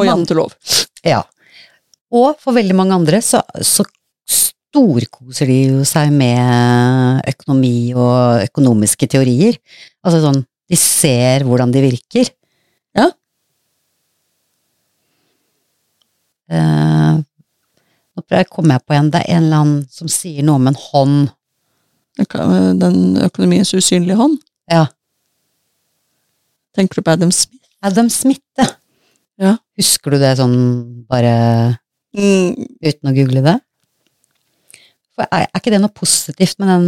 og 0.00 0.08
jantelov. 0.08 0.56
Ja. 1.06 1.20
Og 2.14 2.40
for 2.42 2.56
veldig 2.56 2.74
mange 2.74 2.96
andre 2.96 3.20
så, 3.22 3.42
så 3.62 3.84
storkoser 4.74 5.50
de 5.50 5.58
jo 5.68 5.84
seg 5.86 6.10
med 6.14 7.22
økonomi 7.30 7.92
og 7.94 8.48
økonomiske 8.48 9.08
teorier. 9.14 9.60
Altså 10.02 10.24
sånn 10.24 10.42
de 10.70 10.78
ser 10.80 11.44
hvordan 11.46 11.72
de 11.74 11.82
virker. 11.84 12.30
Ja. 12.96 13.10
Uh, 16.50 17.20
nå 18.14 18.44
kommer 18.50 18.76
jeg 18.78 18.86
på 18.86 18.96
en, 18.96 19.10
det 19.12 19.22
er 19.22 19.36
en 19.36 19.46
eller 19.46 19.62
annen 19.62 19.80
som 19.92 20.10
sier 20.10 20.46
noe 20.46 20.60
om 20.60 20.70
en 20.70 20.80
hånd. 20.88 21.18
Den 22.18 23.16
økonomiens 23.24 23.74
usynlige 23.74 24.18
hånd? 24.18 24.38
Ja. 24.70 24.86
Tenker 26.74 27.00
du 27.00 27.06
på 27.06 27.14
Adam 27.14 27.32
Smith? 27.34 27.62
Adam 27.84 28.08
Smith, 28.10 28.44
ja. 28.58 28.68
ja. 29.38 29.54
Husker 29.78 30.14
du 30.14 30.18
det 30.22 30.36
sånn 30.38 30.56
bare 31.10 31.34
mm. 32.16 32.78
uten 32.80 33.10
å 33.10 33.14
google 33.16 33.42
det? 33.44 33.56
For 35.14 35.26
er, 35.28 35.46
er 35.46 35.60
ikke 35.60 35.74
det 35.74 35.82
noe 35.82 35.94
positivt 35.94 36.58
med 36.62 36.70
den 36.70 36.86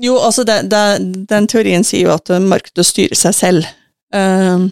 jo, 0.00 0.16
altså 0.16 0.46
det, 0.48 0.62
det, 0.72 1.26
den 1.28 1.46
teorien 1.50 1.84
sier 1.84 2.06
jo 2.08 2.14
at 2.14 2.30
markedet 2.40 2.86
styrer 2.88 3.18
seg 3.18 3.34
selv. 3.36 3.66
Um, 4.14 4.70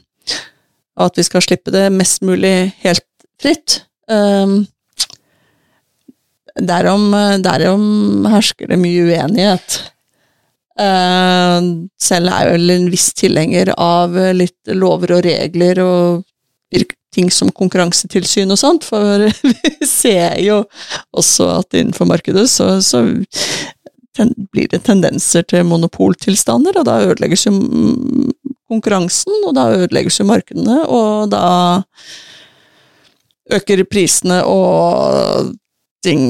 og 0.96 1.10
at 1.10 1.20
vi 1.20 1.24
skal 1.26 1.44
slippe 1.44 1.74
det 1.74 1.84
mest 1.92 2.24
mulig 2.24 2.70
helt 2.80 3.04
fritt. 3.42 3.82
Um, 4.08 4.62
derom, 6.60 7.10
derom, 7.44 8.26
hersker 8.30 8.72
det 8.72 8.80
mye 8.80 9.06
uenighet. 9.08 9.78
Uh, 10.78 11.88
selv 11.98 12.30
er 12.30 12.46
jeg 12.46 12.54
vel 12.54 12.74
en 12.76 12.90
viss 12.92 13.08
tilhenger 13.18 13.72
av 13.74 14.14
litt 14.36 14.74
lover 14.78 15.16
og 15.16 15.24
regler 15.26 15.80
og 15.82 16.26
ting 17.14 17.30
som 17.32 17.50
konkurransetilsyn 17.54 18.52
og 18.52 18.60
sånt, 18.60 18.86
for 18.86 19.26
vi 19.52 19.88
ser 19.88 20.38
jo 20.44 20.62
også 21.16 21.50
at 21.58 21.78
innenfor 21.78 22.08
markedet 22.08 22.46
så, 22.52 22.76
så 22.84 23.04
blir 24.52 24.68
det 24.70 24.82
tendenser 24.86 25.46
til 25.48 25.66
monopoltilstander, 25.68 26.80
og 26.80 26.88
da 26.88 26.98
ødelegges 27.06 27.46
jo 27.46 27.54
konkurransen, 28.68 29.36
og 29.46 29.54
da 29.56 29.68
ødelegges 29.76 30.18
jo 30.20 30.26
markedene, 30.28 30.82
og 30.90 31.30
da 31.32 31.44
øker 33.54 33.86
prisene, 33.88 34.42
og 34.44 35.54
ting 36.04 36.24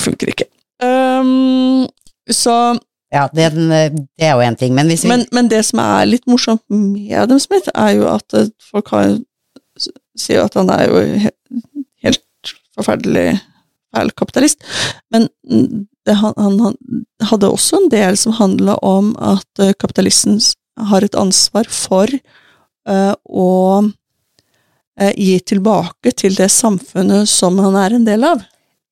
funker 0.00 0.32
ikke. 0.34 0.48
Um, 0.82 1.86
så 2.30 2.76
Ja, 3.14 3.28
det, 3.30 3.52
det, 3.54 4.06
er 4.18 4.32
jo 4.34 4.42
én 4.42 4.56
ting, 4.58 4.74
men 4.74 4.88
hvis 4.90 5.04
vi 5.04 5.12
men, 5.12 5.22
men, 5.30 5.46
det 5.46 5.60
som 5.68 5.78
er 5.78 6.08
litt 6.08 6.24
morsomt 6.26 6.64
med 6.66 7.12
Adam 7.14 7.38
Smith, 7.38 7.70
er 7.70 7.92
jo 7.94 8.08
at 8.10 8.34
folk 8.58 8.90
har, 8.90 9.12
sier 10.18 10.42
at 10.42 10.56
han 10.58 10.72
er 10.74 10.88
jo 10.88 11.02
helt 12.02 12.54
forferdelig 12.74 13.36
fæl 13.94 14.10
kapitalist, 14.18 14.66
men 15.14 15.28
det, 15.46 16.16
han, 16.18 16.34
han, 16.42 17.04
hadde 17.22 17.52
også 17.54 17.84
en 17.84 17.92
del 17.92 18.18
som 18.18 18.34
handla 18.40 18.80
om 18.82 19.12
at 19.22 19.62
kapitalisten 19.78 20.40
har 20.90 21.06
et 21.06 21.14
ansvar 21.14 21.70
for 21.70 22.10
uh, 22.10 23.14
å 23.30 23.50
uh, 23.84 25.12
gi 25.14 25.38
tilbake 25.46 26.16
til 26.18 26.34
det 26.34 26.50
samfunnet 26.50 27.30
som 27.30 27.62
han 27.62 27.78
er 27.78 27.94
en 27.94 28.10
del 28.10 28.26
av. 28.26 28.42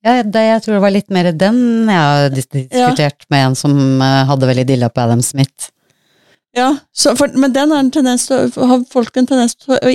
Ja, 0.02 0.16
det, 0.26 0.40
jeg 0.42 0.62
tror 0.64 0.76
det 0.76 0.82
var 0.82 0.94
litt 0.94 1.12
mer 1.14 1.28
den 1.30 1.60
jeg 1.86 1.98
har 1.98 2.32
diskutert 2.34 3.22
ja. 3.22 3.28
med 3.30 3.46
en 3.46 3.54
som 3.58 4.02
hadde 4.02 4.48
veldig 4.48 4.66
dilla 4.66 4.90
på 4.90 5.04
Adam 5.04 5.22
Smith. 5.22 5.70
Ja, 6.52 6.68
for, 7.16 7.30
men 7.38 7.54
den 7.54 7.70
en 7.72 7.88
tendens 7.94 8.26
til, 8.28 8.50
har 8.52 8.82
folk 8.92 9.14
en 9.16 9.28
tendens 9.30 9.54
til 9.56 9.72
å 9.72 9.92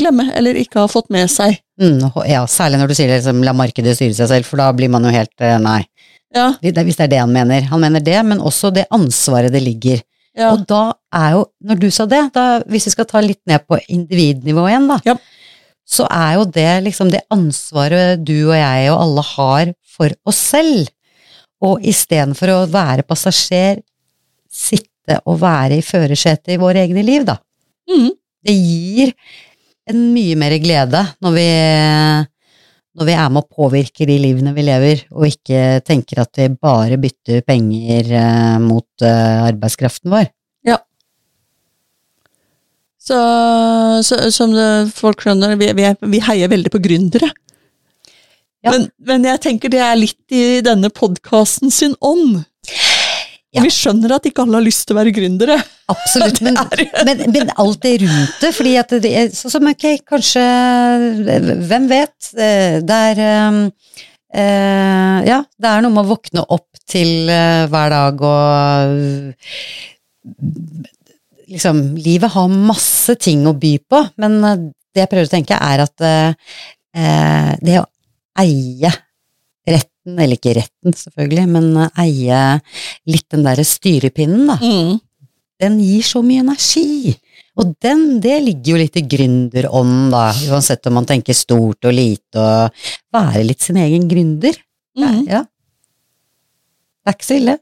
glemme, 0.00 0.24
eller 0.34 0.58
ikke 0.58 0.80
ha 0.82 0.88
fått 0.90 1.12
med 1.14 1.30
seg. 1.30 1.60
Mm, 1.78 2.08
ja, 2.26 2.40
særlig 2.50 2.80
når 2.80 2.90
du 2.90 2.96
sier 2.98 3.12
liksom, 3.12 3.44
la 3.46 3.54
markedet 3.54 3.94
styre 3.94 4.16
seg 4.16 4.30
selv, 4.32 4.48
for 4.48 4.58
da 4.58 4.72
blir 4.74 4.90
man 4.90 5.06
jo 5.06 5.12
helt 5.14 5.44
nei. 5.62 5.82
Ja. 6.34 6.48
Hvis 6.58 6.98
det 6.98 7.06
er 7.06 7.12
det 7.12 7.20
han 7.20 7.32
mener. 7.34 7.68
Han 7.70 7.84
mener 7.84 8.02
det, 8.02 8.16
men 8.26 8.40
også 8.42 8.72
det 8.74 8.88
ansvaret 8.90 9.52
det 9.54 9.62
ligger. 9.62 10.00
Ja. 10.32 10.54
Og 10.54 10.64
da 10.68 10.94
er 11.14 11.36
jo, 11.36 11.44
når 11.68 11.80
du 11.82 11.88
sa 11.92 12.06
det, 12.08 12.22
da, 12.34 12.46
hvis 12.72 12.88
vi 12.88 12.94
skal 12.94 13.06
ta 13.08 13.20
litt 13.22 13.42
ned 13.48 13.66
på 13.68 13.78
individnivå 13.92 14.64
igjen, 14.70 14.88
da, 14.88 14.98
ja. 15.06 15.16
Så 15.92 16.06
er 16.08 16.38
jo 16.38 16.48
det 16.48 16.70
liksom 16.86 17.10
det 17.12 17.24
ansvaret 17.32 18.22
du 18.24 18.36
og 18.48 18.56
jeg 18.56 18.90
og 18.92 18.98
alle 19.04 19.24
har 19.34 19.72
for 19.96 20.14
oss 20.28 20.40
selv. 20.54 20.88
Og 21.62 21.84
istedenfor 21.86 22.54
å 22.54 22.60
være 22.72 23.04
passasjer, 23.06 23.82
sitte 24.52 25.20
og 25.28 25.40
være 25.42 25.78
i 25.78 25.84
førersetet 25.84 26.54
i 26.54 26.60
våre 26.60 26.82
egne 26.86 27.04
liv, 27.06 27.26
da. 27.28 27.36
Mm. 27.90 28.10
Det 28.42 28.54
gir 28.56 29.12
en 29.90 30.04
mye 30.14 30.38
mer 30.38 30.54
glede 30.62 31.02
når 31.22 31.34
vi 31.36 31.48
når 32.92 33.08
vi 33.08 33.14
er 33.16 33.30
med 33.32 33.40
å 33.40 33.56
påvirke 33.56 34.06
de 34.08 34.18
livene 34.20 34.52
vi 34.52 34.66
lever, 34.66 35.06
og 35.16 35.24
ikke 35.24 35.80
tenker 35.86 36.20
at 36.20 36.36
vi 36.36 36.50
bare 36.52 36.98
bytter 37.00 37.40
penger 37.46 38.10
eh, 38.18 38.58
mot 38.60 39.04
eh, 39.06 39.38
arbeidskraften 39.46 40.12
vår. 40.12 40.28
Så, 43.02 43.18
så 44.06 44.18
som 44.30 44.52
folk 44.94 45.24
skjønner, 45.24 45.56
vi, 45.58 45.72
vi, 45.74 45.88
vi, 46.12 46.20
heier 46.22 46.50
veldig 46.52 46.70
på 46.70 46.80
gründere. 46.84 47.32
Ja. 48.62 48.70
Men, 48.76 48.86
men, 49.02 49.24
jeg 49.26 49.42
tenker 49.42 49.72
det 49.72 49.80
er 49.82 49.98
litt 49.98 50.34
i 50.34 50.60
denne 50.62 50.90
podkasten 50.94 51.72
sin 51.74 51.96
ånd. 51.98 52.44
Ja. 53.52 53.60
Vi 53.66 53.72
skjønner 53.74 54.14
at 54.16 54.26
ikke 54.28 54.46
alle 54.46 54.56
har 54.60 54.64
lyst 54.64 54.86
til 54.86 54.94
å 54.94 55.00
være 55.00 55.12
gründere. 55.12 55.58
Absolutt, 55.92 56.40
men, 56.46 56.56
men, 57.04 57.24
men, 57.34 57.50
alt 57.60 57.82
det 57.84 57.98
rundt 58.04 58.38
det, 58.40 58.52
fordi 58.56 58.76
at 58.80 58.94
det 59.04 59.12
er 59.12 59.34
sånn 59.34 59.52
som 59.58 59.68
ok, 59.68 59.86
kanskje 60.08 60.44
Hvem 61.68 61.88
vet? 61.90 62.30
Det 62.32 63.00
er 63.10 63.20
uh, 63.26 65.18
Ja, 65.26 65.42
det 65.42 65.68
er 65.74 65.84
noe 65.84 65.92
med 65.92 66.04
å 66.06 66.12
våkne 66.14 66.46
opp 66.46 66.70
til 66.88 67.28
uh, 67.28 67.68
hver 67.72 67.92
dag 67.92 68.24
og 68.30 68.96
Liksom, 71.50 71.80
livet 71.98 72.32
har 72.34 72.52
masse 72.52 73.16
ting 73.20 73.46
å 73.48 73.54
by 73.58 73.72
på, 73.90 74.02
men 74.22 74.38
det 74.92 75.04
jeg 75.04 75.10
prøver 75.10 75.28
å 75.28 75.32
tenke, 75.32 75.56
er 75.56 75.82
at 75.84 76.04
eh, 76.06 77.54
det 77.62 77.80
å 77.80 77.86
eie 78.42 78.92
retten, 79.68 80.16
eller 80.16 80.36
ikke 80.36 80.56
retten 80.58 80.96
selvfølgelig, 80.96 81.46
men 81.50 81.70
eh, 81.84 82.02
eie 82.04 82.42
litt 83.10 83.28
den 83.32 83.46
derre 83.46 83.64
styrepinnen, 83.66 84.46
da. 84.50 84.58
Mm. 84.60 84.98
Den 85.62 85.78
gir 85.78 86.06
så 86.06 86.24
mye 86.26 86.42
energi. 86.42 87.12
Og 87.60 87.74
den, 87.84 88.18
det 88.24 88.38
ligger 88.42 88.74
jo 88.74 88.80
litt 88.80 88.96
i 88.98 89.04
gründerånden, 89.06 90.08
da, 90.12 90.24
uansett 90.50 90.88
om 90.88 90.96
man 90.98 91.08
tenker 91.08 91.36
stort 91.36 91.88
og 91.88 91.94
lite, 91.94 92.40
og 92.40 93.14
være 93.14 93.44
litt 93.46 93.64
sin 93.64 93.78
egen 93.80 94.08
gründer. 94.10 94.56
Mm. 94.98 95.20
Ja. 95.28 95.44
Det 97.02 97.12
er 97.12 97.16
ikke 97.18 97.28
så 97.28 97.38
ille. 97.38 97.58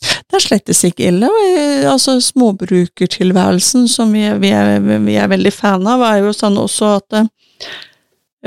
Det 0.00 0.38
er 0.38 0.42
slettes 0.42 0.80
ikke 0.86 1.10
ille. 1.10 1.28
altså 1.90 2.16
Småbrukertilværelsen, 2.24 3.88
som 3.88 4.12
vi, 4.12 4.24
vi, 4.40 4.50
er, 4.54 4.78
vi, 4.80 5.14
er, 5.14 5.28
veldig 5.28 5.52
fan 5.52 5.86
av, 5.86 6.02
er 6.06 6.24
jo 6.24 6.34
sånn 6.36 6.58
også 6.60 6.92
at 6.96 7.18
eh, 7.18 7.32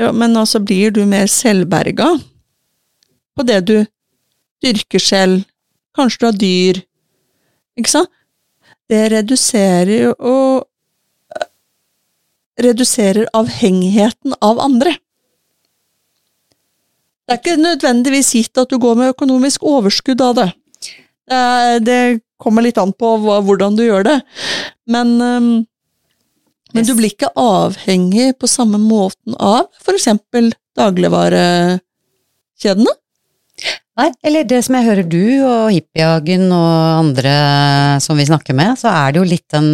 ja, 0.00 0.10
Men 0.12 0.36
altså, 0.36 0.58
blir 0.58 0.90
du 0.90 1.04
mer 1.06 1.28
selvberga? 1.30 2.16
på 3.34 3.46
det 3.46 3.60
du 3.68 3.78
dyrker 4.64 5.02
selv, 5.02 5.44
kanskje 5.96 6.20
du 6.20 6.26
har 6.26 6.38
dyr, 6.38 6.82
ikke 7.78 7.94
sant? 7.96 8.12
Det 8.90 9.08
reduserer 9.14 9.96
jo 10.10 10.36
Reduserer 12.54 13.26
avhengigheten 13.34 14.36
av 14.38 14.60
andre. 14.62 14.92
Det 17.26 17.34
er 17.34 17.40
ikke 17.40 17.56
nødvendigvis 17.58 18.28
gitt 18.36 18.60
at 18.62 18.70
du 18.70 18.76
går 18.78 18.94
med 19.00 19.10
økonomisk 19.10 19.64
overskudd 19.66 20.22
av 20.22 20.36
det. 20.38 20.46
Det, 21.28 22.20
kommer 22.44 22.62
litt 22.66 22.78
an 22.80 22.92
på 22.92 23.14
hvordan 23.24 23.76
du 23.78 23.84
gjør 23.86 24.04
det, 24.04 24.18
men, 24.90 25.14
um, 25.22 25.66
men 26.74 26.84
du 26.84 26.92
blir 26.98 27.10
ikke 27.14 27.30
avhengig 27.40 28.34
på 28.40 28.46
samme 28.50 28.78
måten 28.82 29.36
av 29.38 29.70
eksempel 29.94 30.50
dagligvarekjedene. 30.76 32.94
Nei, 33.94 34.08
eller 34.26 34.42
det 34.50 34.58
som 34.66 34.74
jeg 34.74 34.88
hører 34.88 35.06
du 35.06 35.46
og 35.46 35.70
Hippiehagen 35.70 36.48
og 36.50 36.98
andre 36.98 37.34
som 38.02 38.18
vi 38.18 38.26
snakker 38.26 38.50
med, 38.58 38.74
så 38.80 38.90
er 38.90 39.14
det 39.14 39.20
jo 39.22 39.28
litt 39.30 39.46
den 39.54 39.68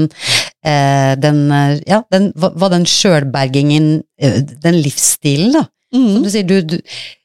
eh, 0.60 1.16
den, 1.16 1.48
ja, 1.88 2.02
den, 2.12 2.28
hva, 2.36 2.68
den 2.68 2.84
sjølbergingen, 2.84 4.04
eh, 4.20 4.44
den 4.60 4.76
livsstilen, 4.84 5.56
da. 5.56 5.64
Som 5.90 6.04
Mm. 6.04 6.22
du 6.22 6.28
sier, 6.30 6.44
du, 6.46 6.60
du 6.62 6.76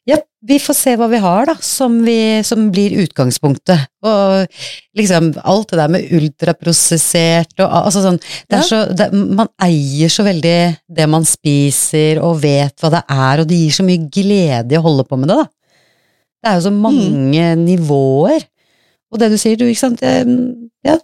Ja, 0.06 0.20
vi 0.46 0.60
får 0.62 0.76
se 0.78 0.92
hva 1.00 1.08
vi 1.10 1.18
har, 1.18 1.48
da, 1.50 1.56
som, 1.66 1.96
vi, 2.06 2.44
som 2.46 2.68
blir 2.74 2.94
utgangspunktet. 3.02 3.88
Og 4.06 4.60
liksom 5.00 5.32
alt 5.42 5.72
det 5.72 5.80
der 5.80 5.94
med 5.96 6.12
ultraprosessert 6.14 7.64
og 7.66 7.74
altså 7.80 8.04
sånn 8.04 8.20
det 8.22 8.60
er 8.60 8.68
så, 8.68 8.84
det, 8.94 9.08
Man 9.16 9.50
eier 9.66 10.14
så 10.14 10.28
veldig 10.28 10.58
det 11.00 11.08
man 11.10 11.26
spiser, 11.26 12.22
og 12.22 12.44
vet 12.44 12.78
hva 12.84 12.94
det 12.94 13.02
er, 13.10 13.42
og 13.42 13.50
det 13.50 13.58
gir 13.64 13.78
så 13.80 13.86
mye 13.88 14.06
glede 14.06 14.78
i 14.78 14.80
å 14.80 14.86
holde 14.86 15.08
på 15.10 15.18
med 15.18 15.34
det, 15.34 15.40
da. 15.42 15.48
Det 16.46 16.52
er 16.52 16.60
jo 16.60 16.68
så 16.68 16.76
mange 16.78 17.50
nivåer. 17.58 18.46
Og 19.10 19.22
det 19.22 19.32
du 19.34 19.40
sier, 19.42 19.58
du, 19.58 19.66
ikke 19.66 19.82
sant 19.82 20.04
eh, 20.06 20.22
Ja, 20.86 21.00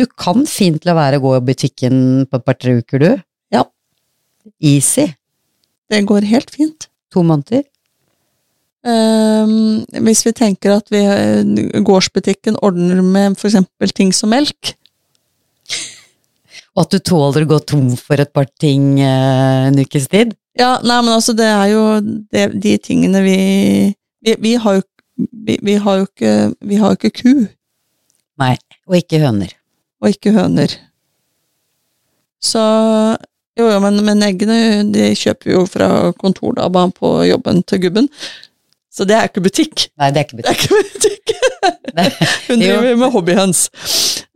du 0.00 0.06
kan 0.08 0.46
fint 0.48 0.86
la 0.88 0.94
være 0.96 1.18
å 1.20 1.24
gå 1.26 1.34
i 1.36 1.42
butikken 1.50 1.98
på 2.30 2.40
et 2.40 2.46
par-tre 2.46 2.78
uker, 2.80 3.04
du. 3.04 3.10
Ja. 3.52 3.66
Easy. 4.64 5.10
Det 5.92 6.00
går 6.08 6.24
helt 6.30 6.54
fint. 6.54 6.88
To 7.12 7.26
måneder. 7.26 7.66
Ehm, 8.86 9.82
hvis 10.06 10.22
vi 10.24 10.32
tenker 10.32 10.72
at 10.78 10.88
vi, 10.92 11.02
eh, 11.04 11.82
gårdsbutikken 11.84 12.56
ordner 12.64 13.02
med 13.04 13.36
eksempel 13.36 13.92
ting 13.92 14.12
som 14.16 14.30
melk, 14.32 14.76
Og 16.76 16.84
at 16.84 16.92
du 16.94 16.98
tåler 17.02 17.42
å 17.44 17.48
gå 17.50 17.58
tom 17.66 17.88
for 17.98 18.20
et 18.22 18.30
par 18.32 18.46
ting 18.62 19.00
eh, 19.02 19.66
en 19.68 19.78
ukes 19.78 20.06
tid. 20.08 20.36
Ja, 20.58 20.78
nei, 20.82 21.00
men 21.02 21.12
altså, 21.16 21.34
det 21.36 21.48
er 21.50 21.66
jo 21.72 21.82
det, 22.30 22.44
de 22.62 22.76
tingene 22.78 23.22
vi 23.24 23.36
Vi, 24.22 24.34
vi 24.38 24.54
har 24.60 24.78
jo 24.78 24.82
vi, 25.46 25.74
har 25.76 25.98
jo 26.00 26.06
ikke 26.06 26.32
Vi 26.60 26.76
har 26.80 26.92
jo 26.92 26.98
ikke 26.98 27.22
ku, 27.22 27.32
Nei, 28.40 28.54
og 28.88 28.96
ikke 28.96 29.20
høner. 29.20 29.52
og 30.00 30.08
ikke 30.14 30.32
høner. 30.32 30.74
Så 32.40 32.62
Jo, 33.58 33.66
jo, 33.68 33.80
men, 33.82 33.98
men 34.06 34.22
eggene 34.24 34.86
de 34.94 35.10
kjøper 35.18 35.50
vi 35.50 35.56
jo 35.56 35.66
fra 35.68 35.88
kontordama 36.16 36.86
på 36.96 37.10
jobben 37.28 37.62
til 37.62 37.82
gubben. 37.82 38.08
Så 39.00 39.06
det 39.08 39.14
er 39.16 39.30
ikke 39.30 39.40
butikk. 39.40 39.86
Nei, 39.96 40.10
det 40.12 40.20
er 40.20 40.26
ikke 40.26 40.36
Det 40.44 40.50
er 40.50 40.58
ikke 40.58 40.80
butikk! 40.92 41.30
Hun 42.50 42.60
driver 42.60 42.96
med 43.00 43.12
hobbyhøns. 43.14 43.62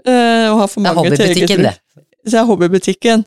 eh, 0.09 0.47
og 0.49 0.63
har 0.63 0.71
for 0.73 0.81
det 0.81 0.89
er 0.89 0.97
hobbybutikken, 0.97 1.67
det. 1.67 1.75
Så 2.25 2.31
det 2.33 2.39
er 2.41 2.47
hobbybutikken. 2.49 3.25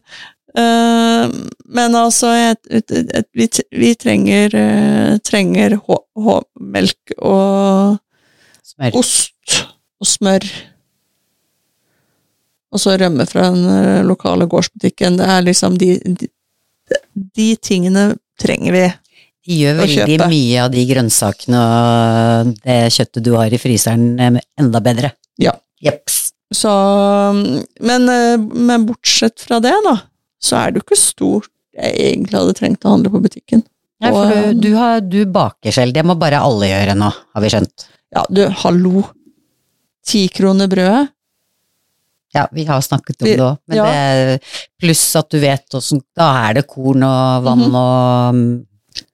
Eh, 0.57 1.35
men 1.77 1.95
altså, 1.99 2.31
vi, 3.37 3.47
vi 3.69 3.93
trenger, 4.01 4.57
eh, 4.57 5.13
trenger 5.21 5.77
melk 6.57 7.13
og 7.21 7.99
Smør. 8.65 8.97
ost 8.97 9.61
og 10.01 10.09
smør. 10.09 10.49
Og 12.73 12.81
så 12.81 12.97
rømme 12.97 13.29
fra 13.29 13.51
den 13.53 13.61
eh, 13.77 14.05
lokale 14.09 14.49
gårdsbutikken. 14.49 15.21
Det 15.21 15.29
er 15.37 15.45
liksom 15.45 15.77
de, 15.77 15.99
de, 16.01 16.33
de 17.37 17.51
tingene 17.61 18.15
trenger 18.41 18.73
vi. 18.73 18.87
De 19.47 19.55
gjør 19.61 19.77
veldig 19.79 20.17
mye 20.27 20.63
av 20.65 20.71
de 20.73 20.81
grønnsakene 20.89 21.59
og 21.63 22.49
det 22.65 22.79
kjøttet 22.97 23.23
du 23.23 23.31
har 23.37 23.53
i 23.53 23.59
fryseren 23.61 24.07
eh, 24.19 24.39
enda 24.59 24.81
bedre. 24.83 25.13
Ja. 25.39 25.53
Jeps. 25.83 26.33
Så, 26.53 26.71
men, 27.79 28.09
eh, 28.11 28.35
men 28.39 28.87
bortsett 28.87 29.43
fra 29.45 29.59
det, 29.63 29.75
da, 29.85 29.95
så 30.41 30.59
er 30.59 30.71
det 30.71 30.81
jo 30.81 30.87
ikke 30.87 30.99
stort 30.99 31.51
jeg 31.77 31.93
egentlig 32.09 32.39
hadde 32.39 32.55
trengt 32.57 32.85
å 32.87 32.95
handle 32.95 33.11
på 33.13 33.21
butikken. 33.21 33.61
Nei, 34.01 34.09
for 34.13 34.31
du, 34.31 34.61
du, 34.61 34.71
har, 34.77 35.01
du 35.05 35.19
baker 35.29 35.73
selv, 35.73 35.93
det 35.93 36.03
må 36.05 36.15
bare 36.17 36.39
alle 36.41 36.69
gjøre 36.71 36.95
nå, 36.97 37.09
har 37.33 37.43
vi 37.43 37.51
skjønt. 37.53 37.85
Ja, 38.15 38.23
du, 38.29 38.43
hallo! 38.63 39.03
Ti 40.07 40.23
kroner 40.33 40.69
brødet? 40.71 41.11
Ja, 42.35 42.45
vi 42.51 42.65
har 42.67 42.81
snakket 42.83 43.21
om 43.23 43.27
det 43.29 43.43
òg, 43.43 43.59
men 43.69 43.79
ja. 43.79 43.85
det 43.87 44.39
pluss 44.81 45.03
at 45.17 45.29
du 45.31 45.39
vet 45.41 45.77
åssen 45.77 46.01
Da 46.15 46.27
er 46.47 46.57
det 46.59 46.65
korn 46.69 47.05
og 47.07 47.45
vann 47.45 47.63
Mhm. 47.67 47.77
og 47.79 48.41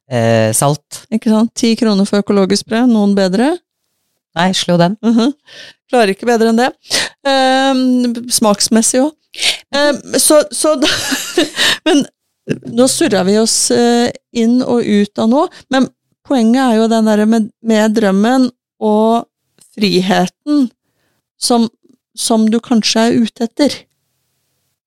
eh, 0.10 0.50
salt. 0.56 1.04
Ikke 1.14 1.32
sant? 1.34 1.54
Ti 1.60 1.74
kroner 1.80 2.08
for 2.10 2.24
økologisk 2.24 2.68
brød, 2.70 2.92
noen 2.92 3.16
bedre? 3.18 3.54
Nei, 4.38 4.50
slå 4.58 4.78
den. 4.82 4.98
Mhm. 5.06 5.34
Klarer 5.94 6.14
ikke 6.16 6.26
bedre 6.26 6.50
enn 6.50 6.58
det. 6.58 6.72
Ehm, 7.30 8.16
smaksmessig 8.34 9.04
òg. 9.04 9.14
så, 10.22 10.44
så 10.54 10.76
da 10.78 10.90
Men 11.86 12.04
nå 12.76 12.88
surra 12.92 13.24
vi 13.26 13.38
oss 13.40 13.72
eh, 13.72 14.12
inn 14.36 14.60
og 14.62 14.84
ut 14.84 15.20
av 15.22 15.30
noe, 15.32 15.48
men 15.72 15.88
poenget 16.28 16.62
er 16.64 16.76
jo 16.82 16.90
den 16.92 17.08
derre 17.08 17.26
med, 17.30 17.48
med 17.64 17.96
drømmen 17.96 18.50
og 18.84 19.26
friheten 19.74 20.68
som, 21.40 21.70
som 22.18 22.46
du 22.52 22.60
kanskje 22.64 23.08
er 23.08 23.24
ute 23.24 23.48
etter. 23.48 23.78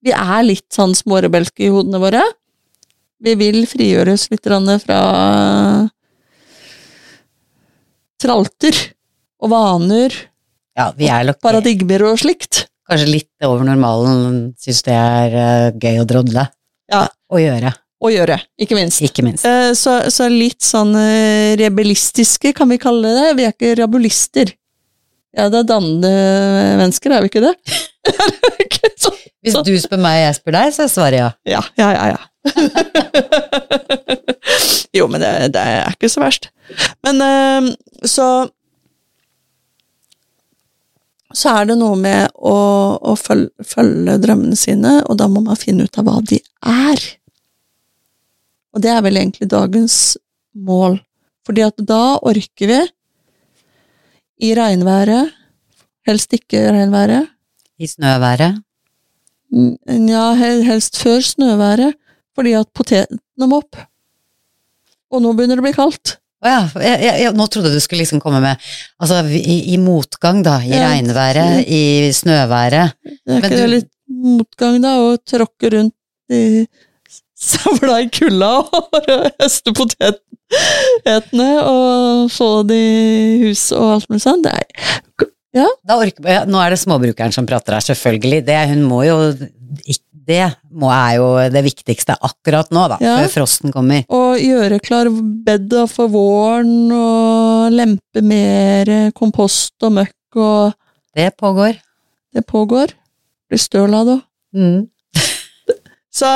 Vi 0.04 0.12
er 0.14 0.46
litt 0.46 0.68
sånn 0.74 0.94
smårebelske 0.94 1.66
i 1.66 1.72
hodene 1.72 2.00
våre. 2.02 2.22
Vi 3.22 3.32
vil 3.40 3.62
frigjøres 3.68 4.26
litt 4.30 4.44
fra 4.84 4.98
tralter 8.20 8.76
og 9.42 9.50
vaner 9.52 10.14
Ja, 10.76 10.90
vi 10.96 11.08
er 11.08 11.24
nok 11.30 11.40
paradigmer 11.44 12.02
og 12.10 12.18
slikt. 12.20 12.66
kanskje 12.88 13.08
litt 13.08 13.44
over 13.46 13.64
normalen, 13.64 14.54
syns 14.60 14.82
det 14.86 14.94
er 14.94 15.32
eh, 15.34 15.70
gøy 15.80 16.02
å 16.02 16.06
drodle. 16.06 16.44
Ja. 16.92 17.06
Å 17.32 17.40
gjøre, 17.40 17.72
Å 18.04 18.10
gjøre, 18.12 18.36
ikke 18.60 18.76
minst. 18.78 19.00
ikke 19.02 19.24
minst. 19.24 19.44
Eh, 19.48 19.72
Så, 19.74 19.96
så 20.12 20.28
litt 20.30 20.62
sånn 20.62 20.92
eh, 21.00 21.56
rebellistiske, 21.58 22.52
kan 22.54 22.68
vi 22.70 22.78
kalle 22.78 23.08
det. 23.16 23.32
Vi 23.40 23.46
er 23.48 23.54
ikke 23.56 23.72
rabulister. 23.80 24.52
Ja, 25.36 25.50
det 25.52 25.58
er 25.60 25.66
dannede 25.68 26.12
mennesker, 26.80 27.12
er 27.12 27.24
vi 27.24 27.28
ikke 27.30 27.44
det? 27.44 27.54
Hvis 29.46 29.54
du 29.62 29.76
spør 29.78 30.00
meg, 30.00 30.18
og 30.18 30.24
jeg 30.24 30.36
spør 30.38 30.54
deg, 30.56 30.72
så 30.74 30.82
er 30.86 30.90
svaret 30.90 31.18
ja. 31.20 31.28
Ja, 31.46 31.60
ja, 31.78 31.88
ja. 31.94 32.06
ja. 32.16 32.20
jo, 34.96 35.06
men 35.10 35.20
det, 35.22 35.30
det 35.54 35.62
er 35.62 35.92
ikke 35.92 36.10
så 36.10 36.20
verst. 36.24 36.48
Men 37.06 37.22
eh, 37.22 37.62
så 38.06 38.26
Så 41.36 41.50
er 41.52 41.66
det 41.68 41.76
noe 41.76 41.96
med 42.00 42.30
å, 42.38 42.56
å 42.96 43.12
følge, 43.20 43.50
følge 43.66 44.14
drømmene 44.22 44.56
sine, 44.56 45.02
og 45.04 45.18
da 45.20 45.26
må 45.28 45.40
man 45.44 45.56
finne 45.60 45.84
ut 45.84 45.98
av 46.00 46.04
hva 46.06 46.20
de 46.24 46.38
er. 46.64 47.02
Og 48.72 48.80
det 48.84 48.90
er 48.94 49.02
vel 49.04 49.16
egentlig 49.20 49.48
dagens 49.52 50.16
mål. 50.56 50.96
Fordi 51.44 51.62
at 51.66 51.76
da 51.84 52.16
orker 52.24 52.66
vi, 52.70 52.80
i 54.42 54.52
regnværet, 54.56 55.32
helst 56.06 56.32
ikke 56.36 56.66
regnværet, 56.72 57.28
I 57.78 57.86
snøværet. 57.86 58.62
Nja, 59.52 60.34
Ja, 60.36 60.60
helst 60.66 60.96
før 61.00 61.20
snøværet, 61.24 61.94
fordi 62.36 62.52
at 62.58 62.68
potetene 62.74 63.46
må 63.48 63.58
opp. 63.62 63.76
Og 65.12 65.22
nå 65.22 65.32
begynner 65.36 65.56
det 65.58 65.62
å 65.62 65.66
bli 65.68 65.74
kaldt. 65.76 66.16
Å 66.44 66.48
ja, 66.50 66.62
jeg, 66.84 67.20
jeg, 67.22 67.32
nå 67.36 67.46
trodde 67.48 67.70
du 67.72 67.78
skulle 67.80 68.02
liksom 68.02 68.20
komme 68.20 68.42
med 68.44 68.60
Altså, 69.00 69.22
i, 69.32 69.72
i 69.72 69.76
motgang, 69.80 70.42
da. 70.44 70.58
I 70.60 70.72
Ja. 70.74 70.90
regnværet, 70.92 71.64
i 71.68 72.10
snøværet. 72.12 72.92
Det 73.04 73.14
er 73.24 73.32
Men 73.32 73.38
ikke 73.44 73.54
det 73.56 73.62
du- 73.62 73.74
litt 73.76 73.90
motgang, 74.08 74.80
da, 74.84 74.96
å 75.00 75.16
tråkke 75.16 75.70
rundt 75.76 75.94
i 76.32 76.66
savla 77.48 78.00
i 78.04 78.08
kulda 78.12 78.50
og 78.64 79.10
høste 79.40 79.72
potetene 80.50 81.48
og 81.62 82.30
få 82.32 82.50
det 82.68 82.78
i 82.78 83.38
hus 83.46 83.68
og 83.76 83.96
alt 83.96 84.10
mulig 84.10 84.22
sånt. 84.24 84.46
Det 84.46 84.54
er 84.54 85.72
Da 85.86 85.96
orker, 85.96 86.26
ja, 86.28 86.42
nå 86.48 86.60
er 86.60 86.74
det 86.74 86.80
småbrukeren 86.82 87.32
som 87.32 87.46
prater 87.48 87.78
her, 87.78 87.84
selvfølgelig. 87.84 88.42
Det, 88.46 88.58
hun 88.72 88.82
må 88.88 89.04
jo 89.08 89.16
Det 90.26 90.42
må, 90.74 90.90
er 90.90 91.20
jo 91.20 91.26
det 91.54 91.62
viktigste 91.62 92.16
akkurat 92.18 92.72
nå, 92.74 92.88
da. 92.90 92.96
Ja. 93.00 93.14
Før 93.22 93.32
frosten 93.40 93.70
kommer. 93.74 94.02
å 94.10 94.34
gjøre 94.34 94.80
klar 94.82 95.06
bedda 95.46 95.86
for 95.86 96.10
våren 96.10 96.90
og 96.90 97.70
lempe 97.70 98.24
mer 98.26 99.12
kompost 99.14 99.78
og 99.86 99.94
møkk 100.00 100.40
og 100.42 100.74
Det 101.16 101.30
pågår. 101.38 101.78
Det 102.34 102.42
pågår. 102.44 102.90
Blir 103.48 103.60
støl 103.62 103.94
av 103.94 104.04
det 104.10 104.16
òg. 104.18 104.24
Mm. 104.56 104.82
Så, 106.16 106.28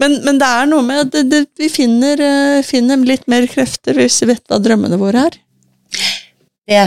men, 0.00 0.18
men 0.24 0.38
det 0.40 0.48
er 0.48 0.68
noe 0.70 0.84
med 0.86 1.02
at 1.04 1.12
det, 1.12 1.24
det, 1.28 1.42
vi 1.60 1.68
finner, 1.72 2.20
eh, 2.24 2.62
finner 2.64 3.02
litt 3.04 3.26
mer 3.28 3.44
krefter 3.50 3.98
hvis 3.98 4.22
vi 4.22 4.30
vet 4.32 4.44
hva 4.48 4.60
drømmene 4.62 4.98
våre 5.00 5.26
er. 5.28 5.36
Det 6.66 6.84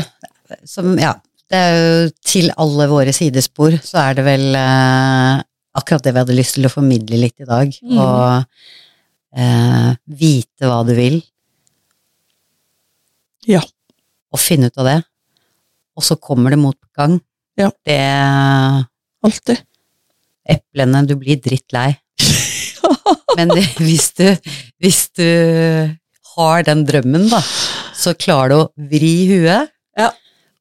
som, 0.65 0.95
ja. 0.99 1.13
Det 1.49 1.57
er 1.57 1.75
jo 1.77 2.09
til 2.25 2.51
alle 2.61 2.85
våre 2.91 3.13
sidespor, 3.13 3.73
så 3.81 4.03
er 4.03 4.19
det 4.19 4.25
vel 4.27 4.43
eh, 4.57 5.39
akkurat 5.79 6.05
det 6.05 6.13
vi 6.13 6.21
hadde 6.21 6.37
lyst 6.37 6.57
til 6.57 6.67
å 6.69 6.73
formidle 6.73 7.21
litt 7.21 7.41
i 7.41 7.47
dag. 7.49 7.73
Mm. 7.81 8.01
Og 8.03 9.39
eh, 9.45 9.87
vite 10.21 10.69
hva 10.69 10.83
du 10.85 10.93
vil. 10.97 11.17
Ja. 13.49 13.63
Og 14.29 14.41
finne 14.41 14.69
ut 14.69 14.77
av 14.77 14.89
det. 14.89 14.99
Og 15.97 16.05
så 16.05 16.19
kommer 16.21 16.53
det 16.53 16.61
motgang. 16.61 17.17
Ja. 17.59 17.71
Det 17.85 17.97
Alltid. 19.25 19.65
Eplene, 20.49 21.01
du 21.05 21.17
blir 21.19 21.41
drittlei. 21.43 21.91
Men 23.37 23.51
det, 23.53 23.65
hvis, 23.77 24.07
du, 24.17 24.25
hvis 24.81 25.01
du 25.17 25.25
har 26.35 26.63
den 26.67 26.85
drømmen, 26.87 27.27
da, 27.31 27.41
så 27.97 28.13
klarer 28.17 28.53
du 28.53 28.57
å 28.61 28.89
vri 28.89 29.13
huet 29.29 29.69
Ja. 29.99 30.09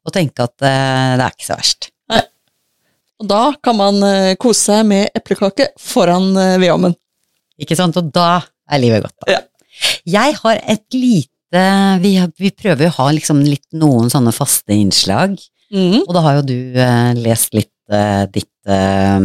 og 0.04 0.12
tenke 0.16 0.44
at 0.48 0.56
eh, 0.66 1.14
det 1.20 1.24
er 1.24 1.34
ikke 1.36 1.46
så 1.48 1.56
verst. 1.60 1.90
Og 3.18 3.26
da 3.26 3.40
kan 3.64 3.74
man 3.78 3.96
eh, 4.06 4.34
kose 4.38 4.68
seg 4.68 4.84
med 4.86 5.08
eplekake 5.18 5.70
foran 5.82 6.28
eh, 6.38 6.56
vedovnen. 6.62 6.94
Ikke 7.58 7.74
sant? 7.78 7.96
Og 7.98 8.12
da 8.14 8.28
er 8.70 8.78
livet 8.82 9.02
godt. 9.08 9.16
Da. 9.24 9.32
Ja. 9.32 9.40
Jeg 10.06 10.36
har 10.42 10.60
et 10.70 10.84
lite 10.94 11.64
vi, 12.02 12.12
vi 12.38 12.50
prøver 12.52 12.84
jo 12.86 12.90
å 12.92 12.96
ha 12.98 13.08
liksom 13.16 13.38
litt 13.46 13.64
noen 13.78 14.10
sånne 14.12 14.34
faste 14.36 14.74
innslag, 14.76 15.38
Mm. 15.68 15.98
og 16.06 16.14
da 16.16 16.20
har 16.24 16.36
jo 16.38 16.42
du 16.48 16.78
eh, 16.80 17.10
lest 17.20 17.52
litt 17.52 17.68
eh, 17.92 18.22
ditt 18.32 18.48
eh, 18.72 19.18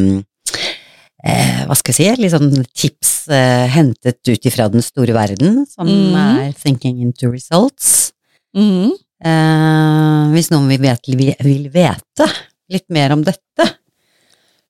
eh, 1.24 1.66
Hva 1.68 1.76
skal 1.80 1.94
jeg 1.94 2.16
si? 2.18 2.22
Litt 2.22 2.34
sånn 2.34 2.66
tips 2.76 3.12
eh, 3.32 3.68
hentet 3.72 4.20
ut 4.28 4.46
ifra 4.50 4.70
den 4.72 4.82
store 4.84 5.14
verden, 5.16 5.66
som 5.70 5.88
Mhm. 5.88 6.16
er 6.50 6.52
Thinking 6.54 7.00
into 7.02 7.30
Results. 7.32 8.12
Mm. 8.56 8.92
Eh, 9.24 10.32
hvis 10.36 10.50
noen 10.52 10.68
vil 10.68 10.80
vite, 10.84 11.16
vil 11.44 11.70
vite 11.72 12.28
litt 12.70 12.90
mer 12.90 13.12
om 13.16 13.24
dette, 13.24 13.70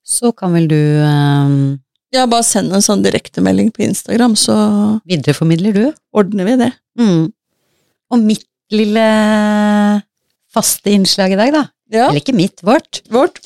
så 0.06 0.32
kan 0.36 0.54
vel 0.54 0.68
du 0.68 0.76
eh, 0.78 1.78
Ja, 2.14 2.28
bare 2.30 2.43
send 2.45 2.72
en 2.72 2.82
sånn 2.86 3.01
direktemelding 3.01 3.72
på 3.74 3.82
Instagram, 3.88 4.36
så 4.38 5.01
videreformidler 5.10 5.74
du? 5.74 5.86
ordner 6.14 6.45
vi 6.45 6.56
det. 6.58 6.72
Mm. 6.99 7.34
Og 8.14 8.20
mitt 8.22 8.45
lille 8.72 10.04
faste 10.54 10.91
innslag 10.93 11.34
i 11.34 11.39
dag, 11.39 11.51
da, 11.56 11.64
Ja, 11.91 12.08
eller 12.10 12.22
ikke 12.22 12.36
mitt, 12.38 12.62
vårt, 12.62 13.01
vårt. 13.10 13.39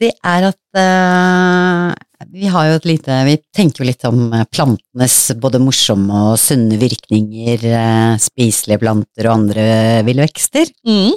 det 0.00 0.12
er 0.24 0.48
at 0.50 0.58
eh, 0.74 1.94
vi 2.26 2.48
har 2.50 2.66
jo 2.66 2.76
et 2.78 2.86
lite 2.88 3.16
Vi 3.28 3.36
tenker 3.54 3.84
jo 3.84 3.88
litt 3.88 4.04
om 4.08 4.32
eh, 4.34 4.46
plantenes 4.50 5.16
både 5.40 5.60
morsomme 5.62 6.22
og 6.32 6.38
sunne 6.40 6.78
virkninger, 6.80 7.62
eh, 7.62 8.18
spiselige 8.22 8.80
planter 8.82 9.28
og 9.28 9.34
andre 9.36 9.66
ville 10.06 10.24
vekster. 10.26 10.70
Mm. 10.88 11.14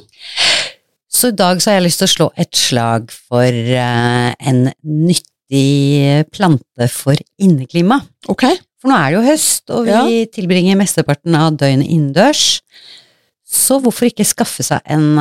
Så 1.11 1.31
i 1.31 1.37
dag 1.37 1.59
så 1.61 1.71
har 1.71 1.79
jeg 1.79 1.87
lyst 1.89 2.01
til 2.03 2.09
å 2.09 2.13
slå 2.15 2.29
et 2.39 2.55
slag 2.55 3.11
for 3.11 3.49
eh, 3.49 4.29
en 4.37 4.61
nyttig 4.85 6.27
plante 6.31 6.87
for 6.93 7.17
inneklima. 7.41 7.99
Okay. 8.31 8.61
For 8.81 8.89
nå 8.89 8.97
er 8.97 9.09
det 9.11 9.17
jo 9.17 9.25
høst, 9.27 9.63
og 9.73 9.85
vi 9.89 9.91
Ja. 9.93 10.25
tilbringer 10.37 10.79
mesteparten 10.79 11.35
av 11.37 11.57
døgnet 11.59 11.89
innendørs. 11.89 12.61
Så 13.45 13.81
hvorfor 13.83 14.07
ikke 14.07 14.25
skaffe 14.25 14.63
seg 14.63 14.79
en 14.85 15.11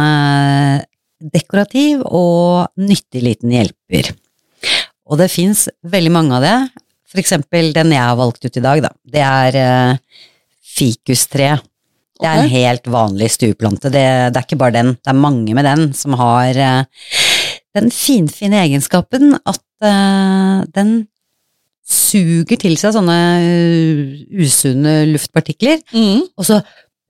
dekorativ 1.21 2.05
og 2.07 2.71
nyttig 2.79 3.25
liten 3.27 3.51
hjelper? 3.53 4.15
Og 5.11 5.19
det 5.19 5.31
fins 5.33 5.67
veldig 5.91 6.13
mange 6.15 6.37
av 6.39 6.45
det. 6.45 6.57
For 7.11 7.19
eksempel 7.23 7.73
den 7.75 7.91
jeg 7.95 8.05
har 8.07 8.19
valgt 8.19 8.45
ut 8.47 8.57
i 8.57 8.63
dag, 8.63 8.83
da. 8.85 8.93
Det 9.03 9.23
er 9.27 9.59
uh, 9.59 10.25
fikustre. 10.77 11.57
Det 12.21 12.29
er 12.29 12.43
en 12.45 12.53
helt 12.53 12.87
vanlig 12.93 13.31
stueplante. 13.35 13.91
Det, 13.91 14.05
det 14.31 14.39
er 14.39 14.45
ikke 14.47 14.61
bare 14.61 14.77
den, 14.77 14.93
det 15.01 15.11
er 15.11 15.19
mange 15.19 15.55
med 15.57 15.67
den 15.67 15.89
som 15.97 16.15
har 16.21 16.59
uh, 16.61 17.09
den 17.75 17.91
finfine 17.95 18.61
egenskapen 18.63 19.35
at 19.41 19.65
uh, 19.83 20.63
den 20.77 21.01
suger 21.91 22.61
til 22.61 22.77
seg 22.79 22.95
sånne 22.95 23.19
usunne 24.39 25.01
luftpartikler, 25.11 25.81
Mm. 25.91 26.23
og 26.39 26.47
så 26.47 26.61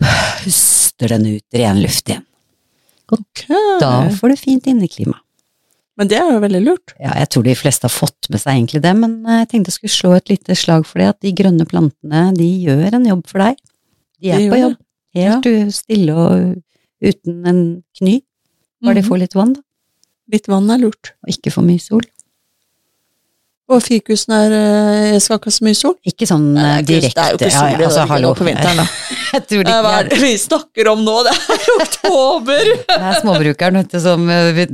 puster 0.01 1.13
den 1.13 1.27
ut 1.37 1.59
ren 1.61 1.83
luft 1.83 2.09
igjen. 2.09 2.25
Okay. 3.13 3.59
Da 3.83 4.09
får 4.17 4.33
du 4.33 4.37
fint 4.41 4.69
inneklima. 4.71 5.19
Men 6.01 6.09
det 6.09 6.17
er 6.17 6.31
jo 6.33 6.41
veldig 6.41 6.61
lurt. 6.65 6.95
Ja, 6.97 7.13
jeg 7.21 7.29
tror 7.29 7.45
de 7.45 7.55
fleste 7.61 7.85
har 7.85 7.93
fått 7.93 8.29
med 8.33 8.41
seg 8.41 8.55
egentlig 8.57 8.81
det, 8.87 8.93
men 8.97 9.19
eh, 9.29 9.43
jeg 9.43 9.49
tenkte 9.53 9.69
jeg 9.69 9.77
skulle 9.77 9.97
slå 9.99 10.13
et 10.17 10.31
lite 10.33 10.57
slag 10.57 10.87
for 10.89 11.03
det, 11.03 11.09
at 11.13 11.21
de 11.21 11.33
grønne 11.37 11.67
plantene, 11.69 12.23
de 12.39 12.47
gjør 12.65 12.97
en 12.97 13.09
jobb 13.11 13.27
for 13.29 13.45
deg. 13.45 13.59
De 14.21 14.31
er 14.33 14.41
De 14.41 14.49
på 14.53 14.61
jobb, 14.63 14.77
helt 15.19 15.49
ja. 15.51 15.67
stille 15.77 16.15
og 16.17 16.55
uten 17.05 17.45
en 17.53 17.61
kny. 18.01 18.17
Bare 18.81 18.97
de 18.97 19.03
Mhm. 19.05 19.09
får 19.11 19.19
litt 19.27 19.35
vann, 19.37 19.53
da, 19.59 19.61
Litt 20.33 20.47
vann 20.49 20.71
er 20.71 20.79
lurt. 20.79 21.13
og 21.27 21.29
ikke 21.35 21.53
for 21.53 21.63
mye 21.69 21.81
sol. 21.81 22.01
Og 23.71 23.83
fikusen 23.85 24.35
er 24.35 24.55
eh, 24.55 25.05
Jeg 25.15 25.23
skal 25.23 25.39
ikke 25.39 25.51
ha 25.51 25.55
så 25.55 25.67
mye 25.67 25.79
sol. 25.79 25.95
Ikke 26.07 26.27
sånn 26.27 26.49
Nei, 26.57 26.71
eh, 26.81 26.87
direkte. 26.89 27.15
Det 27.15 27.23
er 27.23 27.35
jo 27.35 27.39
ikke 27.39 27.51
sol 27.55 27.69
ja, 27.69 27.77
ja, 27.77 27.87
altså, 27.87 28.07
hallo. 28.11 28.33
på 28.39 28.47
vinteren, 28.49 28.83
da. 28.83 28.87
Jeg 29.31 29.45
det 29.51 29.75
Hva 29.85 29.93
er 30.01 30.09
det 30.11 30.19
vi 30.19 30.31
snakker 30.43 30.91
om 30.91 31.05
nå? 31.07 31.15
Det 31.27 31.35
er 31.37 31.69
oktober! 31.77 32.73
Det 32.91 32.97
er 32.97 33.21
småbrukeren, 33.21 33.79
vet 33.79 33.95
du, 33.95 34.01
som 34.03 34.27
eh, 34.35 34.65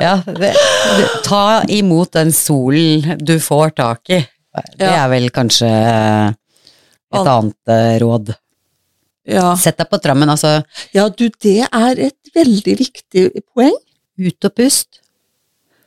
Ja, 0.00 0.14
det, 0.24 0.54
det, 0.56 1.10
ta 1.26 1.44
imot 1.72 2.14
den 2.16 2.32
solen 2.32 3.20
du 3.20 3.36
får 3.44 3.76
tak 3.76 4.16
i. 4.16 4.22
Det 4.80 4.88
er 4.88 5.04
vel 5.12 5.28
kanskje 5.36 5.68
et 5.68 7.28
annet 7.28 8.00
råd. 8.00 8.32
Ja. 9.28 9.50
Sett 9.60 9.76
deg 9.82 9.90
på 9.90 10.00
trammen, 10.00 10.30
altså. 10.32 10.62
ja, 10.96 11.08
du, 11.12 11.26
det 11.42 11.66
er 11.66 12.00
et 12.08 12.32
veldig 12.32 12.78
viktig 12.80 13.26
poeng. 13.52 13.76
Ut 14.16 14.48
og 14.48 14.56
pust. 14.56 15.02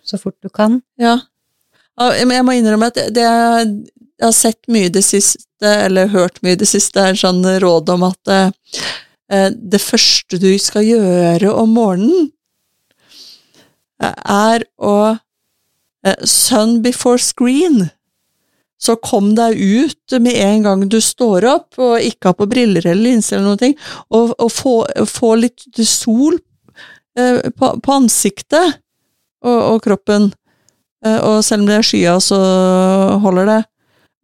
Så 0.05 0.21
fort 0.21 0.37
du 0.43 0.51
kan. 0.53 0.83
Ja. 1.01 1.17
Jeg 1.99 2.43
må 2.47 2.55
innrømme 2.55 2.87
at 2.93 2.99
det, 3.11 3.25
jeg 4.19 4.27
har 4.27 4.35
sett 4.35 4.69
mye 4.71 4.91
det 4.91 5.03
siste, 5.03 5.45
eller 5.67 6.11
hørt 6.13 6.41
mye 6.45 6.59
det 6.59 6.67
siste, 6.69 6.99
er 6.99 7.19
sånn 7.19 7.43
råd 7.63 7.91
om 7.91 8.05
at 8.07 8.31
eh, 8.31 9.49
det 9.51 9.81
første 9.83 10.39
du 10.41 10.51
skal 10.59 10.87
gjøre 10.87 11.51
om 11.51 11.75
morgenen, 11.75 12.29
eh, 14.03 14.15
er 14.15 14.67
å 14.79 14.97
eh, 16.05 16.19
Sun 16.23 16.79
before 16.83 17.19
screen. 17.19 17.89
Så 18.79 18.95
kom 19.03 19.33
deg 19.35 19.59
ut 19.59 20.19
med 20.23 20.39
en 20.39 20.63
gang 20.63 20.85
du 20.87 21.01
står 21.03 21.47
opp, 21.47 21.79
og 21.79 21.99
ikke 21.99 22.31
har 22.31 22.37
på 22.39 22.47
briller 22.47 22.85
eller 22.87 23.09
linser 23.09 23.41
eller 23.41 23.59
ting, 23.59 23.75
og, 24.07 24.31
og 24.39 24.51
få, 24.55 24.75
få 25.07 25.33
litt 25.43 25.83
sol 25.83 26.39
eh, 27.19 27.51
på, 27.51 27.73
på 27.83 27.97
ansiktet 27.97 28.79
og, 29.43 29.59
og 29.59 29.83
kroppen. 29.83 30.31
Eh, 31.05 31.19
Og 31.23 31.43
selv 31.43 31.61
om 31.63 31.67
det 31.69 31.77
er 31.79 31.85
skya, 31.87 32.17
så 32.23 32.39
holder 33.23 33.45
det. 33.45 33.59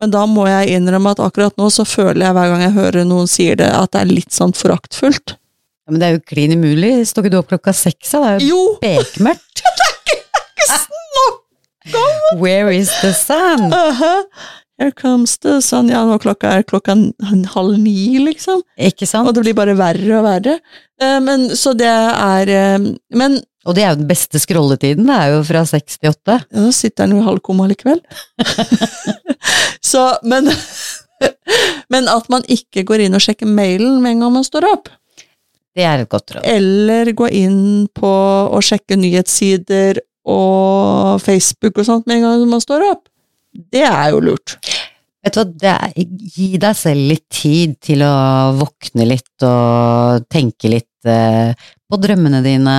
Men 0.02 0.12
da 0.12 0.26
må 0.28 0.44
jeg 0.50 0.76
innrømme 0.76 1.12
at 1.16 1.22
akkurat 1.24 1.56
nå 1.58 1.70
så 1.72 1.86
føler 1.88 2.26
jeg 2.26 2.36
hver 2.36 2.50
gang 2.52 2.62
jeg 2.66 2.76
hører 2.76 3.06
noen 3.08 3.28
sier 3.32 3.56
det, 3.56 3.70
at 3.72 3.92
det 3.96 4.02
er 4.02 4.12
litt 4.12 4.32
sånn 4.36 4.52
foraktfullt. 4.54 5.38
Ja, 5.86 5.92
men 5.94 6.02
det 6.02 6.08
er 6.08 6.18
jo 6.18 6.26
klin 6.28 6.52
umulig. 6.58 6.92
Står 7.08 7.24
ikke 7.24 7.32
du 7.32 7.38
opp 7.40 7.48
klokka 7.54 7.74
seks? 7.74 8.12
da? 8.12 8.20
Det 8.20 8.28
er 8.34 8.40
jo 8.44 8.50
Jo! 8.50 8.78
bekmørkt. 8.84 9.64
Where 12.42 12.72
is 12.76 12.90
the 13.02 13.14
sun? 13.14 13.72
-huh. 13.72 14.24
Here 14.78 14.92
comes 14.92 15.38
the 15.38 15.62
sun. 15.62 15.88
Ja, 15.90 16.04
nå 16.06 16.18
klokka 16.20 16.50
er 16.58 16.64
klokka 16.64 16.92
en 17.32 17.46
halv 17.46 17.78
ni, 17.80 18.18
liksom. 18.20 18.62
Ikke 18.78 19.08
sant? 19.08 19.28
Og 19.28 19.34
det 19.36 19.44
blir 19.46 19.54
bare 19.56 19.76
verre 19.78 20.18
og 20.18 20.24
verre. 20.26 20.60
Eh, 21.02 21.20
Men 21.20 21.50
så 21.56 21.74
det 21.74 21.88
er 21.88 22.50
eh, 22.50 22.80
Men 23.16 23.40
Og 23.66 23.76
det 23.78 23.84
er 23.84 23.94
jo 23.94 24.02
den 24.02 24.10
beste 24.10 24.40
scrolletiden. 24.42 25.08
Det 25.10 25.16
er 25.16 25.34
jo 25.34 25.40
fra 25.48 25.64
seks 25.66 25.98
til 25.98 26.14
åtte. 26.14 26.38
Ja, 26.44 26.62
Nå 26.62 26.74
sitter 26.76 27.06
han 27.06 27.16
jo 27.16 27.24
i 27.24 27.26
halvkoma 27.26 27.66
likevel. 27.72 28.02
så, 29.92 30.12
men 30.24 30.52
Men 31.90 32.10
at 32.12 32.30
man 32.32 32.46
ikke 32.52 32.84
går 32.88 33.06
inn 33.06 33.18
og 33.18 33.24
sjekker 33.24 33.50
mailen 33.50 34.02
med 34.04 34.16
en 34.16 34.26
gang 34.26 34.34
man 34.38 34.48
står 34.48 34.68
opp. 34.68 34.90
Det 35.76 35.84
er 35.84 36.04
et 36.04 36.12
godt 36.12 36.36
råd. 36.36 36.48
Eller 36.48 37.12
gå 37.18 37.30
inn 37.36 37.88
på 37.96 38.12
å 38.56 38.62
sjekke 38.64 38.98
nyhetssider 39.00 40.00
og 40.32 41.22
Facebook 41.24 41.82
og 41.82 41.88
sånt 41.88 42.08
med 42.08 42.20
en 42.20 42.28
gang 42.28 42.46
man 42.50 42.64
står 42.64 42.88
opp. 42.94 43.06
Det 43.52 43.84
er 43.88 44.12
jo 44.14 44.22
lurt. 44.24 44.58
Vet 45.26 45.36
du 45.36 45.42
hva, 45.42 45.46
det 45.64 45.72
er, 45.74 45.94
gi 46.36 46.50
deg 46.62 46.78
selv 46.78 47.08
litt 47.10 47.26
tid 47.34 47.80
til 47.84 48.04
å 48.06 48.16
våkne 48.60 49.08
litt 49.10 49.46
og 49.48 50.28
tenke 50.32 50.70
litt 50.70 51.10
eh, 51.10 51.56
på 51.90 52.00
drømmene 52.02 52.44
dine, 52.46 52.76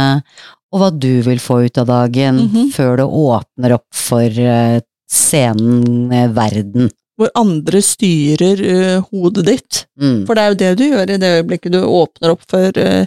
og 0.73 0.81
hva 0.83 0.91
du 0.99 1.23
vil 1.23 1.39
få 1.39 1.61
ut 1.67 1.79
av 1.79 1.87
dagen, 1.87 2.37
Mhm. 2.49 2.71
før 2.75 2.97
du 2.97 3.05
åpner 3.07 3.73
opp 3.79 3.87
for 3.95 4.27
eh, 4.27 4.81
scenen 5.09 6.13
eh, 6.13 6.29
verden. 6.35 6.91
Hvor 7.17 7.31
andre 7.35 7.81
styrer 7.81 8.61
uh, 8.61 9.05
hodet 9.11 9.45
ditt. 9.47 9.87
Mm. 9.99 10.27
For 10.27 10.35
det 10.37 10.43
er 10.43 10.51
jo 10.51 10.59
det 10.61 10.73
du 10.77 10.83
gjør 10.91 11.11
i 11.15 11.17
det 11.23 11.31
øyeblikket 11.39 11.73
du 11.73 11.79
åpner 11.81 12.35
opp 12.35 12.43
for 12.51 12.77
uh, 12.77 13.07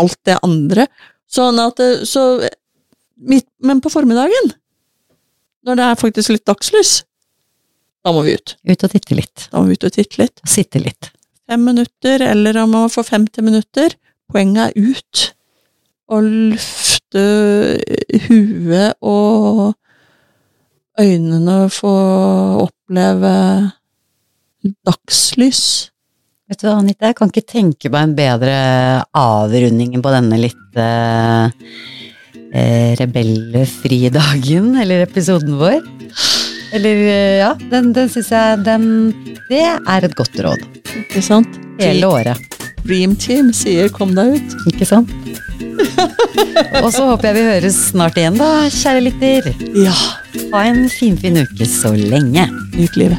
alt 0.00 0.16
det 0.24 0.38
andre. 0.42 0.86
Sånn 1.28 1.58
at 1.60 1.76
Så 2.08 2.22
midt, 3.20 3.44
Men 3.60 3.82
på 3.84 3.90
formiddagen, 3.92 4.54
når 5.66 5.76
det 5.76 5.84
er 5.90 6.00
faktisk 6.00 6.32
litt 6.32 6.46
dagslys, 6.48 7.02
da 8.04 8.12
må 8.16 8.22
vi 8.24 8.32
ut. 8.38 8.56
Ut 8.64 8.84
og 8.84 8.90
titte 8.96 9.14
litt, 9.14 9.48
Da 9.52 9.60
må 9.60 9.68
vi 9.68 9.76
ut 9.76 9.84
og 9.84 9.92
titte 9.92 10.18
litt. 10.22 10.40
sitte 10.48 10.80
litt. 10.80 11.10
Fem 11.46 11.62
minutter, 11.68 12.22
eller 12.24 12.56
om 12.62 12.70
man 12.70 12.88
får 12.88 13.04
50 13.10 13.42
minutter. 13.44 13.92
Poenget 14.32 14.72
er 14.72 14.80
ut. 14.94 15.32
Og 16.12 16.26
lufte 16.26 17.24
huet 18.26 18.98
og 19.00 19.72
øynene, 21.00 21.56
få 21.72 21.94
oppleve 22.66 23.34
dagslys. 24.84 25.90
Vet 26.48 26.60
du 26.60 26.68
Anita, 26.68 27.08
jeg 27.08 27.16
kan 27.16 27.30
ikke 27.32 27.48
tenke 27.48 27.90
meg 27.92 28.08
en 28.08 28.16
bedre 28.18 28.56
avrunding 29.16 29.96
på 30.04 30.12
denne 30.12 30.38
litt 30.42 30.76
eh, 30.76 31.46
eh, 32.52 32.92
rebellfrie 33.00 34.12
dagen, 34.12 34.74
eller 34.82 35.06
episoden 35.06 35.56
vår. 35.60 35.80
Eller, 36.74 37.04
eh, 37.08 37.36
ja, 37.40 37.54
den, 37.72 37.94
den 37.96 38.12
syns 38.12 38.32
jeg 38.34 38.64
den, 38.66 38.86
Det 39.48 39.64
er 39.64 40.04
et 40.04 40.18
godt 40.18 40.36
råd. 40.44 40.68
Ikke 41.06 41.24
sant? 41.24 41.58
Hele 41.80 42.12
året. 42.12 42.63
Dream 42.84 43.16
Team 43.16 43.52
sier 43.52 43.88
'kom 43.88 44.14
deg 44.14 44.36
ut'. 44.36 44.56
Ikke 44.72 44.86
sant? 44.86 45.08
Og 46.82 46.90
så 46.92 47.06
håper 47.08 47.30
jeg 47.30 47.36
vi 47.36 47.44
høres 47.48 47.78
snart 47.90 48.18
igjen, 48.20 48.36
da, 48.38 48.68
kjære 48.70 49.04
lytter. 49.08 49.48
Ja. 49.78 49.94
Ha 50.52 50.64
en 50.68 50.88
finfin 50.88 51.18
fin 51.20 51.40
uke 51.42 51.66
så 51.66 51.94
lenge. 51.94 52.48
Nyt 52.74 52.96
livet. 52.96 53.18